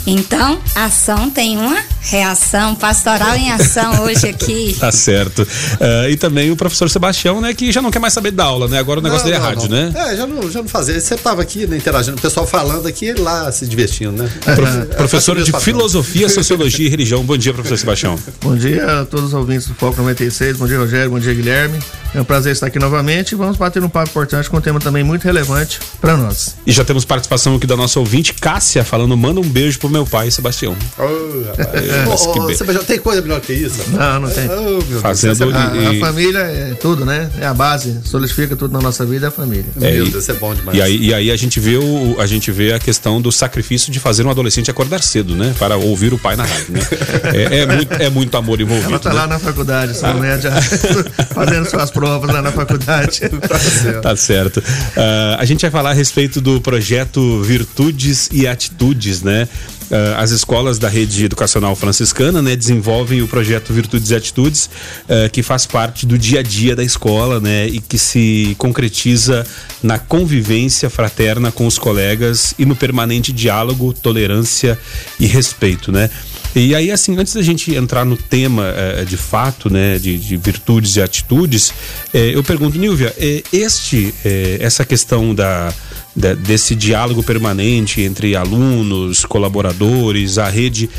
Então, 0.05 0.59
ação 0.75 1.29
tem 1.29 1.57
uma 1.57 1.81
reação, 2.01 2.75
pastoral 2.75 3.35
em 3.35 3.51
ação 3.51 4.03
hoje 4.03 4.27
aqui. 4.27 4.75
tá 4.77 4.91
certo. 4.91 5.43
Uh, 5.43 6.09
e 6.09 6.17
também 6.17 6.51
o 6.51 6.55
professor 6.55 6.89
Sebastião, 6.89 7.39
né, 7.39 7.53
que 7.53 7.71
já 7.71 7.81
não 7.81 7.89
quer 7.89 7.99
mais 7.99 8.13
saber 8.13 8.31
da 8.31 8.43
aula, 8.43 8.67
né? 8.67 8.77
Agora 8.77 8.99
o 8.99 9.03
negócio 9.03 9.25
não, 9.25 9.31
dele 9.31 9.43
é 9.43 9.47
rádio, 9.47 9.69
não. 9.69 9.77
né? 9.77 9.93
É, 9.95 10.17
já 10.17 10.27
não, 10.27 10.51
já 10.51 10.61
não 10.61 10.67
fazia. 10.67 10.99
Você 10.99 11.15
estava 11.15 11.41
aqui 11.41 11.65
né, 11.65 11.77
interagindo, 11.77 12.17
o 12.17 12.21
pessoal 12.21 12.45
falando 12.45 12.85
aqui, 12.85 13.05
ele 13.05 13.21
lá 13.21 13.51
se 13.51 13.65
divertindo, 13.65 14.23
né? 14.23 14.29
É, 14.45 14.95
professor 14.95 15.41
de 15.41 15.51
Filosofia, 15.59 16.27
Sociologia 16.27 16.85
e 16.85 16.89
Religião. 16.89 17.23
Bom 17.23 17.37
dia, 17.37 17.53
professor 17.53 17.77
Sebastião. 17.77 18.19
Bom 18.41 18.55
dia 18.55 19.01
a 19.01 19.05
todos 19.05 19.27
os 19.27 19.33
ouvintes 19.33 19.67
do 19.67 19.73
Foco 19.75 20.01
96. 20.01 20.57
Bom 20.57 20.67
dia, 20.67 20.77
Rogério. 20.77 21.11
Bom 21.11 21.19
dia, 21.19 21.33
Guilherme. 21.33 21.79
É 22.13 22.21
um 22.21 22.23
prazer 22.23 22.51
estar 22.51 22.67
aqui 22.67 22.77
novamente. 22.77 23.33
Vamos 23.33 23.57
bater 23.57 23.83
um 23.83 23.89
papo 23.89 24.09
importante 24.09 24.49
com 24.49 24.57
um 24.57 24.61
tema 24.61 24.79
também 24.79 25.03
muito 25.03 25.23
relevante 25.23 25.79
para 25.99 26.15
nós. 26.15 26.55
E 26.65 26.71
já 26.71 26.83
temos 26.83 27.05
participação 27.05 27.55
aqui 27.55 27.65
da 27.65 27.75
nossa 27.75 27.99
ouvinte, 27.99 28.33
Cássia, 28.33 28.83
falando: 28.83 29.15
manda 29.17 29.39
um 29.39 29.49
beijo 29.49 29.79
pro 29.79 29.89
meu 29.93 30.05
pai, 30.05 30.29
Sebastião. 30.31 30.75
Oh, 30.97 31.03
Deus. 31.03 32.27
Oh, 32.27 32.41
você 32.41 32.65
tem 32.79 32.99
coisa 32.99 33.21
melhor 33.21 33.39
que 33.39 33.53
isso? 33.53 33.81
Não, 33.91 34.21
não 34.21 34.29
tem. 34.29 34.49
Oh, 34.49 34.99
Fazendo 34.99 35.55
a, 35.55 35.89
a, 35.89 35.99
família 35.99 36.39
é 36.39 36.73
tudo, 36.73 37.05
né? 37.05 37.29
É 37.39 37.45
a 37.45 37.53
base, 37.53 37.99
solidifica 38.03 38.55
tudo 38.55 38.73
na 38.73 38.81
nossa 38.81 39.05
vida, 39.05 39.27
é 39.27 39.29
a 39.29 39.31
família. 39.31 39.65
É, 39.79 39.91
meu 39.91 40.09
Deus, 40.09 40.27
é 40.27 40.33
bom 40.33 40.53
demais. 40.53 40.77
E 40.77 40.81
aí, 40.81 40.97
e 40.97 41.13
aí 41.13 41.31
a 41.31 41.37
gente 41.37 41.59
vê 41.59 41.77
o, 41.77 42.15
a 42.19 42.25
gente 42.25 42.51
vê 42.51 42.73
a 42.73 42.79
questão 42.79 43.21
do 43.21 43.31
sacrifício 43.31 43.91
de 43.91 43.99
fazer 43.99 44.25
um 44.25 44.29
adolescente 44.29 44.71
acordar 44.71 45.03
cedo, 45.03 45.35
né? 45.35 45.53
Para 45.59 45.77
ouvir 45.77 46.13
o 46.13 46.17
pai 46.17 46.35
na 46.35 46.43
rádio, 46.43 46.73
né? 46.73 46.81
É, 47.33 47.59
é, 47.59 47.65
muito, 47.65 47.93
é 47.93 48.09
muito 48.09 48.37
amor 48.37 48.59
envolvido. 48.59 48.89
Ela 48.89 48.99
tá 48.99 49.09
né? 49.09 49.15
lá 49.15 49.27
na 49.27 49.39
faculdade, 49.39 49.97
sua 49.97 50.09
ah. 50.09 51.25
fazendo 51.33 51.69
suas 51.69 51.91
provas 51.91 52.29
lá 52.31 52.41
na 52.41 52.51
faculdade. 52.51 53.21
tá 53.47 53.59
certo. 53.59 54.01
Tá 54.01 54.15
certo. 54.15 54.57
Uh, 54.57 55.37
a 55.37 55.45
gente 55.45 55.61
vai 55.61 55.71
falar 55.71 55.91
a 55.91 55.93
respeito 55.93 56.41
do 56.41 56.59
projeto 56.61 57.41
Virtudes 57.43 58.29
e 58.31 58.47
Atitudes, 58.47 59.21
né? 59.21 59.47
Uh, 59.93 60.17
as 60.17 60.31
escolas 60.31 60.79
da 60.79 60.89
rede 60.89 61.23
educacional 61.23 61.75
franciscana 61.75 62.41
né, 62.41 62.55
desenvolvem 62.55 63.21
o 63.21 63.27
projeto 63.27 63.71
Virtudes 63.71 64.09
e 64.09 64.15
Atitudes, 64.15 64.67
uh, 65.03 65.29
que 65.31 65.43
faz 65.43 65.67
parte 65.67 66.07
do 66.07 66.17
dia 66.17 66.39
a 66.39 66.41
dia 66.41 66.75
da 66.75 66.83
escola 66.83 67.39
né, 67.39 67.67
e 67.67 67.79
que 67.79 67.99
se 67.99 68.55
concretiza 68.57 69.45
na 69.83 69.99
convivência 69.99 70.89
fraterna 70.89 71.51
com 71.51 71.67
os 71.67 71.77
colegas 71.77 72.55
e 72.57 72.65
no 72.65 72.75
permanente 72.75 73.31
diálogo, 73.31 73.93
tolerância 73.93 74.79
e 75.19 75.27
respeito. 75.27 75.91
Né? 75.91 76.09
E 76.55 76.73
aí, 76.73 76.89
assim, 76.89 77.15
antes 77.15 77.35
da 77.35 77.43
gente 77.43 77.75
entrar 77.75 78.03
no 78.03 78.17
tema 78.17 78.73
uh, 78.99 79.05
de 79.05 79.17
fato, 79.17 79.71
né, 79.71 79.99
de, 79.99 80.17
de 80.17 80.37
virtudes 80.37 80.95
e 80.95 81.03
atitudes, 81.03 81.71
eu 82.11 82.43
pergunto, 82.43 82.79
Nilvia, 82.79 83.13
este, 83.51 84.11
essa 84.59 84.83
questão 84.83 85.35
da 85.35 85.71
de, 86.15 86.35
desse 86.35 86.75
diálogo 86.75 87.23
permanente 87.23 88.01
entre 88.01 88.35
alunos, 88.35 89.25
colaboradores, 89.25 90.37
a 90.37 90.49
rede, 90.49 90.89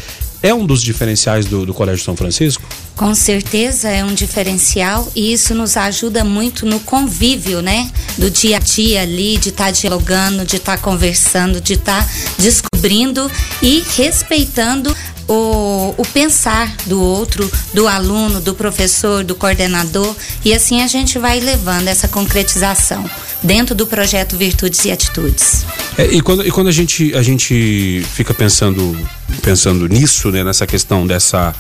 é 0.45 0.53
um 0.53 0.67
dos 0.67 0.83
diferenciais 0.83 1.47
do, 1.47 1.65
do, 1.65 1.73
Colégio 1.73 2.05
São 2.05 2.15
Francisco? 2.15 2.63
Com 2.95 3.15
certeza 3.15 3.89
é 3.89 4.05
um 4.05 4.13
diferencial 4.13 5.11
e 5.17 5.33
isso 5.33 5.55
nos 5.55 5.75
ajuda 5.75 6.23
muito 6.23 6.67
no 6.67 6.79
convívio, 6.81 7.63
né? 7.63 7.91
Do 8.19 8.31
dia 8.31 8.59
a 8.59 8.61
dia 8.61 9.01
ali, 9.01 9.39
de 9.39 9.49
estar 9.49 9.65
tá 9.65 9.71
dialogando, 9.71 10.45
de 10.45 10.57
estar 10.57 10.77
tá 10.77 10.83
conversando, 10.83 11.63
de 11.63 11.73
estar 11.73 12.07
tá 12.07 12.13
descobrindo 12.39 13.31
e 13.63 13.83
respeitando 13.97 14.95
o, 15.27 15.95
o 15.97 16.05
pensar 16.13 16.77
do 16.85 17.01
outro, 17.01 17.51
do 17.73 17.89
aluno, 17.89 18.39
do 18.39 18.55
professor, 18.55 19.25
do 19.25 19.35
coordenador, 19.35 20.15
e 20.45 20.53
assim 20.53 20.83
a 20.83 20.87
gente 20.87 21.19
vai 21.19 21.41
levando 21.41 21.89
essa 21.89 22.07
concretização 22.07 23.09
dentro 23.45 23.75
do 23.75 23.87
projeto 23.87 24.37
Virtudes 24.37 24.85
e 24.85 24.91
Atitudes. 24.91 25.65
É, 25.97 26.07
e 26.07 26.21
quando, 26.21 26.45
e 26.45 26.51
quando 26.51 26.69
a, 26.69 26.73
gente, 26.73 27.15
a 27.15 27.23
gente 27.23 28.03
fica 28.15 28.35
pensando, 28.35 28.97
pensando 29.43 29.87
nisso, 29.87 30.31
né, 30.31 30.43
nessa 30.43 30.67
questão 30.67 31.07
dessa 31.07 31.55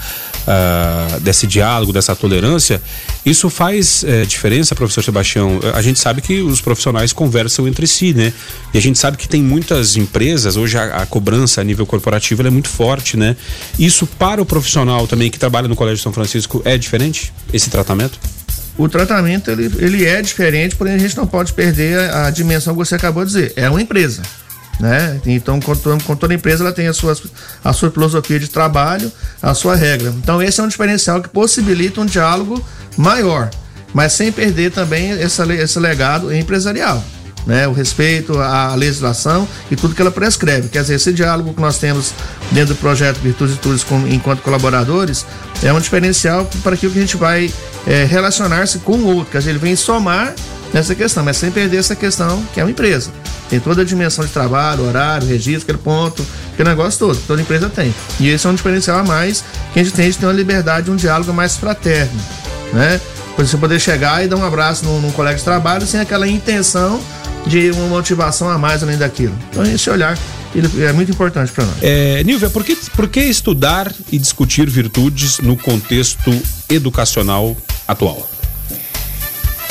uh, 0.44 1.20
desse 1.20 1.46
diálogo, 1.46 1.92
dessa 1.92 2.14
tolerância, 2.14 2.80
isso 3.24 3.48
faz 3.50 4.02
uh, 4.02 4.26
diferença, 4.26 4.74
professor 4.74 5.02
Sebastião? 5.02 5.60
A 5.74 5.82
gente 5.82 5.98
sabe 5.98 6.20
que 6.20 6.40
os 6.40 6.60
profissionais 6.60 7.12
conversam 7.12 7.66
entre 7.66 7.86
si, 7.86 8.12
né? 8.12 8.32
E 8.72 8.78
a 8.78 8.80
gente 8.80 8.98
sabe 8.98 9.16
que 9.16 9.28
tem 9.28 9.42
muitas 9.42 9.96
empresas, 9.96 10.56
hoje 10.56 10.78
a, 10.78 10.96
a 10.96 11.06
cobrança 11.06 11.60
a 11.60 11.64
nível 11.64 11.86
corporativo 11.86 12.46
é 12.46 12.50
muito 12.50 12.68
forte, 12.68 13.16
né? 13.16 13.36
Isso 13.78 14.06
para 14.06 14.40
o 14.40 14.46
profissional 14.46 15.06
também 15.06 15.30
que 15.30 15.38
trabalha 15.38 15.68
no 15.68 15.76
Colégio 15.76 16.02
São 16.02 16.12
Francisco 16.12 16.62
é 16.64 16.76
diferente, 16.76 17.32
esse 17.52 17.70
tratamento? 17.70 18.18
O 18.76 18.88
tratamento 18.88 19.50
ele, 19.50 19.72
ele 19.78 20.04
é 20.04 20.20
diferente, 20.20 20.76
porém 20.76 20.94
a 20.94 20.98
gente 20.98 21.16
não 21.16 21.26
pode 21.26 21.52
perder 21.52 21.98
a, 21.98 22.26
a, 22.26 22.30
dimensão 22.30 22.74
que 22.74 22.78
você 22.78 22.94
acabou 22.94 23.24
de 23.24 23.32
dizer. 23.32 23.52
É 23.56 23.68
uma 23.70 23.80
empresa 23.80 24.22
né? 24.78 25.20
Então, 25.26 25.60
com 25.60 26.16
toda 26.16 26.34
empresa, 26.34 26.64
ela 26.64 26.72
tem 26.72 26.88
a 26.88 26.92
sua, 26.92 27.16
a 27.62 27.72
sua 27.72 27.90
filosofia 27.90 28.38
de 28.38 28.48
trabalho, 28.48 29.10
a 29.40 29.54
sua 29.54 29.76
regra. 29.76 30.10
Então, 30.10 30.42
esse 30.42 30.60
é 30.60 30.62
um 30.62 30.68
diferencial 30.68 31.22
que 31.22 31.28
possibilita 31.28 32.00
um 32.00 32.06
diálogo 32.06 32.64
maior, 32.96 33.50
mas 33.92 34.12
sem 34.12 34.32
perder 34.32 34.72
também 34.72 35.10
essa, 35.12 35.44
esse 35.54 35.78
legado 35.78 36.34
empresarial. 36.34 37.02
Né, 37.46 37.68
o 37.68 37.72
respeito 37.72 38.38
à 38.38 38.74
legislação 38.74 39.46
e 39.70 39.76
tudo 39.76 39.94
que 39.94 40.00
ela 40.00 40.10
prescreve. 40.10 40.70
Quer 40.70 40.80
dizer, 40.80 40.94
esse 40.94 41.12
diálogo 41.12 41.52
que 41.52 41.60
nós 41.60 41.76
temos 41.76 42.14
dentro 42.50 42.74
do 42.74 42.80
projeto 42.80 43.18
Virtudes 43.18 43.56
e 43.56 43.58
Tudes 43.58 43.84
enquanto 44.08 44.40
colaboradores 44.40 45.26
é 45.62 45.70
um 45.70 45.78
diferencial 45.78 46.48
para 46.62 46.72
aquilo 46.72 46.92
que 46.92 46.98
a 46.98 47.02
gente 47.02 47.18
vai 47.18 47.52
é, 47.86 48.04
relacionar-se 48.04 48.78
com 48.78 48.96
o 48.96 49.16
outro. 49.16 49.32
Quer 49.32 49.38
dizer, 49.38 49.50
ele 49.50 49.58
vem 49.58 49.76
somar 49.76 50.34
nessa 50.72 50.94
questão, 50.94 51.22
mas 51.22 51.36
sem 51.36 51.50
perder 51.50 51.76
essa 51.76 51.94
questão 51.94 52.42
que 52.52 52.60
é 52.60 52.64
uma 52.64 52.70
empresa. 52.70 53.10
Tem 53.48 53.60
toda 53.60 53.82
a 53.82 53.84
dimensão 53.84 54.24
de 54.24 54.32
trabalho, 54.32 54.86
horário, 54.86 55.28
registro, 55.28 55.62
aquele 55.62 55.78
ponto, 55.78 56.26
aquele 56.52 56.68
negócio 56.68 56.98
todo. 56.98 57.18
Toda 57.26 57.40
empresa 57.40 57.68
tem. 57.68 57.94
E 58.18 58.28
esse 58.28 58.46
é 58.46 58.50
um 58.50 58.54
diferencial 58.54 58.98
a 58.98 59.04
mais 59.04 59.44
que 59.72 59.80
a 59.80 59.84
gente 59.84 59.94
tem 59.94 60.10
de 60.10 60.18
ter 60.18 60.26
uma 60.26 60.32
liberdade, 60.32 60.90
um 60.90 60.96
diálogo 60.96 61.32
mais 61.32 61.56
fraterno, 61.56 62.20
né? 62.72 63.00
Você 63.36 63.56
poder 63.56 63.80
chegar 63.80 64.24
e 64.24 64.28
dar 64.28 64.36
um 64.36 64.44
abraço 64.44 64.84
num, 64.84 65.00
num 65.00 65.10
colega 65.10 65.36
de 65.36 65.44
trabalho 65.44 65.86
sem 65.86 66.00
aquela 66.00 66.26
intenção 66.26 67.00
de 67.46 67.70
uma 67.72 67.88
motivação 67.88 68.48
a 68.48 68.58
mais 68.58 68.82
além 68.82 68.96
daquilo. 68.96 69.36
Então, 69.50 69.64
esse 69.64 69.88
olhar 69.90 70.18
ele 70.54 70.84
é 70.84 70.92
muito 70.92 71.10
importante 71.10 71.50
para 71.50 71.64
nós. 71.64 71.76
É, 71.82 72.22
Nilvia, 72.22 72.48
por 72.48 72.64
que, 72.64 72.76
por 72.94 73.08
que 73.08 73.20
estudar 73.20 73.92
e 74.10 74.18
discutir 74.18 74.70
virtudes 74.70 75.38
no 75.40 75.56
contexto 75.56 76.30
educacional 76.68 77.56
atual? 77.88 78.30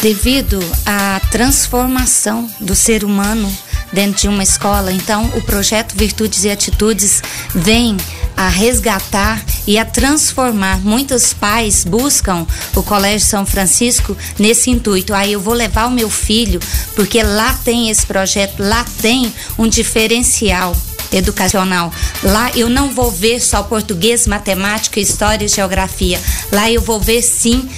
devido 0.03 0.59
à 0.85 1.21
transformação 1.31 2.49
do 2.59 2.75
ser 2.75 3.05
humano 3.05 3.49
dentro 3.93 4.21
de 4.21 4.27
uma 4.27 4.43
escola. 4.43 4.91
Então, 4.91 5.25
o 5.35 5.41
projeto 5.41 5.95
Virtudes 5.95 6.43
e 6.43 6.49
Atitudes 6.49 7.21
vem 7.53 7.95
a 8.35 8.47
resgatar 8.47 9.43
e 9.67 9.77
a 9.77 9.85
transformar. 9.85 10.79
Muitos 10.79 11.33
pais 11.33 11.85
buscam 11.85 12.45
o 12.75 12.83
Colégio 12.83 13.27
São 13.27 13.45
Francisco 13.45 14.17
nesse 14.37 14.69
intuito. 14.69 15.13
Aí 15.13 15.29
ah, 15.29 15.33
eu 15.33 15.39
vou 15.39 15.53
levar 15.53 15.85
o 15.85 15.91
meu 15.91 16.09
filho 16.09 16.59
porque 16.95 17.21
lá 17.21 17.53
tem 17.63 17.89
esse 17.89 18.05
projeto, 18.05 18.55
lá 18.59 18.83
tem 19.01 19.31
um 19.57 19.67
diferencial 19.67 20.75
educacional. 21.11 21.93
Lá 22.23 22.51
eu 22.55 22.69
não 22.69 22.91
vou 22.91 23.11
ver 23.11 23.39
só 23.39 23.61
português, 23.61 24.25
matemática, 24.25 24.99
história 24.99 25.45
e 25.45 25.49
geografia. 25.49 26.19
Lá 26.51 26.69
eu 26.71 26.81
vou 26.81 26.99
ver 26.99 27.21
sim 27.21 27.69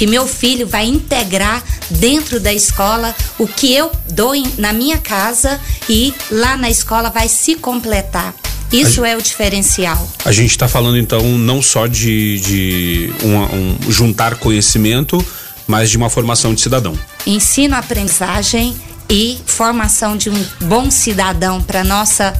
que 0.00 0.06
meu 0.06 0.26
filho 0.26 0.66
vai 0.66 0.86
integrar 0.86 1.62
dentro 1.90 2.40
da 2.40 2.50
escola 2.50 3.14
o 3.38 3.46
que 3.46 3.74
eu 3.74 3.92
dou 4.08 4.34
em, 4.34 4.50
na 4.56 4.72
minha 4.72 4.96
casa 4.96 5.60
e 5.90 6.14
lá 6.30 6.56
na 6.56 6.70
escola 6.70 7.10
vai 7.10 7.28
se 7.28 7.54
completar. 7.56 8.34
Isso 8.72 9.04
a, 9.04 9.08
é 9.10 9.14
o 9.18 9.20
diferencial. 9.20 10.08
A 10.24 10.32
gente 10.32 10.52
está 10.52 10.66
falando 10.66 10.96
então 10.96 11.20
não 11.36 11.60
só 11.60 11.86
de, 11.86 12.40
de 12.40 13.12
um, 13.22 13.36
um, 13.36 13.92
juntar 13.92 14.36
conhecimento, 14.36 15.22
mas 15.66 15.90
de 15.90 15.98
uma 15.98 16.08
formação 16.08 16.54
de 16.54 16.62
cidadão. 16.62 16.98
Ensino, 17.26 17.76
aprendizagem 17.76 18.74
e 19.06 19.38
formação 19.44 20.16
de 20.16 20.30
um 20.30 20.46
bom 20.62 20.90
cidadão 20.90 21.60
para 21.60 21.84
nossa 21.84 22.32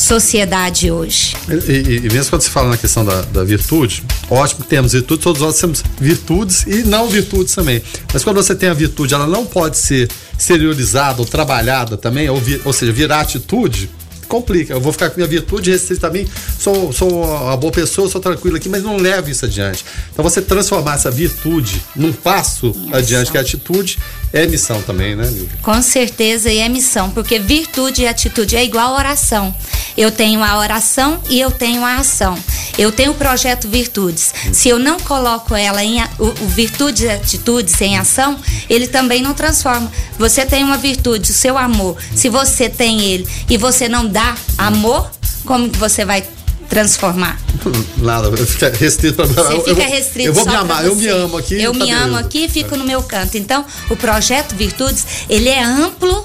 sociedade 0.00 0.90
hoje. 0.90 1.34
E, 1.48 1.72
e, 1.72 1.96
e, 1.98 2.12
mesmo 2.12 2.30
quando 2.30 2.42
se 2.42 2.50
fala 2.50 2.70
na 2.70 2.76
questão 2.76 3.04
da, 3.04 3.22
da, 3.22 3.44
virtude, 3.44 4.02
ótimo 4.28 4.62
que 4.62 4.68
temos 4.68 4.92
virtudes, 4.92 5.22
todos 5.22 5.42
nós 5.42 5.58
temos 5.60 5.82
virtudes 6.00 6.64
e 6.66 6.82
não 6.84 7.08
virtudes 7.08 7.54
também. 7.54 7.82
Mas 8.12 8.24
quando 8.24 8.36
você 8.36 8.54
tem 8.54 8.68
a 8.68 8.74
virtude, 8.74 9.14
ela 9.14 9.26
não 9.26 9.44
pode 9.44 9.76
ser 9.76 10.08
exteriorizada 10.38 11.20
ou 11.20 11.26
trabalhada 11.26 11.96
também, 11.96 12.28
ou, 12.28 12.38
vi, 12.38 12.60
ou 12.64 12.72
seja, 12.72 12.92
virar 12.92 13.20
atitude, 13.20 13.90
complica. 14.30 14.72
Eu 14.72 14.80
vou 14.80 14.92
ficar 14.92 15.10
com 15.10 15.16
minha 15.16 15.28
virtude 15.28 15.70
restrita 15.70 16.06
também, 16.06 16.26
sou, 16.58 16.92
sou 16.92 17.24
uma 17.24 17.56
boa 17.56 17.72
pessoa, 17.72 18.08
sou 18.08 18.20
tranquilo 18.20 18.56
aqui, 18.56 18.68
mas 18.68 18.82
não 18.82 18.96
levo 18.96 19.28
isso 19.28 19.44
adiante. 19.44 19.84
Então 20.12 20.22
você 20.22 20.40
transformar 20.40 20.94
essa 20.94 21.10
virtude 21.10 21.82
num 21.94 22.12
passo 22.12 22.74
adiante, 22.92 23.30
que 23.30 23.36
é 23.36 23.40
a 23.40 23.42
atitude, 23.42 23.98
é 24.32 24.46
missão 24.46 24.80
também, 24.82 25.16
né, 25.16 25.26
Lívia? 25.26 25.58
Com 25.60 25.82
certeza, 25.82 26.50
e 26.50 26.58
é 26.58 26.68
missão, 26.68 27.10
porque 27.10 27.38
virtude 27.38 28.02
e 28.02 28.06
atitude 28.06 28.56
é 28.56 28.64
igual 28.64 28.94
oração. 28.94 29.54
Eu 29.96 30.10
tenho 30.10 30.42
a 30.42 30.56
oração 30.56 31.20
e 31.28 31.40
eu 31.40 31.50
tenho 31.50 31.84
a 31.84 31.96
ação. 31.96 32.38
Eu 32.78 32.92
tenho 32.92 33.10
o 33.10 33.14
projeto 33.14 33.68
Virtudes. 33.68 34.32
Se 34.52 34.68
eu 34.68 34.78
não 34.78 35.00
coloco 35.00 35.54
ela 35.54 35.82
em 35.82 36.00
o, 36.18 36.26
o 36.26 36.48
virtude 36.48 37.04
e 37.04 37.10
atitudes 37.10 37.80
em 37.80 37.98
ação, 37.98 38.38
ele 38.68 38.86
também 38.86 39.20
não 39.20 39.34
transforma. 39.34 39.90
Você 40.18 40.46
tem 40.46 40.62
uma 40.62 40.78
virtude, 40.78 41.30
o 41.30 41.34
seu 41.34 41.58
amor. 41.58 41.96
Se 42.14 42.28
você 42.28 42.68
tem 42.68 43.02
ele 43.02 43.26
e 43.48 43.56
você 43.56 43.88
não 43.88 44.06
dá 44.06 44.36
amor, 44.56 45.10
como 45.44 45.68
que 45.68 45.78
você 45.78 46.04
vai 46.04 46.24
transformar? 46.70 47.38
Nada, 47.98 48.34
fica 48.46 48.70
restrito 48.70 49.16
pra 49.16 49.26
Você 49.26 49.74
fica 49.74 49.86
restrito 49.86 50.28
Eu 50.28 50.32
vou 50.32 50.46
me 50.46 50.54
amar, 50.54 50.86
eu 50.86 50.94
me 50.94 51.08
amo 51.08 51.36
aqui. 51.36 51.60
Eu 51.60 51.72
tá 51.72 51.84
me 51.84 51.90
amo 51.90 52.16
aqui 52.16 52.44
e 52.44 52.48
fico 52.48 52.76
no 52.76 52.84
meu 52.84 53.02
canto. 53.02 53.36
Então, 53.36 53.66
o 53.90 53.96
projeto 53.96 54.54
Virtudes, 54.54 55.04
ele 55.28 55.48
é 55.48 55.62
amplo 55.62 56.24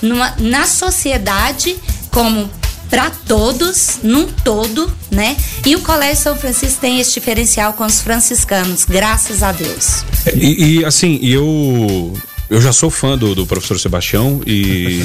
numa, 0.00 0.34
na 0.38 0.66
sociedade 0.66 1.76
como 2.12 2.48
para 2.88 3.10
todos, 3.10 3.98
num 4.02 4.26
todo, 4.26 4.92
né? 5.10 5.36
E 5.64 5.74
o 5.74 5.80
Colégio 5.80 6.22
São 6.22 6.36
Francisco 6.36 6.80
tem 6.80 7.00
esse 7.00 7.12
diferencial 7.14 7.72
com 7.72 7.84
os 7.84 8.00
franciscanos, 8.00 8.84
graças 8.84 9.42
a 9.42 9.50
Deus. 9.50 10.04
E, 10.32 10.78
e 10.78 10.84
assim, 10.84 11.18
eu 11.20 12.14
eu 12.48 12.60
já 12.60 12.72
sou 12.72 12.90
fã 12.90 13.16
do, 13.18 13.34
do 13.34 13.46
professor 13.46 13.78
Sebastião 13.78 14.40
e, 14.46 15.02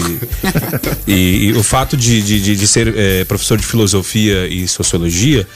e, 1.08 1.48
e, 1.48 1.54
o 1.54 1.64
fato 1.64 1.98
de, 1.98 2.22
de, 2.22 2.56
de 2.56 2.68
ser 2.68 2.96
é, 2.96 3.24
professor 3.26 3.58
de 3.58 3.66
filosofia 3.66 4.48
e 4.48 4.68
sociologia 4.68 5.48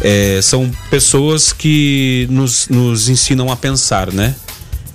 é, 0.00 0.40
são 0.42 0.70
pessoas 0.90 1.52
que 1.52 2.26
nos, 2.30 2.68
nos 2.68 3.08
ensinam 3.08 3.50
a 3.50 3.56
pensar, 3.56 4.12
né? 4.12 4.34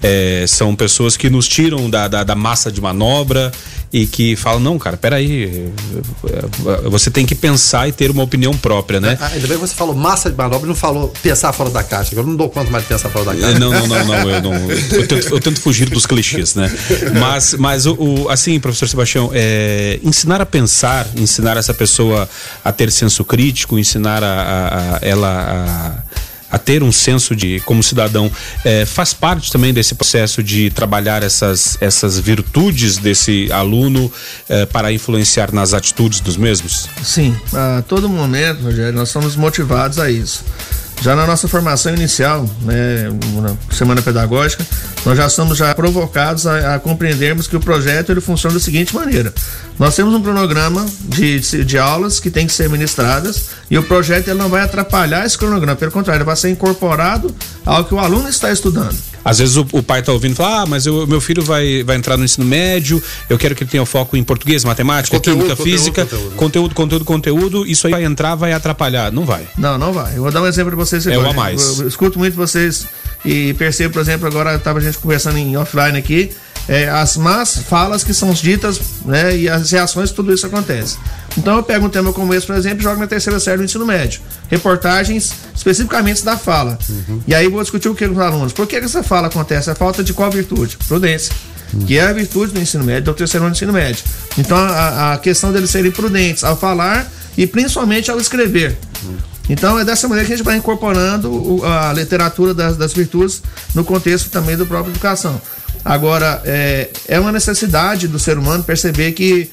É, 0.05 0.45
são 0.47 0.75
pessoas 0.75 1.17
que 1.17 1.29
nos 1.29 1.47
tiram 1.47 1.89
da, 1.89 2.07
da, 2.07 2.23
da, 2.23 2.35
massa 2.35 2.71
de 2.71 2.79
manobra 2.79 3.51
e 3.91 4.05
que 4.05 4.35
falam, 4.35 4.59
não, 4.59 4.77
cara, 4.77 4.97
peraí, 4.97 5.71
você 6.89 7.09
tem 7.09 7.25
que 7.25 7.33
pensar 7.33 7.87
e 7.87 7.91
ter 7.91 8.11
uma 8.11 8.23
opinião 8.23 8.55
própria, 8.55 8.99
né? 8.99 9.17
Ah, 9.19 9.27
ainda 9.27 9.47
bem 9.47 9.57
que 9.57 9.65
você 9.65 9.73
falou 9.73 9.95
massa 9.95 10.29
de 10.29 10.37
manobra 10.37 10.65
e 10.65 10.69
não 10.69 10.75
falou 10.75 11.13
pensar 11.23 11.51
fora 11.53 11.69
da 11.69 11.83
caixa, 11.83 12.13
eu 12.13 12.23
não 12.23 12.35
dou 12.35 12.49
conta 12.49 12.69
mais 12.69 12.83
de 12.83 12.89
pensar 12.89 13.09
fora 13.09 13.25
da 13.25 13.33
é, 13.33 13.41
caixa. 13.41 13.59
Não, 13.59 13.71
não, 13.71 13.87
não, 13.87 14.05
não, 14.05 14.29
eu 14.29 14.41
não. 14.41 14.53
Eu 14.53 15.07
tento, 15.07 15.27
eu 15.29 15.39
tento 15.39 15.61
fugir 15.61 15.89
dos 15.89 16.05
clichês, 16.05 16.55
né? 16.55 16.71
Mas, 17.19 17.53
mas 17.53 17.85
o, 17.85 17.95
o 17.95 18.29
assim, 18.29 18.59
professor 18.59 18.87
Sebastião, 18.87 19.31
é, 19.33 19.99
ensinar 20.03 20.41
a 20.41 20.45
pensar, 20.45 21.07
ensinar 21.15 21.57
essa 21.57 21.73
pessoa 21.73 22.29
a 22.63 22.71
ter 22.71 22.91
senso 22.91 23.23
crítico, 23.23 23.79
ensinar 23.79 24.23
a, 24.23 24.27
a, 24.27 24.95
a 24.95 24.99
ela 25.01 25.95
a 26.01 26.04
a 26.55 26.57
ter 26.57 26.81
um 26.81 26.91
senso 26.91 27.35
de 27.35 27.59
como 27.65 27.83
cidadão 27.83 28.31
é, 28.63 28.85
faz 28.85 29.13
parte 29.13 29.51
também 29.51 29.73
desse 29.73 29.93
processo 29.93 30.41
de 30.41 30.69
trabalhar 30.69 31.21
essas, 31.21 31.77
essas 31.81 32.17
virtudes 32.17 32.97
desse 32.97 33.51
aluno 33.51 34.09
é, 34.47 34.65
para 34.65 34.89
influenciar 34.89 35.51
nas 35.51 35.73
atitudes 35.73 36.21
dos 36.21 36.37
mesmos? 36.37 36.87
Sim, 37.03 37.35
a 37.53 37.81
todo 37.81 38.07
momento, 38.07 38.63
Rogério, 38.63 38.93
nós 38.93 39.09
somos 39.09 39.35
motivados 39.35 39.99
a 39.99 40.09
isso. 40.09 40.45
Já 41.01 41.13
na 41.13 41.27
nossa 41.27 41.47
formação 41.47 41.93
inicial, 41.93 42.49
né, 42.61 43.09
na 43.41 43.75
semana 43.75 44.01
pedagógica, 44.01 44.65
nós 45.05 45.17
já 45.17 45.27
somos 45.27 45.57
já 45.57 45.75
provocados 45.75 46.47
a, 46.47 46.75
a, 46.75 46.79
compreendermos 46.79 47.47
que 47.47 47.55
o 47.55 47.59
projeto 47.59 48.11
ele 48.11 48.21
funciona 48.21 48.53
da 48.55 48.61
seguinte 48.61 48.95
maneira: 48.95 49.33
nós 49.77 49.95
temos 49.95 50.13
um 50.13 50.21
cronograma 50.21 50.85
de, 51.01 51.39
de 51.39 51.77
aulas 51.77 52.19
que 52.19 52.29
tem 52.29 52.47
que 52.47 52.53
ser 52.53 52.69
ministradas 52.69 53.49
e 53.69 53.77
o 53.77 53.83
projeto 53.83 54.29
ele 54.29 54.39
não 54.39 54.49
vai 54.49 54.61
atrapalhar 54.61 55.25
esse 55.25 55.37
cronograma, 55.37 55.75
pelo 55.75 55.91
contrário, 55.91 56.19
ele 56.19 56.25
vai 56.25 56.35
ser 56.35 56.49
incorporado 56.49 57.33
ao 57.65 57.83
que 57.83 57.93
o 57.93 57.99
aluno 57.99 58.29
está 58.29 58.51
estudando. 58.51 58.95
Às 59.25 59.39
vezes 59.39 59.55
o, 59.57 59.65
o 59.71 59.81
pai 59.81 60.01
está 60.01 60.13
ouvindo 60.13 60.33
e 60.33 60.35
fala: 60.35 60.61
Ah, 60.61 60.65
mas 60.67 60.85
eu, 60.85 61.07
meu 61.07 61.19
filho 61.19 61.43
vai, 61.43 61.83
vai 61.83 61.95
entrar 61.95 62.15
no 62.15 62.23
ensino 62.23 62.45
médio, 62.45 63.01
eu 63.27 63.39
quero 63.39 63.55
que 63.55 63.63
ele 63.63 63.71
tenha 63.71 63.83
foco 63.83 64.15
em 64.15 64.23
português, 64.23 64.63
matemática, 64.63 65.17
conteúdo, 65.17 65.37
química, 65.39 65.55
conteúdo, 65.55 65.77
física, 65.77 66.05
conteúdo, 66.05 66.35
conteúdo, 66.35 66.75
conteúdo, 66.75 67.05
conteúdo, 67.05 67.67
isso 67.67 67.87
aí 67.87 67.93
vai 67.93 68.03
entrar, 68.03 68.35
vai 68.35 68.53
atrapalhar. 68.53 69.11
Não 69.11 69.25
vai. 69.25 69.47
Não, 69.57 69.79
não 69.79 69.91
vai. 69.91 70.15
Eu 70.15 70.21
vou 70.21 70.31
dar 70.31 70.43
um 70.43 70.47
exemplo 70.47 70.71
para 70.71 70.85
vocês. 70.85 71.07
É 71.07 71.17
o 71.17 71.27
a 71.27 71.33
mais. 71.33 71.79
Eu, 71.79 71.83
eu, 71.85 71.87
escuto 71.87 72.19
muito 72.19 72.35
vocês 72.35 72.85
e 73.25 73.55
percebo, 73.55 73.95
por 73.95 74.01
exemplo, 74.01 74.27
agora 74.27 74.55
estava 74.55 74.77
a 74.77 74.81
gente 74.81 74.99
conversando 74.99 75.39
em 75.39 75.57
offline 75.57 75.97
aqui, 75.97 76.31
é, 76.67 76.89
as 76.89 77.17
más 77.17 77.57
falas 77.57 78.03
que 78.03 78.13
são 78.13 78.33
ditas 78.33 78.79
né, 79.05 79.37
e 79.37 79.49
as 79.49 79.71
reações, 79.71 80.11
tudo 80.11 80.33
isso 80.33 80.45
acontece. 80.45 80.97
Então 81.37 81.57
eu 81.57 81.63
pego 81.63 81.85
um 81.85 81.89
tema 81.89 82.13
como 82.13 82.33
esse, 82.33 82.45
por 82.45 82.55
exemplo, 82.55 82.79
e 82.79 82.83
jogo 82.83 82.99
na 82.99 83.07
terceira 83.07 83.39
série 83.39 83.57
do 83.57 83.63
ensino 83.63 83.85
médio. 83.85 84.21
Reportagens 84.49 85.33
especificamente 85.53 86.23
da 86.23 86.37
fala. 86.37 86.77
Uhum. 86.87 87.21
E 87.27 87.35
aí 87.35 87.47
vou 87.47 87.61
discutir 87.61 87.89
o 87.89 87.95
que 87.95 88.07
com 88.07 88.13
os 88.13 88.19
alunos. 88.19 88.53
Por 88.53 88.65
que, 88.65 88.79
que 88.79 88.85
essa 88.85 89.03
fala 89.03 89.27
acontece? 89.27 89.69
A 89.69 89.75
falta 89.75 90.03
de 90.03 90.13
qual 90.13 90.31
virtude? 90.31 90.77
Prudência. 90.87 91.33
Uhum. 91.73 91.85
Que 91.85 91.97
é 91.97 92.03
a 92.03 92.13
virtude 92.13 92.53
do 92.53 92.59
ensino 92.59 92.83
médio, 92.83 93.03
do 93.03 93.13
terceiro 93.13 93.45
ano 93.45 93.53
do 93.53 93.57
ensino 93.57 93.73
médio. 93.73 94.03
Então 94.37 94.57
a, 94.57 95.13
a 95.13 95.17
questão 95.17 95.51
deles 95.51 95.69
serem 95.69 95.91
prudentes 95.91 96.43
ao 96.43 96.55
falar 96.55 97.11
e 97.37 97.45
principalmente 97.45 98.09
ao 98.09 98.19
escrever. 98.19 98.77
Uhum. 99.03 99.17
Então 99.49 99.77
é 99.77 99.85
dessa 99.85 100.07
maneira 100.07 100.25
que 100.25 100.33
a 100.33 100.37
gente 100.37 100.45
vai 100.45 100.57
incorporando 100.57 101.63
a 101.63 101.93
literatura 101.93 102.53
das, 102.53 102.77
das 102.77 102.93
virtudes 102.93 103.41
no 103.73 103.83
contexto 103.83 104.29
também 104.29 104.55
do 104.57 104.65
próprio 104.65 104.91
educação. 104.91 105.39
Agora, 105.85 106.41
é, 106.45 106.89
é 107.07 107.19
uma 107.19 107.31
necessidade 107.31 108.07
do 108.07 108.17
ser 108.17 108.39
humano 108.39 108.63
perceber 108.63 109.11
que, 109.11 109.51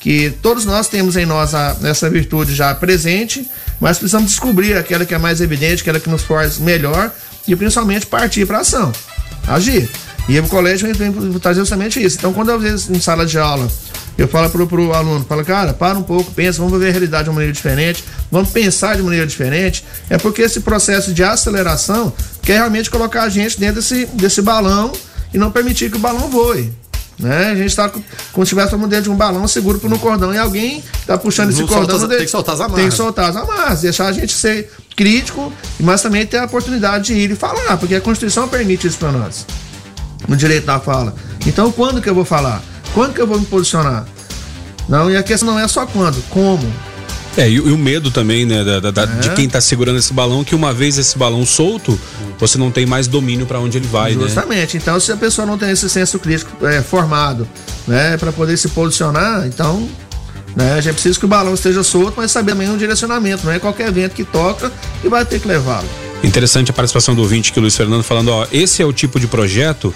que 0.00 0.30
todos 0.40 0.64
nós 0.64 0.88
temos 0.88 1.14
em 1.14 1.26
nós 1.26 1.54
a, 1.54 1.76
essa 1.84 2.08
virtude 2.08 2.54
já 2.54 2.74
presente, 2.74 3.46
mas 3.78 3.98
precisamos 3.98 4.30
descobrir 4.30 4.78
aquela 4.78 5.04
que 5.04 5.14
é 5.14 5.18
mais 5.18 5.42
evidente, 5.42 5.82
aquela 5.82 6.00
que 6.00 6.08
nos 6.08 6.22
faz 6.22 6.58
melhor 6.58 7.12
e 7.46 7.54
principalmente 7.54 8.06
partir 8.06 8.46
para 8.46 8.60
ação, 8.60 8.90
agir. 9.46 9.90
E 10.26 10.40
o 10.40 10.48
colégio 10.48 10.90
vem 10.94 11.12
trazer 11.38 11.60
justamente 11.60 12.02
isso. 12.02 12.16
Então, 12.16 12.32
quando 12.32 12.50
às 12.50 12.62
vezes 12.62 12.88
em 12.88 12.98
sala 12.98 13.26
de 13.26 13.38
aula 13.38 13.68
eu 14.16 14.26
falo 14.26 14.48
pro, 14.48 14.66
pro 14.66 14.92
aluno, 14.94 15.22
falo, 15.28 15.44
cara, 15.44 15.74
para 15.74 15.98
um 15.98 16.02
pouco, 16.02 16.30
pensa, 16.30 16.62
vamos 16.62 16.78
ver 16.78 16.88
a 16.88 16.92
realidade 16.92 17.24
de 17.24 17.30
uma 17.30 17.34
maneira 17.34 17.52
diferente, 17.52 18.02
vamos 18.30 18.48
pensar 18.50 18.96
de 18.96 19.02
maneira 19.02 19.26
diferente. 19.26 19.84
É 20.08 20.16
porque 20.16 20.40
esse 20.40 20.60
processo 20.60 21.12
de 21.12 21.22
aceleração 21.22 22.10
quer 22.40 22.54
realmente 22.54 22.88
colocar 22.88 23.24
a 23.24 23.28
gente 23.28 23.60
dentro 23.60 23.82
desse, 23.82 24.06
desse 24.06 24.40
balão 24.40 24.92
e 25.34 25.38
não 25.38 25.50
permitir 25.50 25.90
que 25.90 25.96
o 25.96 26.00
balão 26.00 26.30
voe. 26.30 26.72
Né? 27.18 27.50
A 27.50 27.54
gente 27.54 27.66
está 27.66 27.88
como 27.88 28.02
se 28.46 28.54
estivesse 28.54 28.76
dentro 28.76 29.02
de 29.02 29.10
um 29.10 29.16
balão 29.16 29.46
seguro 29.46 29.78
por 29.78 29.92
um 29.92 29.98
cordão 29.98 30.34
e 30.34 30.38
alguém 30.38 30.82
está 31.00 31.16
puxando 31.18 31.50
esse 31.50 31.62
cordão. 31.64 31.98
Solta, 31.98 32.16
tem 32.16 32.24
que 32.24 32.30
soltar 32.30 32.54
as 32.54 32.60
amarras. 32.60 32.80
Tem 32.80 32.88
que 32.88 32.96
soltar 32.96 33.30
as 33.30 33.36
amarras, 33.36 33.80
deixar 33.82 34.06
a 34.06 34.12
gente 34.12 34.32
ser 34.32 34.70
crítico, 34.96 35.52
mas 35.78 36.02
também 36.02 36.26
ter 36.26 36.38
a 36.38 36.44
oportunidade 36.44 37.06
de 37.06 37.14
ir 37.14 37.30
e 37.30 37.36
falar, 37.36 37.76
porque 37.76 37.94
a 37.94 38.00
Constituição 38.00 38.48
permite 38.48 38.86
isso 38.86 38.98
para 38.98 39.12
nós. 39.12 39.46
No 40.26 40.36
direito 40.36 40.66
da 40.66 40.80
fala. 40.80 41.14
Então, 41.46 41.70
quando 41.70 42.00
que 42.00 42.08
eu 42.08 42.14
vou 42.14 42.24
falar? 42.24 42.62
Quando 42.94 43.12
que 43.12 43.20
eu 43.20 43.26
vou 43.26 43.38
me 43.38 43.46
posicionar? 43.46 44.06
Não, 44.88 45.10
e 45.10 45.16
a 45.16 45.22
questão 45.22 45.48
não 45.48 45.58
é 45.58 45.68
só 45.68 45.86
quando, 45.86 46.22
como. 46.30 46.64
É, 47.36 47.48
e, 47.48 47.54
e 47.54 47.58
o 47.58 47.78
medo 47.78 48.10
também, 48.10 48.46
né, 48.46 48.62
da, 48.62 48.90
da, 48.90 49.02
é. 49.02 49.06
de 49.06 49.30
quem 49.30 49.46
está 49.46 49.60
segurando 49.60 49.98
esse 49.98 50.12
balão, 50.12 50.44
que 50.44 50.54
uma 50.54 50.72
vez 50.72 50.98
esse 50.98 51.18
balão 51.18 51.44
solto, 51.44 51.98
você 52.38 52.56
não 52.56 52.70
tem 52.70 52.86
mais 52.86 53.06
domínio 53.06 53.44
para 53.44 53.58
onde 53.58 53.78
ele 53.78 53.88
vai, 53.88 54.14
né? 54.14 54.24
Justamente. 54.24 54.76
Né? 54.76 54.80
Então, 54.82 55.00
se 55.00 55.10
a 55.10 55.16
pessoa 55.16 55.44
não 55.46 55.58
tem 55.58 55.70
esse 55.70 55.88
senso 55.90 56.18
crítico 56.18 56.64
é, 56.66 56.80
formado, 56.80 57.48
né, 57.86 58.16
para 58.16 58.32
poder 58.32 58.56
se 58.56 58.68
posicionar, 58.68 59.46
então 59.46 59.88
né? 60.56 60.74
A 60.74 60.80
gente 60.80 60.94
precisa 60.94 61.18
que 61.18 61.24
o 61.24 61.28
balão 61.28 61.54
esteja 61.54 61.82
solto, 61.82 62.14
mas 62.16 62.30
saber 62.30 62.52
também 62.52 62.70
um 62.70 62.76
direcionamento, 62.76 63.44
não 63.44 63.52
é 63.52 63.58
qualquer 63.58 63.90
vento 63.90 64.14
que 64.14 64.24
toca 64.24 64.70
e 65.02 65.08
vai 65.08 65.24
ter 65.24 65.40
que 65.40 65.48
levá-lo. 65.48 65.88
Interessante 66.22 66.70
a 66.70 66.74
participação 66.74 67.14
do 67.14 67.22
ouvinte 67.22 67.52
que 67.52 67.58
o 67.58 67.62
Luiz 67.62 67.76
Fernando 67.76 68.02
falando, 68.02 68.28
ó, 68.28 68.46
esse 68.52 68.80
é 68.80 68.86
o 68.86 68.92
tipo 68.92 69.18
de 69.18 69.26
projeto 69.26 69.92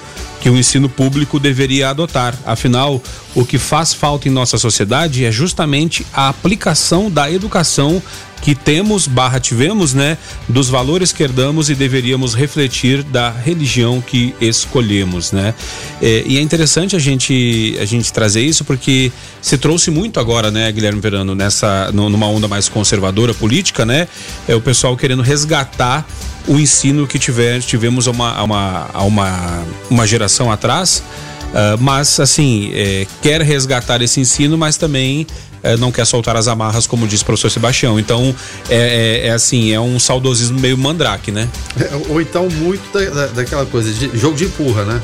que 0.48 0.50
o 0.50 0.56
ensino 0.56 0.88
público 0.88 1.38
deveria 1.38 1.90
adotar. 1.90 2.34
Afinal, 2.46 3.02
o 3.34 3.44
que 3.44 3.58
faz 3.58 3.92
falta 3.92 4.28
em 4.28 4.30
nossa 4.30 4.56
sociedade 4.56 5.22
é 5.26 5.30
justamente 5.30 6.06
a 6.10 6.30
aplicação 6.30 7.10
da 7.10 7.30
educação 7.30 8.02
que 8.40 8.54
temos, 8.54 9.06
barra 9.06 9.40
tivemos, 9.40 9.92
né, 9.92 10.16
dos 10.48 10.70
valores 10.70 11.12
que 11.12 11.22
herdamos 11.22 11.68
e 11.68 11.74
deveríamos 11.74 12.34
refletir 12.34 13.02
da 13.02 13.30
religião 13.30 14.00
que 14.00 14.34
escolhemos, 14.40 15.32
né? 15.32 15.54
É, 16.00 16.22
e 16.24 16.38
é 16.38 16.40
interessante 16.40 16.96
a 16.96 16.98
gente 16.98 17.76
a 17.78 17.84
gente 17.84 18.10
trazer 18.10 18.40
isso 18.40 18.64
porque 18.64 19.12
se 19.42 19.58
trouxe 19.58 19.90
muito 19.90 20.18
agora, 20.18 20.50
né, 20.50 20.70
Guilherme 20.72 21.00
Verano, 21.00 21.34
nessa 21.34 21.90
numa 21.92 22.26
onda 22.28 22.48
mais 22.48 22.70
conservadora 22.70 23.34
política, 23.34 23.84
né? 23.84 24.08
É 24.46 24.54
o 24.54 24.60
pessoal 24.62 24.96
querendo 24.96 25.20
resgatar 25.20 26.06
o 26.48 26.58
ensino 26.58 27.06
que 27.06 27.18
tiver, 27.18 27.60
tivemos 27.60 28.06
uma, 28.06 28.42
uma, 28.42 28.86
uma, 29.02 29.64
uma 29.90 30.06
geração 30.06 30.50
atrás, 30.50 31.02
uh, 31.48 31.78
mas 31.78 32.18
assim, 32.18 32.70
é, 32.74 33.06
quer 33.22 33.42
resgatar 33.42 34.00
esse 34.02 34.18
ensino, 34.20 34.56
mas 34.56 34.76
também 34.76 35.26
é, 35.62 35.76
não 35.76 35.92
quer 35.92 36.04
soltar 36.04 36.36
as 36.36 36.48
amarras, 36.48 36.86
como 36.86 37.06
disse 37.06 37.22
o 37.22 37.26
professor 37.26 37.50
Sebastião. 37.50 37.98
Então, 37.98 38.34
é, 38.68 39.22
é, 39.24 39.26
é 39.28 39.30
assim, 39.30 39.72
é 39.72 39.80
um 39.80 39.98
saudosismo 39.98 40.58
meio 40.58 40.76
mandrake, 40.76 41.30
né? 41.30 41.48
É, 41.80 41.90
ou 42.08 42.20
então 42.20 42.48
muito 42.48 42.82
da, 42.92 43.10
da, 43.10 43.26
daquela 43.26 43.66
coisa 43.66 43.92
de 43.92 44.16
jogo 44.16 44.36
de 44.36 44.44
empurra, 44.44 44.84
né? 44.84 45.02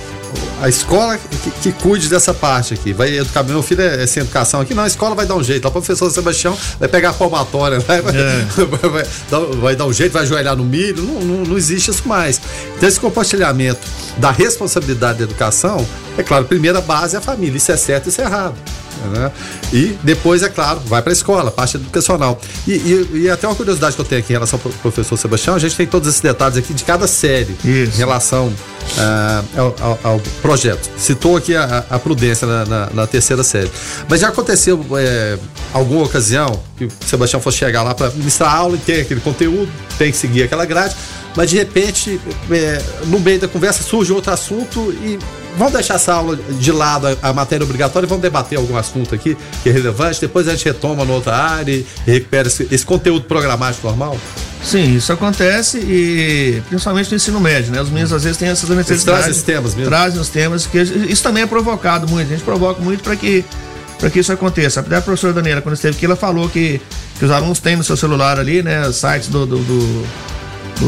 a 0.61 0.69
escola 0.69 1.19
que, 1.19 1.51
que, 1.51 1.73
cuide 1.73 2.09
dessa 2.09 2.33
parte 2.33 2.75
aqui. 2.75 2.93
Vai 2.93 3.17
educar 3.17 3.43
meu 3.43 3.63
filho 3.63 3.83
é, 3.83 4.03
é, 4.03 4.07
sem 4.07 4.23
educação 4.23 4.61
aqui, 4.61 4.75
não, 4.75 4.85
a 4.85 4.87
escola 4.87 5.15
vai 5.15 5.27
dar 5.27 5.37
um 5.37 5.43
jeito. 5.43 5.67
O 5.67 5.71
professor 5.71 6.11
Sebastião 6.11 6.57
vai 6.79 6.89
pegar 6.89 7.11
a 7.11 7.13
palmatória, 7.13 7.79
vai, 7.81 8.01
vai, 8.01 8.15
é. 8.17 8.45
vai, 8.65 8.91
vai, 8.91 9.07
dar, 9.31 9.41
vai, 9.41 9.77
dar, 9.77 9.87
um 9.87 9.93
jeito, 9.93 10.13
vai 10.13 10.23
ajoelhar 10.23 10.57
no 10.57 10.65
milho. 10.65 11.03
Não, 11.03 11.21
não, 11.21 11.45
não, 11.45 11.57
existe 11.57 11.91
isso 11.91 12.07
mais. 12.07 12.41
Então, 12.77 12.89
esse 12.89 12.99
compartilhamento 12.99 13.81
da 14.17 14.31
responsabilidade 14.31 15.19
da 15.19 15.25
educação, 15.25 15.87
é 16.17 16.23
claro, 16.23 16.45
primeira 16.45 16.81
base 16.81 17.15
é 17.15 17.19
a 17.19 17.23
família. 17.23 17.57
Isso 17.57 17.71
é 17.71 17.77
certo, 17.77 18.09
isso 18.09 18.21
é 18.21 18.25
errado. 18.25 18.55
Né? 19.13 19.33
E 19.73 19.99
depois, 20.03 20.43
é 20.43 20.49
claro, 20.49 20.81
vai 20.87 21.03
para 21.03 21.13
a 21.13 21.15
escola, 21.15 21.51
parte 21.51 21.77
educacional. 21.77 22.41
E, 22.67 22.73
e, 22.73 23.11
e, 23.25 23.31
até 23.31 23.47
uma 23.47 23.55
curiosidade 23.55 23.95
que 23.95 24.01
eu 24.01 24.05
tenho 24.05 24.21
aqui 24.21 24.33
em 24.33 24.37
relação 24.37 24.61
ao 24.65 24.73
professor 24.73 25.17
Sebastião, 25.17 25.55
a 25.55 25.59
gente 25.59 25.77
tem 25.77 25.87
todos 25.87 26.09
esses 26.09 26.21
detalhes 26.21 26.57
aqui 26.57 26.73
de 26.73 26.85
cada 26.85 27.07
série 27.07 27.57
Isso. 27.65 27.95
em 27.95 27.99
relação 27.99 28.49
uh, 28.49 29.61
ao, 29.61 29.77
ao, 29.81 30.01
ao, 30.03 30.21
projeto. 30.41 30.89
Citou 30.97 31.37
aqui 31.37 31.55
a, 31.55 31.85
a 31.91 31.99
prudência 31.99 32.47
na, 32.47 32.65
na, 32.65 32.91
na, 32.91 33.07
terceira 33.07 33.43
série. 33.43 33.71
Mas 34.09 34.21
já 34.21 34.29
aconteceu 34.29 34.85
é, 34.97 35.39
alguma 35.73 36.05
ocasião 36.05 36.61
que 36.77 36.85
o 36.87 36.93
Sebastião 37.07 37.41
fosse 37.41 37.59
chegar 37.59 37.83
lá 37.83 37.95
para 37.95 38.11
ministrar 38.11 38.55
aula 38.55 38.77
e 38.77 38.79
ter 38.79 39.03
aquele 39.03 39.21
conteúdo, 39.21 39.71
tem 39.99 40.11
que 40.11 40.17
seguir 40.17 40.43
aquela 40.45 40.65
grade, 40.65 40.95
mas 41.37 41.51
de 41.51 41.57
repente, 41.57 42.21
é, 42.51 42.83
no 43.07 43.19
meio 43.19 43.41
da 43.41 43.49
conversa, 43.49 43.83
surge 43.83 44.13
outro 44.13 44.33
assunto 44.33 44.93
e 45.03 45.19
vamos 45.57 45.73
deixar 45.73 45.95
essa 45.95 46.15
aula 46.15 46.37
de 46.37 46.73
lado, 46.73 47.07
a, 47.07 47.31
a, 47.31 47.33
matéria 47.33 47.65
obrigatória, 47.65 48.07
e 48.07 48.09
vamos 48.09 48.23
debater 48.23 48.59
algum 48.59 48.77
assunto 48.77 49.15
aqui 49.15 49.37
que 49.63 49.69
é 49.69 49.73
relevante, 49.73 50.21
depois 50.21 50.47
a 50.49 50.53
gente 50.53 50.65
retoma 50.65 51.05
noutra 51.05 51.37
área 51.37 51.73
e 51.73 51.87
recupera 52.07 52.49
esse, 52.49 52.69
esse 52.71 52.87
conteúdo 52.87 53.25
programático 53.25 53.87
normal? 53.87 54.19
Sim, 54.63 54.97
isso 54.97 55.13
acontece 55.13 55.79
e 55.79 56.63
principalmente 56.69 57.11
no 57.11 57.17
ensino 57.17 57.39
médio, 57.39 57.71
né? 57.71 57.83
Os 57.83 57.91
meninos 57.91 58.13
às 58.13 58.25
vezes 58.25 58.39
têm 58.39 58.49
essas 58.49 58.69
necessidades. 58.71 59.05
Trazem 59.05 59.31
os 59.31 59.43
temas 59.43 59.75
mesmo. 59.75 59.91
Trazem 59.91 60.21
os 60.21 60.29
temas, 60.29 60.67
que 60.67 60.81
isso 60.81 61.23
também 61.23 61.43
é 61.43 61.47
provocado 61.47 62.09
muito, 62.09 62.29
a 62.29 62.31
gente 62.31 62.45
provoca 62.45 62.81
muito 62.81 63.03
para 63.03 63.17
que 63.17 63.45
para 63.99 64.11
que 64.11 64.19
isso 64.19 64.33
aconteça. 64.33 64.81
A 64.81 65.01
professora 65.01 65.33
Daniela, 65.33 65.63
quando 65.63 65.77
esteve 65.77 65.97
aqui, 65.97 66.05
ela 66.05 66.17
falou 66.17 66.49
que 66.49 66.81
que 67.19 67.25
os 67.25 67.31
alunos 67.31 67.61
têm 67.61 67.77
no 67.77 67.85
seu 67.85 67.97
celular 67.97 68.39
ali, 68.39 68.63
né? 68.63 68.91
Sites 68.91 69.29
do, 69.29 69.47
do, 69.47 69.59
do 69.59 70.07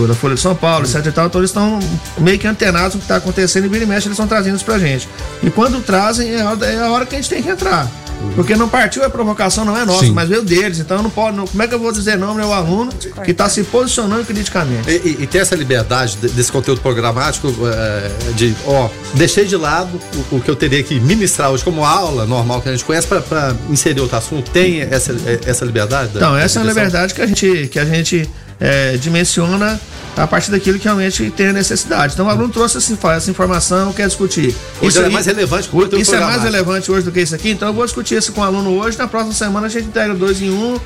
da 0.08 0.14
Folha 0.14 0.34
de 0.34 0.40
São 0.40 0.54
Paulo, 0.54 0.84
etc 0.84 1.04
e 1.06 1.12
tal, 1.12 1.26
então 1.26 1.40
eles 1.40 1.50
estão 1.50 1.78
meio 2.18 2.38
que 2.38 2.46
antenados 2.46 2.92
com 2.92 2.98
o 2.98 3.00
que 3.00 3.04
está 3.04 3.16
acontecendo 3.16 3.66
e 3.66 3.68
vira 3.68 3.84
e 3.84 3.86
mexe, 3.86 4.06
eles 4.06 4.16
estão 4.16 4.26
trazendo 4.26 4.56
isso 4.56 4.64
pra 4.64 4.78
gente. 4.78 5.08
E 5.42 5.50
quando 5.50 5.80
trazem, 5.82 6.34
é 6.34 6.42
a, 6.42 6.50
hora, 6.50 6.66
é 6.66 6.78
a 6.80 6.90
hora 6.90 7.06
que 7.06 7.14
a 7.14 7.18
gente 7.18 7.30
tem 7.30 7.42
que 7.42 7.48
entrar. 7.48 7.90
Porque 8.34 8.56
não 8.56 8.68
partiu 8.68 9.04
a 9.04 9.10
provocação, 9.10 9.64
não 9.64 9.76
é 9.76 9.84
nossa, 9.84 10.06
Sim. 10.06 10.12
mas 10.12 10.28
veio 10.28 10.42
deles. 10.42 10.78
Então 10.78 10.98
eu 10.98 11.02
não 11.02 11.10
pode, 11.10 11.36
não, 11.36 11.46
como 11.46 11.62
é 11.62 11.68
que 11.68 11.74
eu 11.74 11.78
vou 11.78 11.92
dizer 11.92 12.16
não 12.16 12.34
meu 12.34 12.52
aluno 12.52 12.90
que 13.24 13.30
está 13.30 13.48
se 13.48 13.62
posicionando 13.64 14.24
criticamente? 14.24 14.90
E, 14.90 14.94
e, 14.94 15.22
e, 15.22 15.26
ter 15.26 15.38
essa 15.38 15.54
liberdade 15.54 16.16
desse 16.16 16.50
conteúdo 16.50 16.80
programático 16.80 17.48
é, 17.66 18.10
de, 18.34 18.54
ó, 18.66 18.88
deixei 19.14 19.44
de 19.44 19.56
lado 19.56 20.00
o, 20.30 20.36
o, 20.36 20.40
que 20.40 20.50
eu 20.50 20.56
teria 20.56 20.82
que 20.82 20.98
ministrar 20.98 21.50
hoje 21.50 21.62
como 21.62 21.84
aula 21.84 22.26
normal 22.26 22.60
que 22.60 22.68
a 22.68 22.72
gente 22.72 22.84
conhece 22.84 23.06
para 23.06 23.54
inserir 23.70 24.00
outro 24.00 24.16
assunto. 24.16 24.50
Tem 24.50 24.80
essa, 24.80 25.14
essa 25.46 25.64
liberdade? 25.64 26.10
Então, 26.14 26.36
essa 26.36 26.58
é 26.58 26.62
a 26.62 26.66
liberdade 26.66 27.14
que 27.14 27.22
a 27.22 27.26
gente, 27.26 27.68
que 27.68 27.78
a 27.78 27.84
gente 27.84 28.28
é, 28.60 28.96
dimensiona 28.96 29.80
a 30.16 30.26
partir 30.26 30.50
daquilo 30.50 30.78
que 30.78 30.84
realmente 30.84 31.30
tem 31.30 31.48
a 31.48 31.52
necessidade. 31.52 32.14
Então 32.14 32.26
o 32.26 32.30
aluno 32.30 32.48
trouxe 32.48 32.78
essa 32.78 33.30
informação, 33.30 33.92
quer 33.92 34.06
discutir. 34.06 34.54
Hoje 34.80 34.88
isso 34.88 35.02
é 35.02 35.08
mais 35.10 35.26
relevante 35.26 35.68
que 35.68 35.76
o 35.76 35.98
Isso 35.98 36.14
é 36.14 36.20
mais 36.20 36.42
relevante 36.42 36.90
hoje 36.90 37.04
do 37.04 37.12
que 37.12 37.20
isso 37.20 37.34
aqui, 37.34 37.50
então 37.50 37.68
eu 37.68 37.74
vou 37.74 37.84
discutir 37.84 38.16
isso 38.16 38.32
com 38.32 38.40
o 38.40 38.44
aluno 38.44 38.70
hoje, 38.70 38.96
na 38.96 39.06
próxima 39.06 39.34
semana 39.34 39.66
a 39.66 39.70
gente 39.70 39.86
integra 39.86 40.14
dois 40.14 40.40
em 40.40 40.50
um 40.50 40.78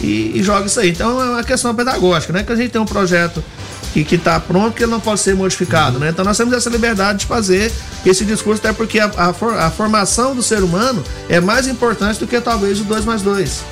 e, 0.00 0.38
e, 0.38 0.42
joga 0.42 0.66
isso 0.66 0.80
aí. 0.80 0.90
Então 0.90 1.20
é 1.20 1.30
uma 1.30 1.44
questão 1.44 1.74
pedagógica, 1.74 2.32
né? 2.32 2.42
Que 2.42 2.52
a 2.52 2.56
gente 2.56 2.70
tem 2.70 2.80
um 2.80 2.86
projeto 2.86 3.44
que 3.92 4.14
está 4.14 4.38
pronto 4.38 4.74
que 4.74 4.84
ele 4.84 4.92
não 4.92 5.00
pode 5.00 5.20
ser 5.20 5.34
modificado, 5.34 5.98
né? 5.98 6.10
Então 6.10 6.24
nós 6.24 6.36
temos 6.36 6.54
essa 6.54 6.70
liberdade 6.70 7.20
de 7.20 7.26
fazer 7.26 7.72
esse 8.06 8.24
discurso, 8.24 8.60
até 8.64 8.72
porque 8.72 9.00
a, 9.00 9.10
a, 9.16 9.66
a 9.66 9.70
formação 9.70 10.34
do 10.34 10.42
ser 10.42 10.62
humano 10.62 11.02
é 11.28 11.40
mais 11.40 11.66
importante 11.66 12.18
do 12.20 12.26
que 12.26 12.40
talvez 12.40 12.80
o 12.80 12.84
2 12.84 13.04
mais 13.04 13.22
2. 13.22 13.64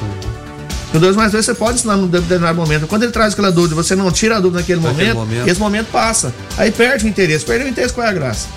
Uhum. 0.92 0.98
O 0.98 1.00
2 1.00 1.16
mais 1.16 1.32
2 1.32 1.44
você 1.44 1.54
pode 1.54 1.78
ensinar 1.78 1.96
num 1.96 2.06
determinado 2.06 2.56
momento. 2.56 2.86
Quando 2.86 3.02
ele 3.02 3.12
traz 3.12 3.32
aquela 3.32 3.50
dúvida, 3.50 3.74
você 3.74 3.94
não 3.94 4.10
tira 4.10 4.36
a 4.36 4.40
dúvida 4.40 4.60
naquele, 4.60 4.80
naquele 4.80 5.12
momento, 5.12 5.30
momento, 5.30 5.48
esse 5.48 5.60
momento 5.60 5.86
passa. 5.90 6.34
Aí 6.56 6.70
perde 6.70 7.04
o 7.04 7.08
interesse. 7.08 7.44
Perdeu 7.44 7.66
o 7.66 7.70
interesse, 7.70 7.92
qual 7.92 8.06
é 8.06 8.10
a 8.10 8.12
graça? 8.12 8.48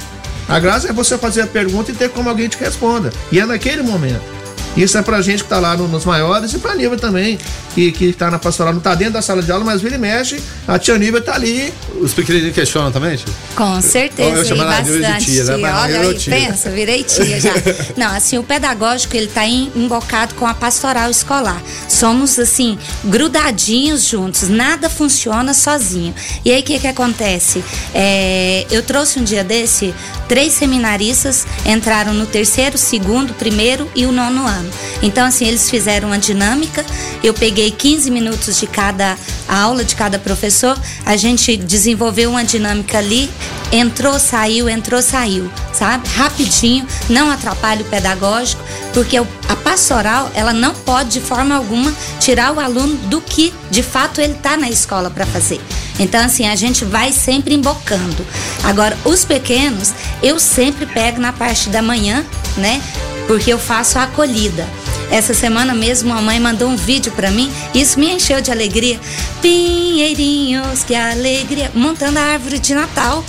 A 0.47 0.59
graça 0.59 0.89
é 0.89 0.93
você 0.93 1.17
fazer 1.17 1.41
a 1.41 1.47
pergunta 1.47 1.91
e 1.91 1.93
ter 1.93 2.09
como 2.09 2.29
alguém 2.29 2.47
te 2.47 2.57
responda. 2.57 3.11
E 3.31 3.39
é 3.39 3.45
naquele 3.45 3.83
momento. 3.83 4.38
Isso 4.79 4.97
é 4.97 5.01
pra 5.01 5.21
gente 5.21 5.43
que 5.43 5.49
tá 5.49 5.59
lá 5.59 5.75
no, 5.75 5.89
nos 5.89 6.05
maiores 6.05 6.53
e 6.53 6.57
pra 6.57 6.73
Nívia 6.73 6.97
também, 6.97 7.37
que, 7.75 7.91
que 7.91 8.13
tá 8.13 8.31
na 8.31 8.39
pastoral, 8.39 8.73
não 8.73 8.79
tá 8.79 8.95
dentro 8.95 9.15
da 9.15 9.21
sala 9.21 9.43
de 9.43 9.51
aula, 9.51 9.65
mas 9.65 9.81
vira 9.81 9.95
e 9.95 9.97
mexe, 9.97 10.41
a 10.65 10.79
tia 10.79 10.97
Nívia 10.97 11.19
tá 11.19 11.35
ali. 11.35 11.73
Os 11.99 12.13
pequenininhos 12.13 12.55
questionam 12.55 12.89
também, 12.89 13.17
tio? 13.17 13.27
Com 13.57 13.81
certeza, 13.81 14.37
eu 14.37 14.45
chamo 14.45 14.63
bastante. 14.63 15.25
Tia, 15.25 15.43
né? 15.43 15.73
Olha 15.73 15.99
aí, 15.99 16.13
tia. 16.17 16.33
pensa, 16.33 16.69
virei 16.69 17.03
tia 17.03 17.41
já. 17.41 17.51
não, 17.97 18.15
assim, 18.15 18.37
o 18.37 18.43
pedagógico, 18.43 19.17
ele 19.17 19.27
tá 19.27 19.45
embocado 19.45 20.33
com 20.35 20.47
a 20.47 20.53
pastoral 20.53 21.11
escolar. 21.11 21.61
Somos, 21.89 22.39
assim, 22.39 22.79
grudadinhos 23.03 24.05
juntos, 24.05 24.47
nada 24.47 24.89
funciona 24.89 25.53
sozinho. 25.53 26.15
E 26.45 26.53
aí, 26.53 26.61
o 26.61 26.63
que 26.63 26.79
que 26.79 26.87
acontece? 26.87 27.61
É, 27.93 28.65
eu 28.71 28.81
trouxe 28.81 29.19
um 29.19 29.25
dia 29.25 29.43
desse, 29.43 29.93
três 30.29 30.53
seminaristas 30.53 31.45
entraram 31.65 32.13
no 32.13 32.25
terceiro, 32.25 32.77
segundo, 32.77 33.33
primeiro 33.33 33.89
e 33.93 34.05
o 34.05 34.11
nono 34.13 34.47
ano. 34.47 34.68
Então, 35.01 35.25
assim, 35.25 35.45
eles 35.45 35.69
fizeram 35.69 36.09
uma 36.09 36.19
dinâmica, 36.19 36.85
eu 37.23 37.33
peguei 37.33 37.71
15 37.71 38.11
minutos 38.11 38.59
de 38.59 38.67
cada 38.67 39.17
aula, 39.47 39.83
de 39.83 39.95
cada 39.95 40.19
professor, 40.19 40.77
a 41.05 41.15
gente 41.15 41.57
desenvolveu 41.57 42.29
uma 42.29 42.43
dinâmica 42.43 42.97
ali, 42.97 43.29
entrou, 43.71 44.19
saiu, 44.19 44.69
entrou, 44.69 45.01
saiu, 45.01 45.51
sabe? 45.73 46.07
Rapidinho, 46.09 46.85
não 47.09 47.29
atrapalha 47.29 47.81
o 47.81 47.85
pedagógico, 47.85 48.61
porque 48.93 49.17
a 49.17 49.55
pastoral, 49.55 50.31
ela 50.33 50.53
não 50.53 50.73
pode 50.73 51.11
de 51.11 51.21
forma 51.21 51.55
alguma 51.55 51.93
tirar 52.19 52.53
o 52.53 52.59
aluno 52.59 52.95
do 53.07 53.21
que 53.21 53.53
de 53.69 53.83
fato 53.83 54.21
ele 54.21 54.33
está 54.33 54.57
na 54.57 54.69
escola 54.69 55.09
para 55.09 55.25
fazer. 55.25 55.59
Então, 55.99 56.23
assim, 56.23 56.47
a 56.47 56.55
gente 56.55 56.85
vai 56.85 57.11
sempre 57.11 57.53
embocando. 57.53 58.25
Agora, 58.63 58.97
os 59.03 59.25
pequenos, 59.25 59.93
eu 60.23 60.39
sempre 60.39 60.85
pego 60.85 61.19
na 61.19 61.33
parte 61.33 61.69
da 61.69 61.81
manhã, 61.81 62.25
né? 62.57 62.81
Porque 63.29 63.53
eu 63.53 63.59
faço 63.59 63.99
a 63.99 64.03
acolhida. 64.05 64.67
Essa 65.11 65.35
semana 65.35 65.71
mesmo 65.75 66.11
a 66.11 66.19
mãe 66.19 66.39
mandou 66.39 66.67
um 66.67 66.75
vídeo 66.75 67.11
para 67.11 67.29
mim, 67.29 67.51
e 67.75 67.81
isso 67.81 67.99
me 67.99 68.11
encheu 68.11 68.41
de 68.41 68.49
alegria. 68.49 68.99
Pinheirinhos, 69.39 70.83
que 70.83 70.95
alegria, 70.95 71.69
montando 71.75 72.17
a 72.17 72.23
árvore 72.23 72.57
de 72.57 72.73
Natal. 72.73 73.23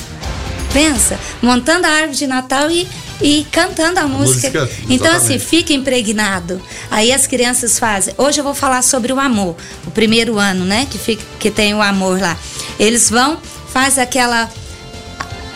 Pensa, 0.73 1.21
montando 1.43 1.87
a 1.87 1.91
árvore 1.91 2.17
de 2.17 2.27
Natal 2.27 2.71
e 2.71 2.89
e 3.23 3.47
cantando 3.53 4.01
a 4.01 4.09
música. 4.09 4.49
música 4.49 4.71
então, 4.89 5.15
assim, 5.15 5.39
fica 5.39 5.75
impregnado. 5.75 6.59
Aí 6.91 7.13
as 7.13 7.27
crianças 7.27 7.79
fazem. 7.79 8.15
Hoje 8.17 8.41
eu 8.41 8.45
vou 8.45 8.55
falar 8.55 8.81
sobre 8.81 9.13
o 9.13 9.21
amor. 9.21 9.55
O 9.87 9.91
primeiro 9.91 10.39
ano, 10.39 10.65
né? 10.65 10.87
Que, 10.91 10.97
fica, 10.97 11.23
que 11.39 11.51
tem 11.51 11.75
o 11.75 11.83
amor 11.83 12.19
lá. 12.19 12.35
Eles 12.79 13.11
vão, 13.11 13.37
faz 13.71 13.99
aquela 13.99 14.51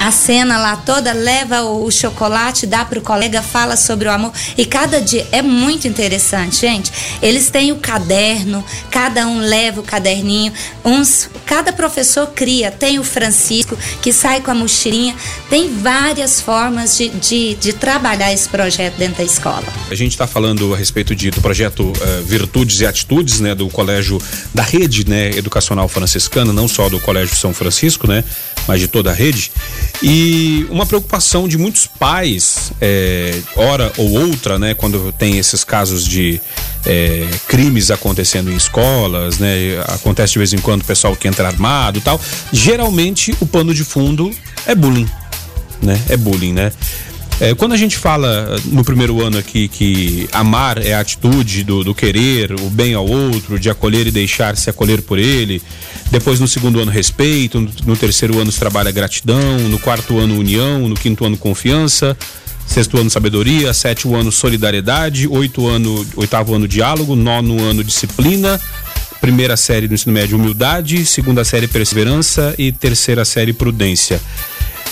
a 0.05 0.11
cena 0.11 0.59
lá 0.59 0.77
toda, 0.77 1.15
leva 1.15 1.63
o, 1.63 1.91
chocolate, 1.91 2.67
dá 2.67 2.85
pro 2.85 3.01
colega, 3.01 3.41
fala 3.41 3.75
sobre 3.75 4.07
o 4.07 4.13
amor. 4.13 4.35
E 4.55 4.67
cada 4.67 5.01
dia 5.01 5.27
é 5.33 5.41
muito 5.41 5.89
interessante, 5.89 6.61
gente. 6.61 6.93
Eles 7.23 7.49
têm 7.49 7.73
o 7.73 7.77
caderno, 7.77 8.63
cada 8.91 9.27
um 9.27 9.39
leva 9.39 9.81
o 9.81 9.83
caderninho. 9.83 10.53
Uns, 10.85 11.31
cada 11.47 11.73
professor 11.73 12.27
cria. 12.27 12.71
Tem 12.71 12.99
o 12.99 13.03
Francisco, 13.03 13.79
que 14.03 14.13
sai 14.13 14.43
com 14.43 14.51
a 14.51 14.55
mochilinha. 14.55 15.17
Tem 15.49 15.75
várias 15.75 16.39
formas 16.39 16.99
de, 16.99 17.09
de, 17.09 17.55
de 17.55 17.73
trabalhar 17.73 18.31
esse 18.31 18.47
projeto 18.47 18.99
dentro 18.99 19.17
da 19.17 19.25
escola. 19.25 19.65
A 19.91 19.95
gente 19.95 20.13
está 20.13 20.27
falando 20.27 20.75
a 20.75 20.77
respeito 20.77 21.17
de, 21.17 21.31
do 21.31 21.41
projeto 21.41 21.81
uh, 21.81 22.23
Virtudes 22.25 22.79
e 22.81 22.87
Atitudes, 22.87 23.41
né, 23.41 23.55
do 23.55 23.71
colégio, 23.71 24.21
da 24.53 24.63
rede 24.63 25.09
né, 25.09 25.31
educacional 25.31 25.89
franciscana, 25.89 26.53
não 26.53 26.69
só 26.69 26.91
do 26.91 27.01
Colégio 27.01 27.35
São 27.35 27.55
Francisco, 27.55 28.07
né, 28.07 28.23
mas 28.69 28.81
de 28.81 28.89
toda 28.89 29.11
a 29.11 29.15
rede. 29.15 29.51
E 30.03 30.67
uma 30.71 30.85
preocupação 30.85 31.49
de 31.49 31.57
muitos 31.57 31.87
pais, 31.87 32.73
é, 32.81 33.41
hora 33.57 33.93
ou 33.97 34.11
outra, 34.13 34.59
né, 34.59 34.75
quando 34.75 35.13
tem 35.13 35.39
esses 35.39 35.65
casos 35.65 36.05
de 36.05 36.41
é, 36.85 37.27
crimes 37.49 37.91
acontecendo 37.91 38.51
em 38.51 38.57
escolas, 38.57 39.39
né, 39.39 39.83
acontece 39.89 40.33
de 40.35 40.39
vez 40.39 40.53
em 40.53 40.59
quando 40.59 40.83
o 40.83 40.85
pessoal 40.85 41.17
que 41.17 41.29
entra 41.29 41.47
armado 41.47 42.01
tal. 42.01 42.21
Geralmente 42.53 43.35
o 43.41 43.47
pano 43.47 43.73
de 43.73 43.85
fundo 43.85 44.31
é 44.67 44.75
bullying, 44.75 45.09
né? 45.81 46.01
É 46.09 46.17
bullying, 46.17 46.53
né? 46.53 46.73
É, 47.41 47.53
quando 47.53 47.73
a 47.73 47.77
gente 47.77 47.97
fala 47.97 48.57
no 48.67 48.85
primeiro 48.85 49.21
ano 49.21 49.39
aqui 49.39 49.67
que 49.67 50.29
amar 50.33 50.79
é 50.79 50.95
a 50.95 51.01
atitude 51.01 51.65
do, 51.65 51.83
do, 51.83 51.93
querer 51.93 52.53
o 52.53 52.71
bem 52.71 52.95
ao 52.95 53.05
outro, 53.07 53.59
de 53.59 53.69
acolher 53.69 54.07
e 54.07 54.11
deixar-se 54.13 54.71
acolher 54.71 55.03
por 55.03 55.19
ele, 55.19 55.61
depois 56.13 56.39
no 56.39 56.47
segundo 56.47 56.79
ano 56.79 56.93
respeito, 56.93 57.61
no, 57.61 57.71
no 57.87 57.97
terceiro 57.97 58.39
ano 58.39 58.53
se 58.53 58.59
trabalha 58.59 58.93
gratidão, 58.93 59.59
no 59.69 59.81
quarto 59.81 60.17
ano 60.19 60.39
união, 60.39 60.89
no 60.89 60.95
quinto 60.95 61.25
ano 61.25 61.37
confiança, 61.37 62.17
sexto 62.67 62.99
ano 62.99 63.11
sabedoria, 63.11 63.75
sétimo 63.75 64.15
ano 64.15 64.31
solidariedade, 64.31 65.27
oito 65.27 65.67
ano, 65.67 66.07
oitavo 66.15 66.55
ano 66.55 66.69
diálogo, 66.69 67.17
nono 67.17 67.61
ano 67.61 67.83
disciplina, 67.83 68.61
primeira 69.21 69.57
série 69.57 69.89
do 69.89 69.95
ensino 69.95 70.13
médio 70.13 70.39
humildade, 70.39 71.05
segunda 71.05 71.45
série 71.45 71.67
perseverança 71.67 72.55
e 72.57 72.71
terceira 72.71 73.25
série 73.25 73.53
prudência. 73.53 74.21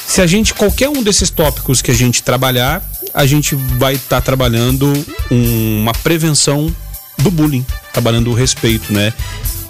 Se 0.07 0.21
a 0.21 0.27
gente, 0.27 0.53
qualquer 0.53 0.89
um 0.89 1.03
desses 1.03 1.31
tópicos 1.31 1.81
que 1.81 1.91
a 1.91 1.95
gente 1.95 2.23
trabalhar, 2.23 2.83
a 3.15 3.27
gente 3.27 3.55
vai 3.55 3.95
estar 3.95 4.17
tá 4.17 4.21
trabalhando 4.21 4.93
um, 5.31 5.81
uma 5.83 5.93
prevenção 5.93 6.75
do 7.19 7.31
bullying, 7.31 7.65
trabalhando 7.93 8.31
o 8.31 8.35
respeito, 8.35 8.93
né? 8.93 9.13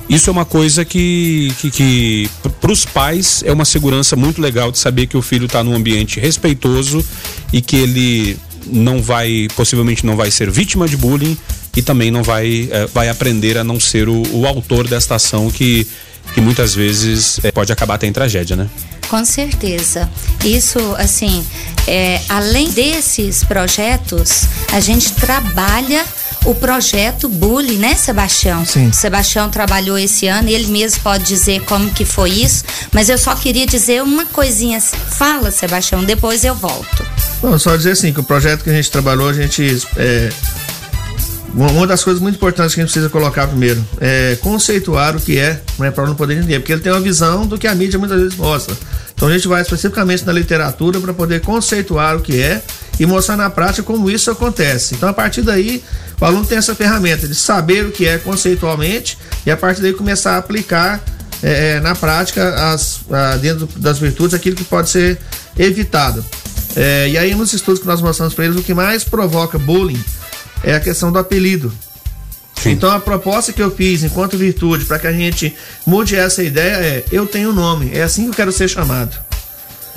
Isso 0.09 0.28
é 0.28 0.33
uma 0.33 0.45
coisa 0.45 0.85
que, 0.85 1.53
que, 1.61 1.70
que 1.70 2.30
para 2.61 2.72
os 2.72 2.85
pais 2.85 3.43
é 3.47 3.53
uma 3.53 3.64
segurança 3.64 4.16
muito 4.16 4.43
legal 4.43 4.70
de 4.70 4.78
saber 4.78 5.07
que 5.07 5.16
o 5.16 5.22
filho 5.22 5.47
está 5.47 5.62
num 5.62 5.74
ambiente 5.74 6.20
respeitoso 6.20 7.05
e 7.53 7.61
que 7.61 7.76
ele 7.76 8.37
não 8.66 9.01
vai, 9.01 9.49
possivelmente 9.57 10.05
não 10.05 10.16
vai 10.16 10.30
ser 10.30 10.51
vítima 10.51 10.87
de 10.87 10.97
bullying 10.97 11.37
e 11.76 11.83
também 11.83 12.11
não 12.11 12.22
vai, 12.22 12.68
é, 12.70 12.87
vai 12.87 13.09
aprender 13.09 13.57
a 13.57 13.64
não 13.64 13.80
ser 13.80 14.09
o, 14.09 14.22
o 14.33 14.47
autor 14.47 14.87
desta 14.87 15.14
ação 15.14 15.51
que, 15.51 15.87
que 16.35 16.41
muitas 16.41 16.75
vezes 16.75 17.39
é, 17.45 17.53
pode 17.53 17.73
acabar 17.73 17.95
até 17.95 18.07
em 18.07 18.12
tragédia, 18.12 18.57
né? 18.57 18.68
Com 19.09 19.25
certeza. 19.25 20.11
Isso, 20.43 20.79
assim, 20.97 21.45
é, 21.87 22.20
além 22.29 22.70
desses 22.70 23.45
projetos, 23.45 24.45
a 24.73 24.81
gente 24.81 25.12
trabalha 25.12 26.05
o 26.45 26.55
projeto 26.55 27.29
Bully, 27.29 27.77
né, 27.77 27.95
Sebastião? 27.95 28.64
Sim. 28.64 28.91
Sebastião 28.91 29.49
trabalhou 29.49 29.99
esse 29.99 30.27
ano 30.27 30.49
e 30.49 30.55
ele 30.55 30.66
mesmo 30.68 31.01
pode 31.03 31.25
dizer 31.25 31.61
como 31.64 31.91
que 31.91 32.05
foi 32.05 32.31
isso, 32.31 32.64
mas 32.91 33.09
eu 33.09 33.18
só 33.18 33.35
queria 33.35 33.66
dizer 33.66 34.03
uma 34.03 34.27
coisinha. 34.27 34.81
Fala, 34.81 35.51
Sebastião, 35.51 36.03
depois 36.03 36.45
eu 36.45 36.55
volto. 36.55 37.07
Bom, 37.41 37.59
só 37.59 37.77
dizer 37.77 37.93
assim, 37.93 38.12
que 38.12 38.20
o 38.20 38.25
projeto 38.25 38.64
que 38.64 38.70
a 38.70 38.75
gente 38.75 38.91
trabalhou, 38.91 39.29
a 39.29 39.33
gente 39.33 39.83
é, 39.97 40.31
uma 41.55 41.86
das 41.86 42.03
coisas 42.03 42.20
muito 42.22 42.36
importantes 42.36 42.74
que 42.74 42.80
a 42.80 42.84
gente 42.84 42.92
precisa 42.92 43.11
colocar 43.11 43.46
primeiro 43.46 43.84
é 44.00 44.36
conceituar 44.40 45.14
o 45.14 45.20
que 45.20 45.38
é, 45.38 45.61
não 45.78 45.86
é 45.86 45.90
para 45.90 46.07
não 46.07 46.14
poder 46.14 46.38
entender, 46.38 46.61
porque 46.61 46.72
ele 46.72 46.80
tem 46.80 46.90
uma 46.90 47.00
visão 47.00 47.46
do 47.46 47.59
que 47.59 47.66
a 47.66 47.74
mídia 47.74 47.98
muitas 47.98 48.18
vezes 48.18 48.36
mostra. 48.36 48.74
Então 49.14 49.28
a 49.28 49.32
gente 49.32 49.46
vai 49.46 49.61
especificamente 49.61 50.24
na 50.24 50.32
literatura 50.32 50.98
para 50.98 51.12
poder 51.12 51.40
conceituar 51.42 52.16
o 52.16 52.20
que 52.20 52.40
é 52.40 52.62
e 52.98 53.05
mostrar 53.05 53.36
na 53.36 53.50
prática 53.50 53.82
como 53.82 54.11
isso 54.11 54.30
acontece. 54.30 54.94
Então 54.94 55.09
a 55.09 55.12
partir 55.12 55.42
daí 55.42 55.82
o 56.20 56.24
aluno 56.24 56.46
tem 56.46 56.57
essa 56.57 56.74
ferramenta 56.74 57.28
de 57.28 57.34
saber 57.34 57.84
o 57.84 57.92
que 57.92 58.07
é 58.07 58.16
conceitualmente 58.16 59.18
e 59.44 59.50
a 59.50 59.57
partir 59.57 59.82
daí 59.82 59.92
começar 59.92 60.32
a 60.32 60.38
aplicar 60.38 61.05
é, 61.42 61.80
na 61.80 61.94
prática 61.94 62.72
as, 62.72 63.00
a, 63.11 63.36
dentro 63.36 63.68
das 63.76 63.98
virtudes 63.98 64.32
aquilo 64.32 64.57
que 64.57 64.64
pode 64.64 64.88
ser 64.88 65.18
evitado. 65.59 66.24
É, 66.74 67.11
e 67.11 67.18
aí 67.18 67.34
nos 67.34 67.53
estudos 67.53 67.80
que 67.80 67.86
nós 67.86 68.00
mostramos 68.00 68.32
para 68.32 68.46
eles, 68.46 68.57
o 68.57 68.62
que 68.62 68.72
mais 68.72 69.05
provoca 69.05 69.59
bullying 69.59 70.03
é 70.62 70.74
a 70.74 70.80
questão 70.80 71.10
do 71.10 71.18
apelido. 71.18 71.72
Sim. 72.54 72.70
Então 72.70 72.90
a 72.90 73.00
proposta 73.00 73.52
que 73.52 73.60
eu 73.60 73.70
fiz 73.70 74.04
enquanto 74.04 74.38
virtude 74.38 74.84
para 74.84 74.98
que 74.98 75.06
a 75.06 75.12
gente 75.12 75.54
mude 75.84 76.14
essa 76.14 76.42
ideia 76.42 76.76
é 76.76 77.04
eu 77.10 77.26
tenho 77.26 77.52
nome, 77.52 77.90
é 77.92 78.02
assim 78.02 78.24
que 78.24 78.30
eu 78.30 78.34
quero 78.34 78.52
ser 78.52 78.68
chamado. 78.68 79.16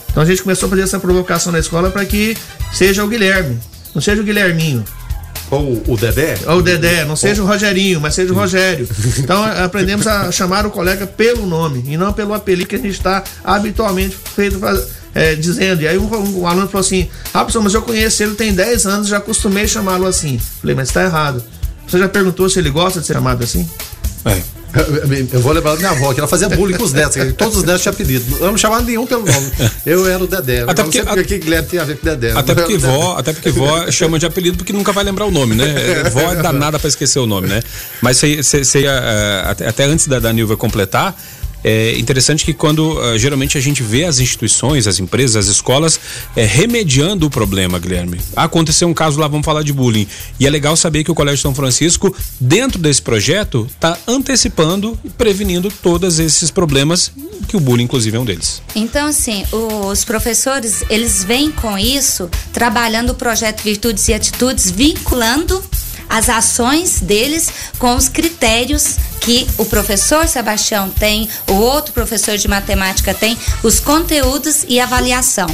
Então 0.10 0.24
a 0.24 0.26
gente 0.26 0.42
começou 0.42 0.68
a 0.68 0.70
fazer 0.70 0.82
essa 0.82 1.00
provocação 1.00 1.52
na 1.52 1.60
escola 1.60 1.92
para 1.92 2.06
que 2.06 2.36
seja 2.74 3.04
o 3.04 3.08
Guilherme, 3.08 3.60
não 3.94 4.02
seja 4.02 4.22
o 4.22 4.26
Guilherminho. 4.26 4.84
Ou 5.52 5.84
o 5.88 5.96
Dedé? 5.96 6.38
Ou 6.48 6.58
o 6.58 6.62
Dedé, 6.62 7.06
não 7.06 7.16
seja 7.16 7.44
o 7.44 7.46
Rogerinho, 7.46 8.02
mas 8.02 8.16
seja 8.16 8.34
o 8.34 8.36
Rogério. 8.36 8.88
Então 9.20 9.44
aprendemos 9.44 10.08
a 10.08 10.32
chamar 10.32 10.66
o 10.66 10.72
colega 10.72 11.06
pelo 11.06 11.46
nome 11.46 11.84
e 11.88 11.98
não 11.98 12.12
pelo 12.12 12.34
apelido 12.34 12.68
que 12.68 12.76
a 12.76 12.80
gente 12.80 12.92
está 12.92 13.24
habitualmente 13.44 14.18
feito 14.36 14.60
é, 15.16 15.34
dizendo. 15.34 15.82
E 15.82 15.88
aí 15.88 15.98
um, 15.98 16.40
um, 16.40 16.46
aluno 16.46 16.68
falou 16.68 16.86
assim: 16.86 17.08
Ah, 17.34 17.40
professor, 17.40 17.64
mas 17.64 17.74
eu 17.74 17.82
conheço 17.82 18.22
ele 18.22 18.36
tem 18.36 18.54
10 18.54 18.86
anos, 18.86 19.08
já 19.08 19.18
acostumei 19.18 19.68
chamá-lo 19.68 20.06
assim. 20.06 20.40
Falei, 20.60 20.76
mas 20.76 20.90
está 20.90 21.04
errado. 21.04 21.42
Você 21.88 21.98
já 21.98 22.10
perguntou 22.10 22.50
se 22.50 22.60
ele 22.60 22.70
gosta 22.70 23.00
de 23.00 23.08
ser 23.08 23.14
chamado 23.14 23.44
assim? 23.44 23.68
É. 24.26 24.42
Eu 25.32 25.40
vou 25.40 25.54
lembrar 25.54 25.72
da 25.72 25.78
minha 25.78 25.92
avó, 25.92 26.14
que 26.14 26.20
ela 26.20 26.28
fazia 26.28 26.50
bullying 26.50 26.76
com 26.76 26.84
os 26.84 26.92
netos, 26.92 27.16
todos 27.38 27.60
os 27.60 27.64
netos 27.64 27.82
tinham 27.82 27.94
apelido. 27.94 28.38
Eu 28.42 28.48
não 28.48 28.58
chamava 28.58 28.82
nenhum 28.82 29.06
pelo 29.06 29.26
nome. 29.26 29.52
Eu 29.86 30.06
era 30.06 30.22
o 30.22 30.28
Dedé. 30.28 30.64
Até 30.68 30.84
porque, 30.84 31.02
não 31.02 31.14
sei 31.14 31.24
porque 31.24 31.38
Guilherme 31.38 31.68
tem 31.70 31.80
a 31.80 31.86
ver 31.86 31.98
com 31.98 32.06
Dedé. 32.06 32.32
Até 32.32 32.54
porque, 32.54 32.78
vó, 32.78 33.16
até 33.18 33.32
porque 33.32 33.52
vó 33.52 33.90
chama 33.90 34.20
de 34.20 34.26
apelido 34.26 34.58
porque 34.58 34.74
nunca 34.74 34.92
vai 34.92 35.06
lembrar 35.06 35.26
o 35.28 35.32
nome, 35.32 35.56
né? 35.56 35.66
Vó 36.12 36.34
é 36.34 36.36
danada 36.36 36.78
pra 36.78 36.90
esquecer 36.90 37.20
o 37.20 37.26
nome, 37.26 37.48
né? 37.48 37.62
Mas 38.02 38.18
você 38.20 38.82
ia, 38.82 38.92
uh, 38.92 39.50
até, 39.50 39.68
até, 39.68 39.84
antes 39.86 40.08
da, 40.08 40.20
da 40.20 40.34
Nilva 40.34 40.58
completar, 40.58 41.16
é 41.68 41.98
interessante 41.98 42.46
que 42.46 42.54
quando 42.54 42.92
uh, 42.92 43.18
geralmente 43.18 43.58
a 43.58 43.62
gente 43.62 43.82
vê 43.82 44.04
as 44.04 44.20
instituições, 44.20 44.86
as 44.86 45.00
empresas, 45.00 45.36
as 45.36 45.48
escolas 45.48 46.00
é, 46.36 46.46
remediando 46.46 47.26
o 47.26 47.30
problema, 47.30 47.80
Guilherme. 47.80 48.20
Aconteceu 48.36 48.88
um 48.88 48.94
caso 48.94 49.20
lá, 49.20 49.28
vamos 49.28 49.44
falar 49.44 49.64
de 49.64 49.74
bullying. 49.74 50.08
E 50.40 50.46
é 50.46 50.50
legal 50.52 50.78
saber 50.78 51.04
que 51.04 51.10
o 51.10 51.16
Colégio 51.16 51.42
São 51.42 51.56
Francisco, 51.56 52.16
dentro 52.40 52.78
desse 52.78 53.02
projeto, 53.02 53.68
está 53.68 53.98
antecipando 54.08 54.96
e 55.04 55.10
prevenindo 55.10 55.72
todos 55.82 56.20
esses 56.20 56.52
problemas, 56.52 57.12
que 57.48 57.58
o 57.58 57.60
bullying, 57.60 57.86
inclusive, 57.86 58.16
é 58.16 58.20
um 58.20 58.26
deles. 58.26 58.62
Então, 58.76 59.08
assim, 59.08 59.44
os 59.52 60.06
professores, 60.06 60.84
eles 60.88 61.24
vêm 61.24 61.50
com 61.50 61.76
isso, 61.80 62.30
trabalhando 62.54 63.10
o 63.10 63.16
projeto 63.16 63.64
Virtudes 63.64 64.08
e 64.08 64.14
Atitudes, 64.14 64.70
vinculando 64.70 65.64
as 66.10 66.30
ações 66.30 67.00
deles 67.00 67.50
com 67.78 67.96
os 67.96 68.08
critérios 68.08 68.96
que 69.20 69.48
o 69.58 69.66
professor 69.66 70.28
Sebastião 70.28 70.90
tem, 70.90 71.28
o 71.50 71.54
outro 71.54 71.94
professor 71.94 72.38
de 72.38 72.48
matemática 72.48 73.14
tem, 73.14 73.38
os 73.64 73.80
conteúdos 73.80 74.66
e 74.68 74.80
avaliação. 74.80 75.48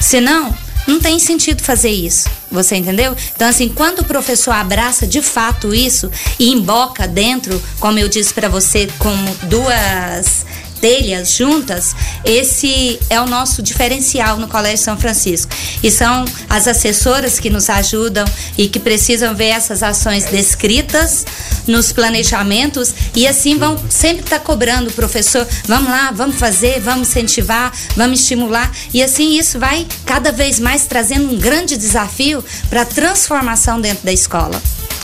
Senão, 0.00 0.54
não 0.86 0.98
tem 0.98 1.18
sentido 1.18 1.62
fazer 1.62 1.90
isso. 1.90 2.30
Você 2.50 2.76
entendeu? 2.76 3.14
Então, 3.36 3.46
assim, 3.46 3.68
quando 3.68 3.98
o 3.98 4.04
professor 4.04 4.52
abraça 4.52 5.06
de 5.06 5.20
fato 5.20 5.74
isso 5.74 6.10
e 6.38 6.50
emboca 6.50 7.06
dentro, 7.06 7.62
como 7.78 7.98
eu 7.98 8.08
disse 8.08 8.32
para 8.32 8.48
você, 8.48 8.88
como 8.98 9.34
duas 9.42 10.46
telhas 10.80 11.30
juntas, 11.32 11.94
esse 12.24 12.98
é 13.10 13.20
o 13.20 13.26
nosso 13.26 13.62
diferencial 13.62 14.38
no 14.38 14.48
Colégio 14.48 14.84
São 14.84 14.96
Francisco. 14.96 15.52
E 15.82 15.90
são 15.90 16.24
as 16.48 16.66
assessoras 16.66 17.38
que 17.38 17.50
nos 17.50 17.68
ajudam 17.68 18.24
e 18.56 18.68
que 18.68 18.78
precisam 18.78 19.34
ver 19.34 19.48
essas 19.48 19.82
ações 19.82 20.24
descritas 20.26 21.24
nos 21.66 21.92
planejamentos 21.92 22.94
e 23.14 23.26
assim 23.26 23.58
vão 23.58 23.78
sempre 23.88 24.24
estar 24.24 24.38
tá 24.38 24.44
cobrando 24.44 24.90
o 24.90 24.92
professor, 24.92 25.46
vamos 25.66 25.90
lá, 25.90 26.10
vamos 26.10 26.36
fazer, 26.36 26.80
vamos 26.80 27.08
incentivar, 27.08 27.72
vamos 27.96 28.20
estimular 28.20 28.72
e 28.92 29.02
assim 29.02 29.38
isso 29.38 29.58
vai 29.58 29.86
cada 30.04 30.32
vez 30.32 30.58
mais 30.58 30.86
trazendo 30.86 31.32
um 31.32 31.38
grande 31.38 31.76
desafio 31.76 32.42
para 32.70 32.82
a 32.82 32.86
transformação 32.86 33.80
dentro 33.80 34.04
da 34.04 34.12
escola. 34.12 34.60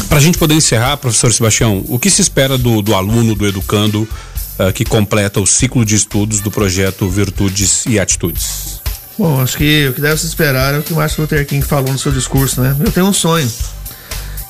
Para 0.08 0.18
a 0.18 0.20
gente 0.20 0.38
poder 0.38 0.54
encerrar, 0.54 0.96
professor 0.96 1.32
Sebastião, 1.32 1.84
o 1.88 1.98
que 1.98 2.10
se 2.10 2.22
espera 2.22 2.56
do, 2.56 2.82
do 2.82 2.94
aluno, 2.94 3.34
do 3.34 3.46
educando 3.46 4.08
uh, 4.58 4.72
que 4.72 4.84
completa 4.84 5.40
o 5.40 5.46
ciclo 5.46 5.84
de 5.84 5.94
estudos 5.94 6.40
do 6.40 6.50
projeto 6.50 7.08
Virtudes 7.08 7.84
e 7.86 7.98
Atitudes? 7.98 8.80
Bom, 9.18 9.40
acho 9.40 9.56
que 9.56 9.88
o 9.88 9.92
que 9.92 10.00
deve 10.00 10.18
se 10.18 10.26
esperar 10.26 10.74
é 10.74 10.78
o 10.78 10.82
que 10.82 10.92
o 10.92 10.96
Martin 10.96 11.20
Luther 11.20 11.46
King 11.46 11.64
falou 11.64 11.92
no 11.92 11.98
seu 11.98 12.10
discurso, 12.10 12.60
né? 12.60 12.76
Eu 12.84 12.90
tenho 12.90 13.06
um 13.06 13.12
sonho. 13.12 13.50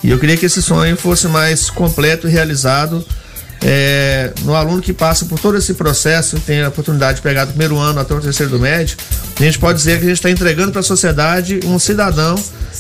E 0.03 0.11
eu 0.11 0.19
queria 0.19 0.37
que 0.37 0.47
esse 0.47 0.63
sonho 0.63 0.97
fosse 0.97 1.29
mais 1.29 1.71
completo 1.71 2.29
e 2.29 2.31
realizado 2.31 3.05
é, 3.67 4.31
no 4.43 4.55
aluno 4.55 4.83
que 4.83 4.93
passa 4.93 5.25
por 5.25 5.39
todo 5.39 5.57
esse 5.57 5.73
processo, 5.73 6.39
tem 6.41 6.63
a 6.63 6.69
oportunidade 6.69 7.17
de 7.17 7.23
pegar 7.23 7.47
do 7.47 7.51
primeiro 7.51 7.79
ano 7.79 7.99
até 7.99 8.15
o 8.15 8.21
terceiro 8.21 8.53
do 8.53 8.59
médio, 8.59 8.97
a 9.41 9.43
gente 9.43 9.59
pode 9.59 9.79
dizer 9.79 9.99
que 9.99 10.05
a 10.05 10.09
gente 10.09 10.19
está 10.19 10.31
entregando 10.31 10.71
para 10.71 10.81
a 10.81 10.85
sociedade 10.85 11.61
um 11.65 11.79
cidadão 11.79 12.35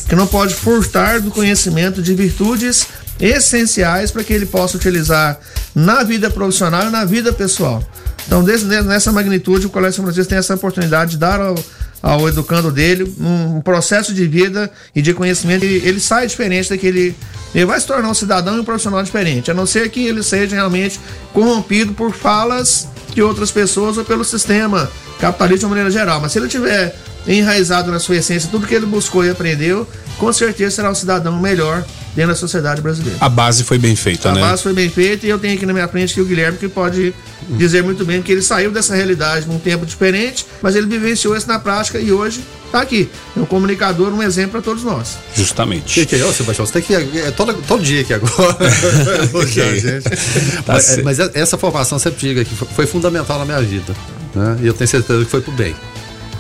que 0.06 0.14
não 0.14 0.26
pode 0.26 0.54
furtar 0.54 1.20
do 1.20 1.30
conhecimento 1.30 2.02
de 2.02 2.14
virtudes 2.14 2.86
essenciais 3.20 4.10
para 4.10 4.24
que 4.24 4.32
ele 4.32 4.46
possa 4.46 4.76
utilizar 4.76 5.38
na 5.74 6.02
vida 6.02 6.30
profissional 6.30 6.88
e 6.88 6.90
na 6.90 7.04
vida 7.04 7.32
pessoal. 7.32 7.82
Então, 8.26 8.42
desse, 8.42 8.64
nessa 8.64 9.12
magnitude, 9.12 9.66
o 9.66 9.70
Colégio 9.70 9.96
São 9.96 10.04
Francisco 10.04 10.28
tem 10.28 10.38
essa 10.38 10.54
oportunidade 10.54 11.12
de 11.12 11.18
dar 11.18 11.40
ao, 11.40 11.54
ao 12.02 12.28
educando 12.28 12.70
dele 12.70 13.04
um, 13.20 13.60
processo 13.60 14.14
de 14.14 14.26
vida 14.26 14.70
e 14.94 15.02
de 15.02 15.12
conhecimento. 15.12 15.64
Ele, 15.64 15.86
ele 15.86 16.00
sai 16.00 16.26
diferente 16.26 16.70
daquele. 16.70 17.14
Ele 17.54 17.66
vai 17.66 17.78
se 17.78 17.86
tornar 17.86 18.08
um 18.08 18.14
cidadão 18.14 18.56
e 18.56 18.60
um 18.60 18.64
profissional 18.64 19.02
diferente, 19.02 19.50
a 19.50 19.54
não 19.54 19.66
ser 19.66 19.88
que 19.90 20.04
ele 20.06 20.22
seja 20.22 20.56
realmente 20.56 20.98
corrompido 21.32 21.92
por 21.92 22.12
falas 22.12 22.88
de 23.14 23.22
outras 23.22 23.50
pessoas 23.50 23.96
ou 23.96 24.04
pelo 24.04 24.24
sistema 24.24 24.90
capitalista 25.20 25.60
de 25.60 25.64
uma 25.66 25.70
maneira 25.70 25.90
geral. 25.90 26.20
Mas 26.20 26.32
se 26.32 26.38
ele 26.38 26.48
tiver 26.48 26.96
enraizado 27.26 27.90
na 27.90 27.98
sua 27.98 28.16
essência 28.16 28.48
tudo 28.50 28.66
que 28.66 28.74
ele 28.74 28.86
buscou 28.86 29.24
e 29.24 29.30
aprendeu, 29.30 29.86
com 30.18 30.32
certeza 30.32 30.76
será 30.76 30.90
um 30.90 30.94
cidadão 30.94 31.38
melhor 31.40 31.84
dentro 32.14 32.32
da 32.32 32.36
sociedade 32.36 32.80
brasileira. 32.80 33.18
A 33.20 33.28
base 33.28 33.64
foi 33.64 33.78
bem 33.78 33.96
feita, 33.96 34.28
a 34.28 34.32
né? 34.32 34.42
A 34.42 34.50
base 34.50 34.62
foi 34.62 34.72
bem 34.72 34.88
feita 34.88 35.26
e 35.26 35.30
eu 35.30 35.38
tenho 35.38 35.54
aqui 35.54 35.66
na 35.66 35.72
minha 35.72 35.88
frente 35.88 36.20
o 36.20 36.24
Guilherme 36.24 36.58
que 36.58 36.68
pode 36.68 37.14
dizer 37.48 37.82
muito 37.82 38.04
bem 38.04 38.22
que 38.22 38.32
ele 38.32 38.42
saiu 38.42 38.70
dessa 38.70 38.94
realidade 38.94 39.46
num 39.46 39.58
tempo 39.58 39.84
diferente, 39.84 40.46
mas 40.62 40.76
ele 40.76 40.86
vivenciou 40.86 41.36
isso 41.36 41.48
na 41.48 41.58
prática 41.58 41.98
e 41.98 42.12
hoje 42.12 42.40
está 42.66 42.80
aqui. 42.80 43.08
É 43.36 43.40
um 43.40 43.44
comunicador, 43.44 44.12
um 44.12 44.22
exemplo 44.22 44.52
para 44.52 44.62
todos 44.62 44.82
nós. 44.84 45.18
Justamente. 45.34 45.94
Que 45.94 46.06
que 46.06 46.16
é, 46.16 46.32
Sebastião? 46.32 46.66
Você 46.66 46.72
tem 46.72 46.82
que 46.82 46.92
ir 46.92 47.26
é, 47.26 47.30
todo, 47.30 47.52
todo 47.66 47.82
dia 47.82 48.00
aqui 48.02 48.14
agora. 48.14 48.56
okay. 49.34 49.80
gente. 49.80 50.04
Tá 50.64 50.74
mas, 50.74 51.02
mas, 51.02 51.18
essa 51.34 51.58
formação, 51.58 51.98
sempre 51.98 52.20
digo 52.20 52.40
aqui, 52.40 52.54
foi 52.54 52.86
fundamental 52.86 53.38
na 53.38 53.44
minha 53.44 53.60
vida. 53.60 53.94
Né? 54.34 54.58
E 54.62 54.66
eu 54.66 54.74
tenho 54.74 54.88
certeza 54.88 55.24
que 55.24 55.30
foi 55.30 55.40
pro 55.40 55.52
bem. 55.52 55.74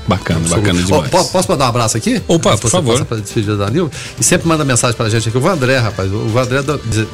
Bacana, 0.06 0.40
bacana 0.48 0.82
demais. 0.82 1.10
Oh, 1.12 1.24
posso 1.24 1.50
mandar 1.50 1.64
um 1.64 1.68
abraço 1.68 1.96
aqui? 1.96 2.20
Opa, 2.28 2.58
por 2.58 2.70
favor. 2.70 3.04
Para 3.04 3.18
despedir 3.18 3.56
da 3.56 3.70
Nil. 3.70 3.90
E 4.20 4.24
sempre 4.24 4.46
manda 4.46 4.64
mensagem 4.64 4.94
pra 4.96 5.08
gente 5.08 5.28
aqui. 5.28 5.38
O 5.38 5.48
André, 5.48 5.78
rapaz. 5.78 6.10
O 6.12 6.38
André 6.38 6.60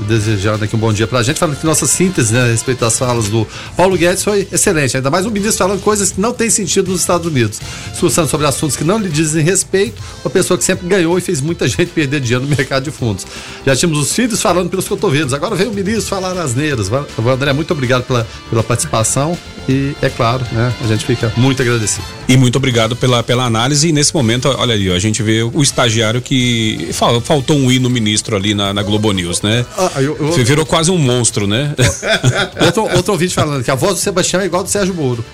desejando 0.08 0.64
aqui 0.64 0.74
um 0.74 0.78
bom 0.78 0.92
dia 0.92 1.06
pra 1.06 1.22
gente, 1.22 1.38
falando 1.38 1.56
que 1.56 1.64
nossa 1.64 1.86
síntese 1.86 2.32
né, 2.32 2.42
a 2.42 2.46
respeito 2.46 2.80
das 2.80 2.98
falas 2.98 3.28
do 3.28 3.46
Paulo 3.76 3.96
Guedes 3.96 4.24
foi 4.24 4.48
excelente. 4.50 4.96
Ainda 4.96 5.10
mais 5.10 5.24
um 5.24 5.30
ministro 5.30 5.58
falando 5.58 5.80
coisas 5.80 6.10
que 6.10 6.20
não 6.20 6.32
têm 6.32 6.50
sentido 6.50 6.90
nos 6.90 7.00
Estados 7.00 7.26
Unidos. 7.26 7.60
Discussando 7.92 8.28
sobre 8.28 8.46
assuntos 8.46 8.76
que 8.76 8.82
não 8.82 8.98
lhe 8.98 9.08
dizem 9.08 9.44
respeito. 9.44 10.02
Uma 10.24 10.30
pessoa 10.30 10.58
que 10.58 10.64
sempre 10.64 10.88
ganhou 10.88 11.16
e 11.16 11.20
fez 11.20 11.40
muita 11.40 11.66
gente 11.68 11.92
perder 11.92 12.20
dinheiro 12.20 12.44
no 12.44 12.56
mercado 12.56 12.84
de 12.84 12.90
fundos. 12.90 13.24
Já 13.64 13.76
tínhamos 13.76 14.00
os 14.00 14.12
filhos 14.12 14.42
falando 14.42 14.68
pelos 14.68 14.88
cotovelos. 14.88 15.32
Agora 15.32 15.54
veio 15.54 15.70
o 15.70 15.74
ministro 15.74 16.06
falar 16.06 16.36
asneiras. 16.36 16.88
O 16.90 17.28
André, 17.28 17.52
muito 17.52 17.72
obrigado 17.72 18.02
pela, 18.02 18.26
pela 18.48 18.64
participação. 18.64 19.38
E 19.68 19.94
é 20.02 20.08
claro, 20.08 20.44
né? 20.50 20.72
A 20.82 20.86
gente 20.86 21.04
fica 21.04 21.32
muito 21.36 21.62
agradecido. 21.62 22.04
E 22.28 22.36
muito 22.36 22.56
obrigado 22.56 22.79
pela, 22.88 23.22
pela 23.22 23.44
análise. 23.44 23.88
E 23.88 23.92
nesse 23.92 24.14
momento, 24.14 24.48
olha 24.48 24.74
ali, 24.74 24.90
ó, 24.90 24.94
a 24.94 24.98
gente 24.98 25.22
vê 25.22 25.42
o 25.42 25.62
estagiário 25.62 26.20
que. 26.20 26.90
Faltou 26.92 27.56
um 27.56 27.70
i 27.70 27.78
no 27.78 27.90
ministro 27.90 28.36
ali 28.36 28.54
na, 28.54 28.72
na 28.72 28.82
Globo 28.82 29.12
News, 29.12 29.42
né? 29.42 29.64
Ah, 29.76 29.90
eu, 29.96 30.16
eu, 30.18 30.44
Virou 30.44 30.66
quase 30.66 30.90
um 30.90 30.98
monstro, 30.98 31.46
né? 31.46 31.74
outro, 32.64 32.82
outro 32.96 33.12
ouvinte 33.12 33.34
falando 33.34 33.62
que 33.62 33.70
a 33.70 33.74
voz 33.74 33.94
do 33.94 34.00
Sebastião 34.00 34.40
é 34.42 34.46
igual 34.46 34.62
do 34.62 34.70
Sérgio 34.70 34.94
Moro. 34.94 35.24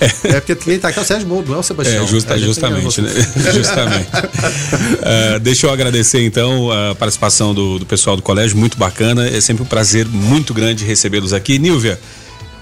É, 0.00 0.36
é 0.36 0.40
porque 0.40 0.54
quem 0.54 0.78
tá 0.78 0.88
aqui 0.88 0.98
é 0.98 1.02
o 1.02 1.04
Sérgio 1.04 1.28
Moro, 1.28 1.46
não 1.48 1.56
é 1.56 1.58
o 1.58 1.62
Sebastião. 1.62 2.04
É, 2.04 2.06
justa, 2.06 2.34
é 2.34 2.38
justamente, 2.38 3.00
né? 3.00 3.10
justamente. 3.52 4.08
uh, 4.08 5.40
deixa 5.42 5.66
eu 5.66 5.70
agradecer 5.70 6.24
então 6.24 6.70
a 6.70 6.94
participação 6.94 7.54
do, 7.54 7.78
do 7.78 7.86
pessoal 7.86 8.16
do 8.16 8.22
colégio, 8.22 8.56
muito 8.56 8.78
bacana. 8.78 9.28
É 9.28 9.40
sempre 9.40 9.62
um 9.62 9.66
prazer 9.66 10.06
muito 10.06 10.54
grande 10.54 10.84
recebê-los 10.84 11.32
aqui. 11.32 11.58
Nilvia, 11.58 11.98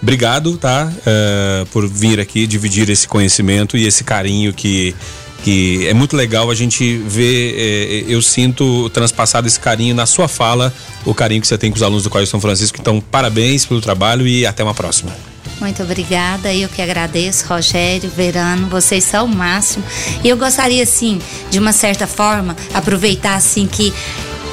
obrigado, 0.07 0.57
tá? 0.57 0.89
Uh, 1.01 1.67
por 1.67 1.89
vir 1.89 2.21
aqui 2.21 2.47
dividir 2.47 2.89
esse 2.89 3.09
conhecimento 3.09 3.77
e 3.77 3.85
esse 3.85 4.05
carinho 4.05 4.53
que 4.53 4.95
que 5.43 5.87
é 5.87 5.93
muito 5.93 6.17
legal 6.17 6.51
a 6.51 6.55
gente 6.55 6.97
ver, 6.97 7.55
eh, 7.57 8.05
eu 8.09 8.21
sinto 8.23 8.89
transpassado 8.91 9.47
esse 9.47 9.61
carinho 9.61 9.95
na 9.95 10.05
sua 10.07 10.27
fala, 10.27 10.73
o 11.05 11.15
carinho 11.15 11.41
que 11.41 11.47
você 11.47 11.59
tem 11.59 11.71
com 11.71 11.77
os 11.77 11.83
alunos 11.83 12.03
do 12.03 12.11
Colégio 12.11 12.31
São 12.31 12.41
Francisco. 12.41 12.79
Então, 12.81 13.01
parabéns 13.01 13.65
pelo 13.65 13.81
trabalho 13.81 14.27
e 14.27 14.45
até 14.45 14.65
uma 14.65 14.75
próxima. 14.75 15.13
Muito 15.61 15.83
obrigada, 15.83 16.53
eu 16.53 16.69
que 16.69 16.83
agradeço, 16.83 17.47
Rogério, 17.47 18.11
Verano, 18.11 18.69
vocês 18.69 19.05
são 19.05 19.27
o 19.27 19.29
máximo. 19.29 19.85
E 20.25 20.29
eu 20.29 20.37
gostaria, 20.37 20.83
assim, 20.83 21.21
de 21.51 21.59
uma 21.59 21.73
certa 21.73 22.07
forma, 22.07 22.57
aproveitar, 22.75 23.37
assim, 23.37 23.67
que 23.67 23.93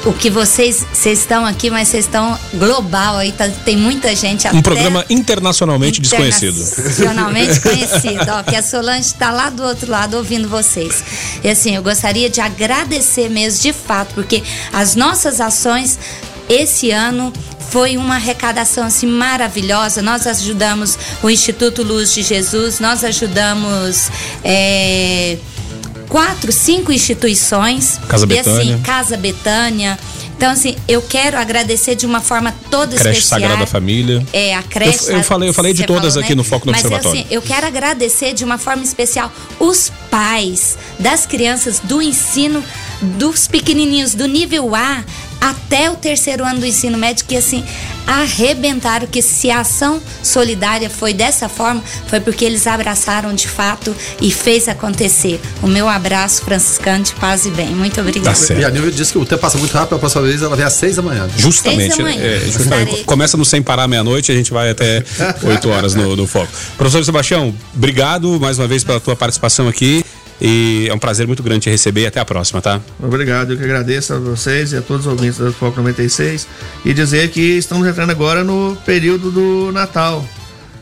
o 0.04 0.12
que 0.12 0.30
vocês 0.30 0.84
vocês 0.92 1.20
estão 1.20 1.46
aqui, 1.46 1.70
mas 1.70 1.88
vocês 1.88 2.04
estão 2.04 2.38
global 2.54 3.16
aí, 3.16 3.32
tá, 3.32 3.48
tem 3.48 3.76
muita 3.76 4.14
gente 4.14 4.46
Um 4.48 4.62
programa 4.62 5.04
internacionalmente 5.08 6.00
desconhecido. 6.00 6.60
Internacionalmente 6.60 7.60
conhecido, 7.62 8.26
ó, 8.30 8.42
que 8.42 8.56
a 8.56 8.62
Solange 8.62 9.08
está 9.08 9.30
lá 9.30 9.50
do 9.50 9.62
outro 9.62 9.90
lado 9.90 10.16
ouvindo 10.16 10.48
vocês. 10.48 11.02
E 11.42 11.48
assim, 11.48 11.74
eu 11.74 11.82
gostaria 11.82 12.28
de 12.28 12.40
agradecer 12.40 13.28
mesmo 13.28 13.62
de 13.62 13.72
fato, 13.72 14.14
porque 14.14 14.42
as 14.72 14.94
nossas 14.94 15.40
ações 15.40 15.98
esse 16.48 16.90
ano 16.90 17.32
foi 17.70 17.96
uma 17.96 18.16
arrecadação 18.16 18.84
assim 18.84 19.06
maravilhosa. 19.06 20.02
Nós 20.02 20.26
ajudamos 20.26 20.98
o 21.22 21.30
Instituto 21.30 21.82
Luz 21.82 22.12
de 22.12 22.22
Jesus, 22.22 22.78
nós 22.78 23.02
ajudamos 23.02 24.10
é, 24.44 25.38
quatro, 26.14 26.52
cinco 26.52 26.92
instituições. 26.92 27.98
Casa 28.06 28.22
e 28.22 28.28
Betânia. 28.28 28.74
assim, 28.74 28.82
Casa 28.84 29.16
Betânia. 29.16 29.98
Então, 30.36 30.52
assim, 30.52 30.76
eu 30.86 31.02
quero 31.02 31.36
agradecer 31.36 31.96
de 31.96 32.06
uma 32.06 32.20
forma 32.20 32.54
toda 32.70 32.96
Creche 32.96 33.18
especial. 33.18 33.40
Sagrada 33.40 33.66
Família. 33.66 34.24
É, 34.32 34.54
a 34.54 34.62
creche. 34.62 35.08
Eu- 35.10 35.16
eu 35.18 35.22
falei- 35.24 35.48
eu 35.48 35.54
falei 35.54 35.72
de 35.72 35.84
todas 35.84 36.16
aqui 36.16 36.32
no 36.36 36.44
Foco 36.44 36.66
no 36.66 36.72
Mas, 36.72 36.84
Observatório. 36.84 37.20
assim, 37.22 37.34
eu 37.34 37.42
quero 37.42 37.66
agradecer 37.66 38.32
de 38.32 38.44
uma 38.44 38.58
forma 38.58 38.84
especial 38.84 39.32
os 39.58 39.90
pais 40.08 40.78
das 41.00 41.26
crianças 41.26 41.80
do 41.80 42.00
ensino, 42.00 42.62
dos 43.02 43.48
pequenininhos 43.48 44.14
do 44.14 44.26
nível 44.28 44.72
A 44.76 45.02
até 45.40 45.90
o 45.90 45.96
terceiro 45.96 46.44
ano 46.44 46.60
do 46.60 46.66
ensino 46.66 46.96
médio, 46.96 47.24
que 47.26 47.36
assim, 47.36 47.64
arrebentaram 48.06 49.06
que 49.06 49.22
se 49.22 49.50
a 49.50 49.60
ação 49.60 50.00
solidária 50.22 50.88
foi 50.90 51.12
dessa 51.12 51.48
forma, 51.48 51.82
foi 52.06 52.20
porque 52.20 52.44
eles 52.44 52.66
abraçaram 52.66 53.34
de 53.34 53.48
fato 53.48 53.94
e 54.20 54.30
fez 54.30 54.68
acontecer. 54.68 55.40
O 55.62 55.66
meu 55.66 55.88
abraço 55.88 56.42
franciscano 56.42 57.04
de 57.04 57.12
paz 57.14 57.46
e 57.46 57.50
bem. 57.50 57.68
Muito 57.68 58.00
obrigada. 58.00 58.36
Tá. 58.46 58.54
E 58.54 58.64
a 58.64 58.70
Nilva 58.70 58.90
disse 58.90 59.12
que 59.12 59.18
o 59.18 59.24
tempo 59.24 59.40
passa 59.40 59.58
muito 59.58 59.72
rápido, 59.72 59.96
a 59.96 59.98
próxima 59.98 60.22
vez 60.22 60.42
ela 60.42 60.56
vem 60.56 60.64
às 60.64 60.72
seis 60.74 60.96
da 60.96 61.02
manhã. 61.02 61.28
Justamente. 61.36 61.96
Da 61.98 62.02
manhã. 62.04 62.20
é, 62.22 62.40
gente 62.40 62.60
Estarei. 62.62 62.84
vai- 62.86 63.04
começa 63.04 63.36
no 63.36 63.44
Sem 63.44 63.62
Parar 63.62 63.88
meia-noite 63.88 64.30
e 64.30 64.34
a 64.34 64.36
gente 64.36 64.52
vai 64.52 64.70
até 64.70 65.02
8 65.42 65.68
horas 65.70 65.94
no, 65.94 66.14
no 66.16 66.26
foco. 66.26 66.48
Professor 66.76 67.04
Sebastião, 67.04 67.54
obrigado 67.74 68.38
mais 68.40 68.58
uma 68.58 68.66
vez 68.68 68.84
pela 68.84 69.00
tua 69.00 69.16
participação 69.16 69.68
aqui. 69.68 70.04
E 70.40 70.88
é 70.88 70.94
um 70.94 70.98
prazer 70.98 71.26
muito 71.26 71.42
grande 71.42 71.60
te 71.60 71.70
receber 71.70 72.02
e 72.02 72.06
até 72.06 72.20
a 72.20 72.24
próxima, 72.24 72.60
tá? 72.60 72.80
Obrigado, 73.00 73.52
eu 73.52 73.56
que 73.56 73.64
agradeço 73.64 74.14
a 74.14 74.18
vocês 74.18 74.72
e 74.72 74.76
a 74.76 74.82
todos 74.82 75.06
os 75.06 75.12
ouvintes 75.12 75.38
do 75.38 75.52
Foco 75.52 75.76
96 75.76 76.46
e 76.84 76.92
dizer 76.92 77.30
que 77.30 77.40
estamos 77.40 77.86
entrando 77.86 78.10
agora 78.10 78.42
no 78.42 78.76
período 78.84 79.30
do 79.30 79.72
Natal. 79.72 80.24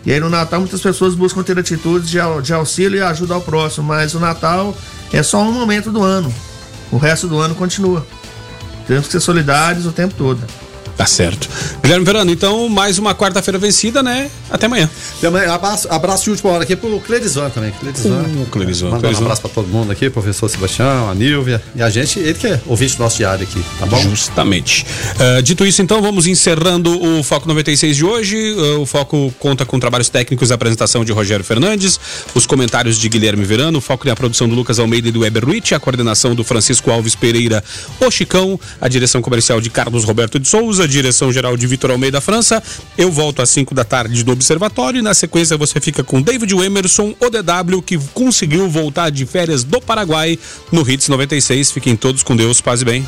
E 0.05 0.13
aí 0.13 0.19
no 0.19 0.29
Natal 0.29 0.61
muitas 0.61 0.81
pessoas 0.81 1.15
buscam 1.15 1.43
ter 1.43 1.59
atitudes 1.59 2.09
de 2.11 2.53
auxílio 2.53 2.99
e 2.99 3.03
ajuda 3.03 3.35
ao 3.35 3.41
próximo, 3.41 3.87
mas 3.87 4.15
o 4.15 4.21
Natal 4.21 4.77
é 5.13 5.23
só 5.23 5.43
um 5.43 5.53
momento 5.53 5.93
do 5.93 6.03
ano. 6.03 6.33
O 6.91 6.97
resto 6.97 7.29
do 7.29 7.39
ano 7.39 7.55
continua. 7.55 8.05
Temos 8.87 9.07
que 9.07 9.13
ser 9.13 9.21
solidários 9.21 9.87
o 9.87 9.93
tempo 9.93 10.15
todo. 10.17 10.41
Tá 10.97 11.07
certo. 11.07 11.49
Guilherme 11.83 12.05
Verano, 12.05 12.31
então, 12.31 12.69
mais 12.69 12.99
uma 12.99 13.15
quarta-feira 13.15 13.59
vencida, 13.59 14.03
né? 14.03 14.31
Até 14.51 14.67
amanhã. 14.67 14.89
Também, 15.21 15.43
abraço, 15.45 15.89
abraço 15.91 16.25
de 16.25 16.31
última 16.31 16.51
hora 16.53 16.63
aqui 16.65 16.77
pro 16.77 17.01
Clerizvan 17.01 17.51
também. 17.51 17.73
Clerizvan. 17.73 18.23
Uh, 18.23 18.47
Clerizvan, 18.47 18.91
Manda 18.91 19.09
um 19.09 19.17
abraço 19.17 19.41
pra 19.41 19.51
todo 19.51 19.69
mundo 19.69 19.91
aqui, 19.91 20.11
professor 20.11 20.49
Sebastião, 20.49 21.11
a 21.11 21.15
Nilvia 21.15 21.63
e 21.75 21.83
a 21.83 21.91
gente, 21.91 22.19
ele 22.19 22.35
que 22.35 22.47
é 22.47 22.61
ouvinte 22.67 22.97
do 22.97 23.03
nosso 23.03 23.17
diário 23.17 23.45
aqui, 23.45 23.63
tá 23.79 23.87
bom? 23.87 24.01
Justamente. 24.03 24.87
Ah, 25.19 25.41
dito 25.41 25.65
isso, 25.65 25.83
então, 25.83 26.03
vamos 26.03 26.27
encerrando 26.27 26.91
o 27.03 27.23
Foco 27.23 27.49
96 27.49 27.97
de 27.97 28.05
hoje. 28.05 28.57
Ah, 28.59 28.79
o 28.79 28.87
Foco 28.87 29.33
conta 29.39 29.65
com 29.65 29.79
trabalhos 29.79 30.09
técnicos 30.09 30.51
e 30.51 30.53
apresentação 30.53 31.05
de 31.05 31.13
Rogério 31.13 31.45
Fernandes, 31.45 31.99
os 32.35 32.47
comentários 32.47 32.99
de 32.99 33.09
Guilherme 33.09 33.45
Verano, 33.45 33.79
o 33.79 33.81
Foco 33.81 34.07
na 34.07 34.15
produção 34.15 34.49
do 34.49 34.55
Lucas 34.55 34.79
Almeida 34.79 35.09
e 35.09 35.13
do 35.13 35.21
Weber 35.21 35.45
Ruiz, 35.45 35.73
a 35.73 35.81
coordenação 35.81 36.35
do 36.35 36.45
Francisco 36.45 36.91
Alves 36.91 37.15
Pereira, 37.15 37.63
o 38.01 38.11
Chicão, 38.11 38.59
a 38.81 38.89
direção 38.89 39.23
comercial 39.23 39.61
de 39.61 39.71
Carlos 39.71 40.05
Roberto 40.05 40.39
de 40.39 40.49
Souza, 40.49 40.87
a 40.93 41.03
direção 41.03 41.33
geral 41.33 41.57
de 41.57 41.67
Vitor 41.67 41.91
Almeida 41.91 42.21
França. 42.21 42.63
Eu 42.99 43.11
volto 43.11 43.41
às 43.41 43.49
5 43.51 43.75
da 43.75 43.85
tarde 43.85 44.23
do 44.23 44.33
Observatório 44.33 44.99
e 44.99 45.03
na 45.03 45.15
sequência 45.15 45.57
você 45.57 45.81
fica 45.81 46.05
com 46.05 46.21
David 46.21 46.55
Emerson, 46.55 47.15
o 47.19 47.31
DW, 47.31 47.81
que 47.83 47.99
conseguiu 48.13 48.69
voltar 48.69 49.11
de 49.11 49.25
férias 49.25 49.65
do 49.65 49.81
Paraguai 49.81 50.39
no 50.71 50.89
Hits 50.89 51.09
96. 51.09 51.73
Fiquem 51.73 51.97
todos 51.97 52.23
com 52.23 52.37
Deus, 52.37 52.61
paz 52.61 52.83
e 52.83 52.85
bem. 52.85 53.01